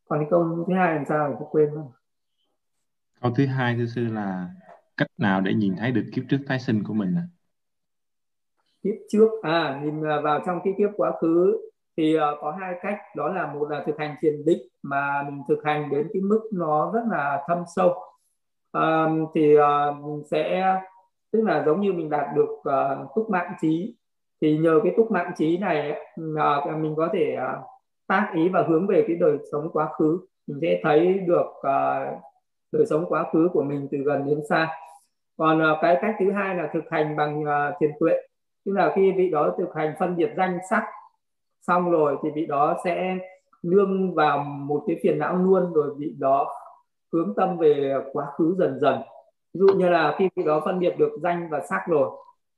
Còn 0.09 0.19
cái 0.19 0.29
câu 0.31 0.65
thứ 0.69 0.75
hai 0.75 0.95
làm 0.95 1.05
sao 1.09 1.37
thì 1.41 1.47
quên 1.51 1.71
không? 1.75 1.93
Câu 3.21 3.33
thứ 3.37 3.47
hai 3.47 3.77
thưa 3.77 3.87
sư 3.95 4.05
là 4.05 4.49
cách 4.97 5.09
nào 5.19 5.41
để 5.41 5.55
nhìn 5.55 5.77
thấy 5.77 5.93
được 5.93 6.05
kiếp 6.13 6.25
trước 6.29 6.39
tái 6.49 6.61
sinh 6.61 6.85
của 6.85 6.95
mình 6.95 7.15
à? 7.17 7.27
kiếp 8.83 8.95
trước 9.09 9.29
à 9.43 9.81
nhìn 9.85 10.01
vào 10.01 10.43
trong 10.47 10.59
cái 10.65 10.75
kiếp 10.79 10.91
quá 10.97 11.13
khứ 11.21 11.72
thì 11.97 12.17
uh, 12.17 12.21
có 12.41 12.51
hai 12.61 12.75
cách. 12.83 12.99
Đó 13.17 13.29
là 13.29 13.53
một 13.53 13.71
là 13.71 13.83
thực 13.87 13.99
hành 13.99 14.15
thiền 14.21 14.45
định 14.47 14.63
mà 14.83 15.23
mình 15.23 15.43
thực 15.49 15.65
hành 15.65 15.91
đến 15.91 16.09
cái 16.13 16.23
mức 16.23 16.41
nó 16.53 16.91
rất 16.95 17.03
là 17.11 17.45
thâm 17.47 17.63
sâu. 17.77 17.95
Uh, 18.79 19.31
thì 19.35 19.57
uh, 19.59 20.27
sẽ 20.31 20.75
tức 21.33 21.45
là 21.45 21.63
giống 21.67 21.81
như 21.81 21.93
mình 21.93 22.11
đạt 22.11 22.27
được 22.37 22.51
uh, 22.51 23.15
túc 23.15 23.31
mạng 23.31 23.53
trí. 23.61 23.97
Thì 24.41 24.59
nhờ 24.59 24.81
cái 24.85 24.93
túc 24.97 25.11
mạng 25.11 25.33
trí 25.37 25.59
này 25.59 26.01
uh, 26.21 26.77
mình 26.77 26.95
có 26.97 27.09
thể 27.13 27.37
uh, 27.39 27.65
tác 28.07 28.33
ý 28.35 28.49
và 28.49 28.65
hướng 28.69 28.87
về 28.87 29.05
cái 29.07 29.17
đời 29.17 29.39
sống 29.53 29.71
quá 29.73 29.89
khứ. 29.99 30.21
Mình 30.47 30.59
sẽ 30.63 30.81
thấy 30.83 31.19
được 31.19 31.47
uh, 31.47 32.23
đời 32.73 32.87
sống 32.91 33.05
quá 33.09 33.25
khứ 33.33 33.49
của 33.53 33.63
mình 33.63 33.89
từ 33.91 33.99
gần 33.99 34.27
đến 34.27 34.41
xa. 34.49 34.69
Còn 35.37 35.73
uh, 35.73 35.79
cái 35.83 35.99
cách 36.03 36.15
thứ 36.21 36.33
hai 36.33 36.55
là 36.55 36.71
thực 36.73 36.85
hành 36.91 37.17
bằng 37.17 37.43
uh, 37.43 37.75
thiền 37.81 37.91
tuệ. 38.01 38.13
Tức 38.67 38.73
là 38.73 38.93
khi 38.95 39.13
vị 39.13 39.31
đó 39.31 39.55
thực 39.59 39.75
hành 39.75 39.95
phân 39.99 40.17
biệt 40.17 40.31
danh 40.37 40.59
sắc 40.71 40.85
xong 41.67 41.91
rồi 41.91 42.17
thì 42.23 42.31
vị 42.35 42.47
đó 42.47 42.77
sẽ 42.85 43.19
nương 43.63 44.15
vào 44.15 44.39
một 44.39 44.85
cái 44.87 44.97
phiền 45.03 45.19
não 45.19 45.37
luôn 45.37 45.73
rồi 45.73 45.95
vị 45.99 46.15
đó 46.19 46.49
hướng 47.13 47.35
tâm 47.37 47.59
về 47.59 47.95
quá 48.13 48.27
khứ 48.37 48.55
dần 48.59 48.79
dần. 48.81 48.99
Ví 49.55 49.59
dụ 49.59 49.67
như 49.75 49.89
là 49.89 50.15
khi 50.19 50.29
vị 50.37 50.43
đó 50.43 50.63
phân 50.65 50.79
biệt 50.79 50.99
được 50.99 51.13
danh 51.23 51.49
và 51.51 51.61
sắc 51.71 51.83
rồi 51.89 52.11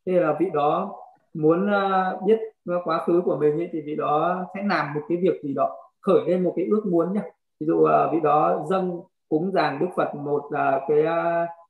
thế 0.07 0.13
là 0.13 0.37
vị 0.41 0.47
đó 0.55 0.97
muốn 1.35 1.73
ờ, 1.73 2.21
biết 2.27 2.39
quá 2.85 3.05
khứ 3.07 3.23
của 3.25 3.37
mình 3.37 3.59
ấy, 3.61 3.69
thì 3.73 3.81
vị 3.81 3.95
đó 3.97 4.45
sẽ 4.55 4.63
làm 4.67 4.95
một 4.95 5.01
cái 5.09 5.19
việc 5.23 5.43
gì 5.43 5.55
đó 5.55 5.77
khởi 6.01 6.21
lên 6.27 6.43
một 6.43 6.53
cái 6.57 6.67
ước 6.71 6.83
muốn 6.87 7.13
nhé 7.13 7.21
ví 7.61 7.67
dụ 7.67 7.85
ờ, 7.85 8.11
vị 8.13 8.21
đó 8.23 8.67
dâng 8.71 9.01
cúng 9.29 9.51
dường 9.53 9.79
đức 9.81 9.87
phật 9.97 10.15
một 10.15 10.43
ờ, 10.51 10.81
cái 10.89 11.05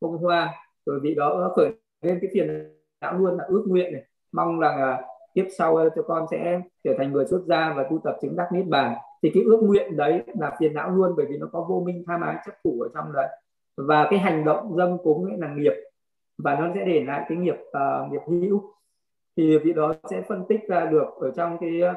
bông 0.01 0.19
hoa 0.19 0.55
rồi 0.87 1.01
vị 1.01 1.15
đó 1.15 1.53
khởi 1.57 1.71
lên 2.03 2.19
cái 2.23 2.31
phiền 2.35 2.75
não 3.01 3.19
luôn 3.19 3.37
là 3.37 3.45
ước 3.49 3.65
nguyện 3.67 3.93
này. 3.93 4.03
Mong 4.33 4.59
rằng 4.61 4.97
tiếp 5.35 5.49
sau 5.59 5.77
ờ, 5.77 5.91
cho 5.97 6.03
con 6.03 6.27
sẽ 6.31 6.61
trở 6.85 6.95
thành 6.99 7.13
người 7.13 7.27
xuất 7.27 7.43
gia 7.47 7.75
và 7.77 7.87
tu 7.91 8.01
tập 8.05 8.17
chứng 8.23 8.37
đắc 8.37 8.49
niết 8.53 8.67
bàn. 8.67 8.95
Thì 9.23 9.31
cái 9.35 9.43
ước 9.43 9.61
nguyện 9.63 9.97
đấy 9.97 10.23
là 10.41 10.57
phiền 10.61 10.75
não 10.75 10.91
luôn 10.91 11.15
bởi 11.17 11.27
vì 11.29 11.37
nó 11.37 11.47
có 11.53 11.67
vô 11.69 11.83
minh 11.87 12.05
tham 12.07 12.21
ái 12.21 12.37
chấp 12.47 12.53
thủ 12.65 12.81
ở 12.81 12.89
trong 12.95 13.13
đấy. 13.13 13.29
Và 13.77 14.07
cái 14.11 14.19
hành 14.19 14.45
động 14.45 14.77
dâm 14.77 14.99
cúng 14.99 15.25
ấy 15.25 15.39
là 15.39 15.55
nghiệp 15.55 15.73
và 16.39 16.55
nó 16.55 16.69
sẽ 16.75 16.85
để 16.87 17.05
lại 17.05 17.25
cái 17.29 17.39
nghiệp 17.39 17.57
uh, 17.57 18.13
nghiệp 18.13 18.21
hữu. 18.27 18.63
Thì 19.37 19.59
vị 19.59 19.73
đó 19.73 19.95
sẽ 20.11 20.23
phân 20.29 20.45
tích 20.49 20.61
ra 20.69 20.87
được 20.87 21.07
ở 21.21 21.31
trong 21.37 21.59
cái 21.61 21.81
ờ, 21.81 21.95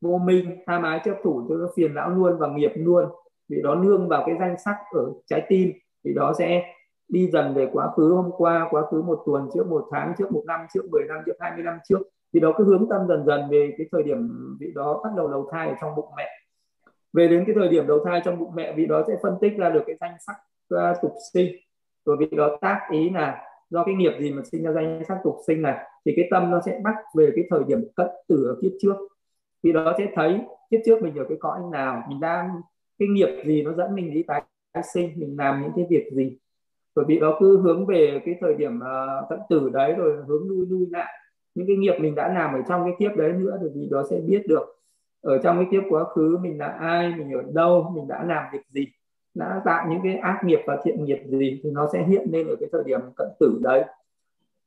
vô 0.00 0.18
minh 0.18 0.56
tham 0.66 0.82
ái 0.82 1.00
chấp 1.04 1.14
thủ 1.22 1.46
cho 1.48 1.54
phiền 1.76 1.94
não 1.94 2.10
luôn 2.10 2.38
và 2.38 2.48
nghiệp 2.48 2.72
luôn. 2.74 3.04
Vị 3.48 3.62
đó 3.62 3.74
nương 3.74 4.08
vào 4.08 4.22
cái 4.26 4.36
danh 4.40 4.56
sắc 4.64 4.76
ở 4.94 5.12
trái 5.26 5.46
tim 5.48 5.72
thì 6.04 6.12
đó 6.14 6.32
sẽ 6.38 6.62
đi 7.08 7.30
dần 7.32 7.54
về 7.54 7.68
quá 7.72 7.90
khứ 7.96 8.14
hôm 8.14 8.30
qua 8.36 8.68
quá 8.70 8.82
khứ 8.90 9.02
một 9.02 9.22
tuần 9.26 9.48
trước 9.54 9.66
một 9.66 9.88
tháng 9.90 10.14
trước 10.18 10.32
một 10.32 10.42
năm 10.46 10.60
trước 10.74 10.82
10 10.90 11.04
năm 11.08 11.18
trước 11.26 11.32
20 11.40 11.64
năm 11.64 11.78
trước 11.88 12.02
vì 12.32 12.40
đó 12.40 12.54
cứ 12.58 12.64
hướng 12.64 12.86
tâm 12.90 13.00
dần 13.08 13.24
dần 13.26 13.40
về 13.50 13.74
cái 13.78 13.86
thời 13.92 14.02
điểm 14.02 14.28
vị 14.60 14.72
đó 14.74 15.00
bắt 15.04 15.10
đầu 15.16 15.28
đầu 15.28 15.48
thai 15.52 15.68
ở 15.68 15.74
trong 15.80 15.96
bụng 15.96 16.08
mẹ. 16.16 16.28
Về 17.12 17.28
đến 17.28 17.44
cái 17.46 17.56
thời 17.58 17.68
điểm 17.68 17.86
đầu 17.86 18.04
thai 18.04 18.22
trong 18.24 18.38
bụng 18.38 18.54
mẹ 18.54 18.72
vị 18.72 18.86
đó 18.86 19.04
sẽ 19.06 19.16
phân 19.22 19.34
tích 19.40 19.52
ra 19.56 19.70
được 19.70 19.82
cái 19.86 19.96
danh 20.00 20.14
sắc 20.26 20.36
uh, 20.74 20.96
tục 21.02 21.12
sinh. 21.32 21.52
Rồi 22.04 22.16
vị 22.20 22.28
đó 22.36 22.58
tác 22.60 22.80
ý 22.90 23.10
là 23.10 23.42
do 23.70 23.84
cái 23.84 23.94
nghiệp 23.94 24.12
gì 24.20 24.32
mà 24.32 24.42
sinh 24.52 24.62
ra 24.62 24.72
danh 24.72 25.02
sắc 25.08 25.18
tục 25.24 25.36
sinh 25.46 25.62
này 25.62 25.86
thì 26.06 26.12
cái 26.16 26.28
tâm 26.30 26.50
nó 26.50 26.60
sẽ 26.66 26.80
bắt 26.84 26.94
về 27.16 27.32
cái 27.34 27.44
thời 27.50 27.64
điểm 27.64 27.84
cận 27.96 28.08
tử 28.28 28.46
ở 28.46 28.56
kiếp 28.62 28.72
trước. 28.80 28.96
Vì 29.62 29.72
đó 29.72 29.94
sẽ 29.98 30.06
thấy 30.14 30.40
kiếp 30.70 30.80
trước 30.86 31.02
mình 31.02 31.14
ở 31.18 31.24
cái 31.28 31.38
cõi 31.40 31.60
nào 31.72 32.02
mình 32.08 32.20
đang 32.20 32.50
cái 32.98 33.08
nghiệp 33.08 33.42
gì 33.46 33.62
nó 33.62 33.72
dẫn 33.72 33.94
mình 33.94 34.14
đi 34.14 34.22
tái 34.22 34.42
sinh 34.94 35.12
mình 35.16 35.36
làm 35.38 35.62
những 35.62 35.72
cái 35.76 35.86
việc 35.90 36.10
gì. 36.12 36.38
Rồi 36.94 37.04
vị 37.08 37.18
đó 37.18 37.36
cứ 37.40 37.58
hướng 37.58 37.86
về 37.86 38.22
cái 38.24 38.34
thời 38.40 38.54
điểm 38.54 38.78
uh, 38.78 39.28
cận 39.28 39.38
tử 39.48 39.70
đấy 39.72 39.94
rồi 39.98 40.16
hướng 40.26 40.48
nuôi 40.48 40.66
nuôi 40.70 40.86
lại 40.90 41.12
những 41.54 41.66
cái 41.66 41.76
nghiệp 41.76 41.94
mình 42.00 42.14
đã 42.14 42.28
làm 42.28 42.54
ở 42.54 42.62
trong 42.68 42.84
cái 42.84 42.94
kiếp 42.98 43.16
đấy 43.16 43.32
nữa 43.32 43.58
thì 43.60 43.66
vì 43.74 43.88
đó 43.90 44.04
sẽ 44.10 44.16
biết 44.26 44.42
được 44.48 44.76
ở 45.22 45.38
trong 45.38 45.56
cái 45.56 45.66
kiếp 45.70 45.82
quá 45.88 46.04
khứ 46.04 46.38
mình 46.42 46.58
là 46.58 46.66
ai 46.66 47.14
mình 47.18 47.32
ở 47.32 47.42
đâu 47.52 47.92
mình 47.94 48.08
đã 48.08 48.24
làm 48.24 48.44
việc 48.52 48.62
gì 48.68 48.86
đã 49.34 49.62
tạo 49.64 49.86
những 49.90 50.00
cái 50.02 50.14
ác 50.16 50.40
nghiệp 50.44 50.60
và 50.66 50.78
thiện 50.84 51.04
nghiệp 51.04 51.22
gì 51.26 51.60
thì 51.62 51.70
nó 51.70 51.88
sẽ 51.92 52.04
hiện 52.04 52.26
lên 52.32 52.46
ở 52.48 52.56
cái 52.60 52.68
thời 52.72 52.84
điểm 52.84 53.00
cận 53.16 53.28
tử 53.40 53.58
đấy. 53.62 53.84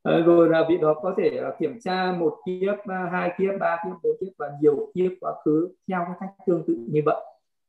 À, 0.04 0.20
rồi 0.26 0.50
là 0.50 0.66
vị 0.70 0.78
đó 0.78 0.94
có 0.94 1.14
thể 1.18 1.38
ờ, 1.38 1.56
kiểm 1.60 1.80
tra 1.80 2.12
một 2.20 2.38
kiếp 2.46 2.76
hai 3.12 3.32
kiếp 3.38 3.60
ba 3.60 3.78
kiếp 3.86 3.94
bốn 4.04 4.16
kiếp 4.22 4.34
và 4.38 4.52
nhiều 4.62 4.92
kiếp 4.94 5.12
quá 5.22 5.34
khứ 5.46 5.70
theo 5.88 6.00
cái 6.06 6.16
cách 6.20 6.30
tương 6.48 6.64
tự 6.68 6.78
như 6.90 7.02
vậy. 7.06 7.26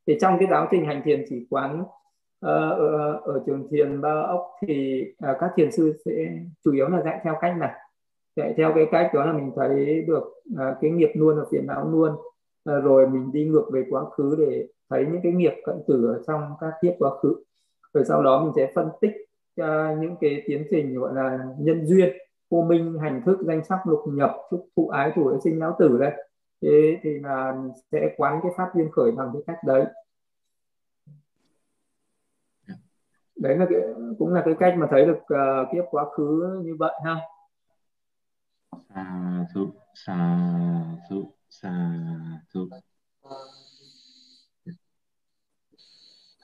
Thì 0.07 0.19
trong 0.21 0.39
cái 0.39 0.49
giáo 0.51 0.69
trình 0.71 0.85
hành 0.85 1.03
thiền 1.05 1.25
chỉ 1.29 1.47
quán 1.51 1.85
ờ, 2.41 2.71
ở, 2.71 3.13
ở 3.13 3.43
trường 3.47 3.69
thiền 3.71 4.01
ba 4.01 4.23
ốc 4.29 4.51
thì 4.67 5.05
à, 5.19 5.37
các 5.41 5.51
thiền 5.57 5.73
sư 5.73 5.95
sẽ 6.05 6.13
chủ 6.65 6.73
yếu 6.73 6.89
là 6.89 7.03
dạy 7.03 7.21
theo 7.25 7.35
cách 7.41 7.57
này 7.57 7.73
chạy 8.37 8.55
theo 8.57 8.73
cái 8.75 8.87
cách 8.93 9.11
đó 9.15 9.25
là 9.25 9.33
mình 9.33 9.53
thấy 9.57 10.03
được 10.03 10.25
uh, 10.53 10.77
cái 10.81 10.91
nghiệp 10.91 11.11
luôn 11.15 11.37
ở 11.39 11.47
phiền 11.51 11.67
não 11.67 11.91
luôn. 11.91 12.13
Uh, 12.13 12.85
rồi 12.85 13.07
mình 13.07 13.33
đi 13.33 13.45
ngược 13.45 13.71
về 13.73 13.85
quá 13.91 14.05
khứ 14.11 14.37
để 14.39 14.69
thấy 14.91 15.07
những 15.13 15.21
cái 15.23 15.33
nghiệp 15.33 15.55
cận 15.65 15.83
tử 15.87 16.07
ở 16.07 16.23
trong 16.27 16.43
các 16.61 16.73
kiếp 16.83 16.95
quá 16.99 17.11
khứ. 17.23 17.35
Rồi 17.95 18.05
sau 18.05 18.23
đó 18.23 18.45
mình 18.45 18.53
sẽ 18.57 18.73
phân 18.75 18.89
tích 19.01 19.13
uh, 19.61 19.99
những 19.99 20.17
cái 20.21 20.43
tiến 20.47 20.67
trình 20.71 20.99
gọi 20.99 21.15
là 21.15 21.39
nhân 21.59 21.87
duyên 21.87 22.17
vô 22.51 22.63
minh 22.63 22.99
hành 22.99 23.23
thức 23.27 23.39
danh 23.47 23.65
sắc 23.65 23.79
lục 23.87 24.01
nhập 24.07 24.37
trúc 24.51 24.67
thụ 24.77 24.89
ái 24.89 25.13
thủ 25.15 25.39
sinh 25.45 25.59
não 25.59 25.77
tử 25.79 25.99
đây. 25.99 26.13
Thế 26.63 26.99
thì 27.03 27.19
là 27.19 27.63
sẽ 27.93 28.15
quán 28.17 28.41
cái 28.43 28.53
pháp 28.57 28.71
duyên 28.75 28.91
khởi 28.91 29.13
bằng 29.13 29.31
cái 29.33 29.43
cách 29.47 29.59
đấy. 29.67 29.85
Đấy 33.37 33.57
là 33.59 33.67
cái 33.71 33.81
cũng 34.19 34.35
là 34.35 34.43
cái 34.45 34.55
cách 34.59 34.75
mà 34.79 34.87
thấy 34.91 35.07
được 35.07 35.19
uh, 35.19 35.69
kiếp 35.73 35.85
quá 35.91 36.05
khứ 36.17 36.61
như 36.65 36.77
vậy 36.79 36.93
ha 37.05 37.17
sa 38.89 39.45
thu 39.55 39.73
sa 39.95 40.41
thu 41.11 41.33
sa 41.51 42.01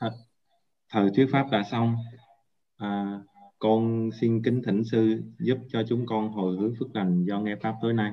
Thật, 0.01 0.13
thời 0.89 1.11
thuyết 1.17 1.27
pháp 1.33 1.47
đã 1.51 1.63
xong. 1.71 1.97
À, 2.77 3.21
con 3.59 4.11
xin 4.21 4.43
kính 4.43 4.63
thỉnh 4.67 4.85
sư 4.85 5.23
giúp 5.39 5.59
cho 5.69 5.83
chúng 5.89 6.07
con 6.07 6.33
hồi 6.33 6.57
hướng 6.57 6.75
phước 6.79 6.97
lành 6.97 7.25
do 7.25 7.41
nghe 7.41 7.57
pháp 7.63 7.75
tối 7.83 7.93
nay. 7.93 8.13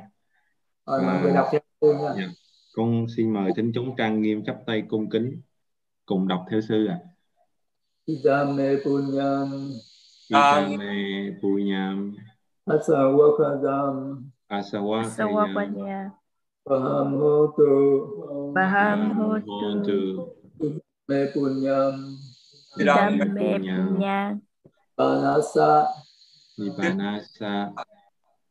Rồi 0.85 1.01
mọi 1.01 1.21
người 1.21 1.33
đọc 1.33 1.47
theo 1.51 1.61
sư 1.81 1.93
nha. 1.93 2.13
dạ. 2.17 2.27
con 2.73 3.05
xin 3.17 3.33
mời 3.33 3.51
thính 3.55 3.71
chúng 3.75 3.95
trang 3.97 4.21
nghiêm 4.21 4.43
chắp 4.45 4.57
tay 4.65 4.83
cung 4.87 5.09
kính 5.09 5.41
cùng 6.05 6.27
đọc 6.27 6.45
theo 6.51 6.61
sư 6.61 6.85
ạ. 6.85 6.99
À. 7.01 7.07
Idame 8.05 8.75
punyam. 8.85 9.71
Idame 10.29 11.31
punyam 11.41 12.15
Asawakadam 12.67 14.27
Asawakadam 14.51 16.11
Paham 16.67 17.09
hotu. 17.15 17.71
Paham 18.51 19.15
hotu. 19.15 20.27
Me 21.07 21.31
punyam. 21.31 21.95
Idame 22.75 23.23
punyam. 23.23 24.43
Panasa 24.99 25.87
Nipanasa. 26.59 27.71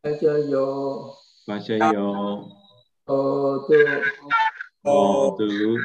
Pachayo 0.01 1.13
Pachayo 1.45 2.09
Hotu. 3.05 3.77
Hotu. 4.81 5.77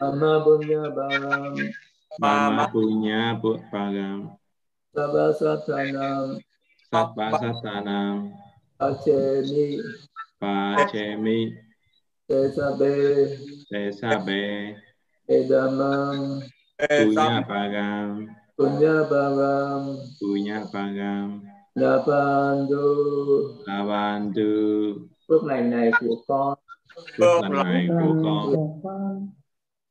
Amma 0.00 0.40
punya 0.40 0.88
baram 0.88 1.52
Mama 2.16 2.64
punya 2.72 3.36
param 3.68 4.32
Sabbasatanam 6.94 7.10
Sabbasatanam 7.18 8.30
Pachemi 8.78 9.82
Pachemi 10.38 11.38
Tesabe 12.30 12.94
Tesabe 13.66 14.42
Edamam 15.26 16.38
Punya 16.78 17.42
param 17.42 18.30
Punya 18.54 18.96
baram 19.10 19.98
Punya 20.22 20.58
param 20.70 21.42
Lapandu 21.74 22.86
Lavandu 23.66 24.54
Phước 25.26 25.44
lành 25.44 25.70
này 25.70 25.90
của 26.00 26.16
con. 26.26 26.58
Phước 27.18 27.42
lành 27.50 27.66
này 27.66 27.88
của 27.90 28.14
con. 28.22 29.26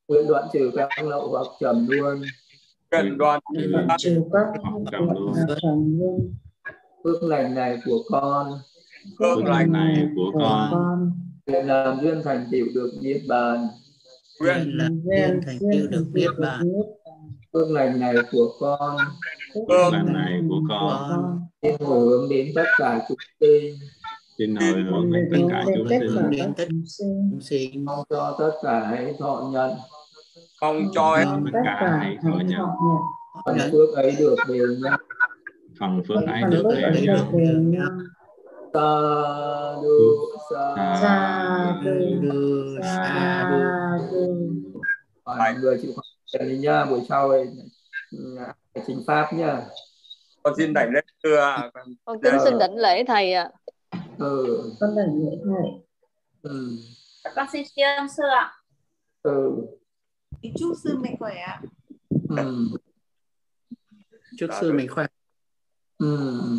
nguyện 0.08 0.28
đoạn 0.28 0.47
trừ 0.54 0.72
các 0.76 0.89
lậu 1.04 1.28
hoặc 1.28 1.47
trầm 1.60 1.88
luôn 1.89 2.22
Nguyện 2.91 3.18
đoạn 3.18 3.39
trừ 3.99 4.24
các 4.34 4.47
trầm 4.91 5.99
luôn 5.99 6.36
phước 7.04 7.24
lành 7.24 7.56
này 7.56 7.78
của 7.86 8.04
con. 8.10 8.60
Phước 9.20 9.45
lành 9.45 9.72
này 9.72 10.08
của 10.16 10.32
con. 10.39 11.12
nguyện 11.45 11.68
làm 11.68 11.99
duyên 12.01 12.22
thành 12.24 12.47
tựu 12.51 12.68
được 12.74 12.91
niết 13.01 13.22
bàn. 13.28 13.68
Nguyện 14.41 14.78
làm 14.78 15.01
duyên 15.04 15.41
thành 15.45 15.60
tựu 15.60 15.88
được 15.89 16.06
niết 16.14 16.30
bàn. 16.39 16.64
phước 17.54 17.70
lành 17.70 17.99
này 17.99 18.16
của 18.32 18.47
con. 18.60 18.97
Phước 19.54 19.93
lành 19.93 20.14
này 20.14 20.41
của 20.49 20.62
con. 20.70 21.39
xin 21.62 21.76
hồi 21.80 21.99
hướng 21.99 22.30
đến 22.30 22.51
tất 22.56 22.66
cả 22.78 23.01
chúng 23.08 23.18
sinh. 23.39 23.76
Xin 24.38 24.56
hồi 24.56 24.84
hướng 24.91 25.12
đến 25.12 25.30
tất 25.32 25.38
cả 25.49 25.66
chúng 26.58 27.41
sinh. 27.41 27.86
mong 27.86 28.04
cho 28.10 28.36
tất 28.39 28.51
cả 28.64 28.88
hãy 28.89 29.14
thọ 29.20 29.49
nhận. 29.54 29.72
Mong 30.62 30.84
cho 30.95 31.18
tất 31.54 31.60
cả 31.64 31.97
hãy 31.99 32.18
thọ 32.24 32.39
nhận. 32.45 32.68
phần 33.45 33.58
phước 33.72 33.93
ấy 33.95 34.16
được 34.20 34.36
đều 34.47 34.68
nhau 34.84 34.97
phần 35.80 36.01
phước 36.07 36.17
ấy 36.28 36.41
được. 36.51 36.63
đều 37.38 37.59
nhau 37.61 37.89
sa 38.74 38.80
du 39.82 40.17
sa 40.49 40.76
Sa 41.01 41.82
du 42.21 42.78
sa 42.82 43.49
du. 44.11 44.49
mọi 45.26 45.53
người 45.61 45.78
chịu 45.82 45.91
khó 45.95 46.01
trần 46.26 46.49
đi 46.49 46.57
nhá 46.57 46.86
buổi 46.86 47.01
sau 47.09 47.30
ấy 47.30 47.47
chính 48.88 49.03
pháp 49.07 49.34
nhá. 49.34 49.61
Con 50.43 50.53
xin 50.57 50.74
đảnh 50.74 50.89
lên 50.93 51.05
thưa 51.24 51.55
con 52.05 52.17
kính 52.24 52.34
xin 52.45 52.57
đảnh 52.59 52.76
lễ 52.76 53.03
thầy 53.07 53.34
ạ. 53.34 53.49
Ừ. 54.19 54.63
Con 54.80 54.95
đảnh 54.95 55.19
lễ 55.26 55.38
thầy. 55.45 55.71
ừ. 56.41 56.69
Con 57.36 57.47
xin 57.51 57.63
ông 57.97 58.07
sư 58.17 58.24
ạ. 58.39 58.53
Ừ. 59.24 59.51
Chúc 60.59 60.71
sư 60.84 60.97
mạnh 60.97 61.15
khỏe 61.19 61.36
ạ. 61.36 61.61
Ừ. 62.38 62.67
Chúc 64.38 64.49
sư 64.61 64.74
mình 64.74 64.88
khỏe 64.89 65.05
ừ 65.98 66.58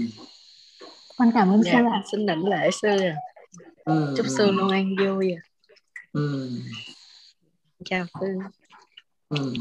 Con 1.17 1.31
cảm 1.35 1.49
ơn 1.51 1.63
sư 1.65 1.71
dạ, 1.73 1.89
ạ. 1.93 2.03
xin 2.13 2.27
đảnh 2.27 2.45
lễ 2.49 2.71
sư 2.83 2.89
ạ. 2.89 3.17
ừ 3.85 4.15
chúc 4.17 4.27
sư 4.39 4.51
luôn 4.51 4.69
an 4.71 4.95
vui 4.99 5.33
ạ. 5.33 5.43
ừ 6.13 6.51
chào 7.85 8.07
sư 8.21 8.27
ừ 9.29 9.55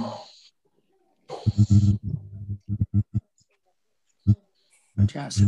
chào 5.07 5.29
sư 5.29 5.45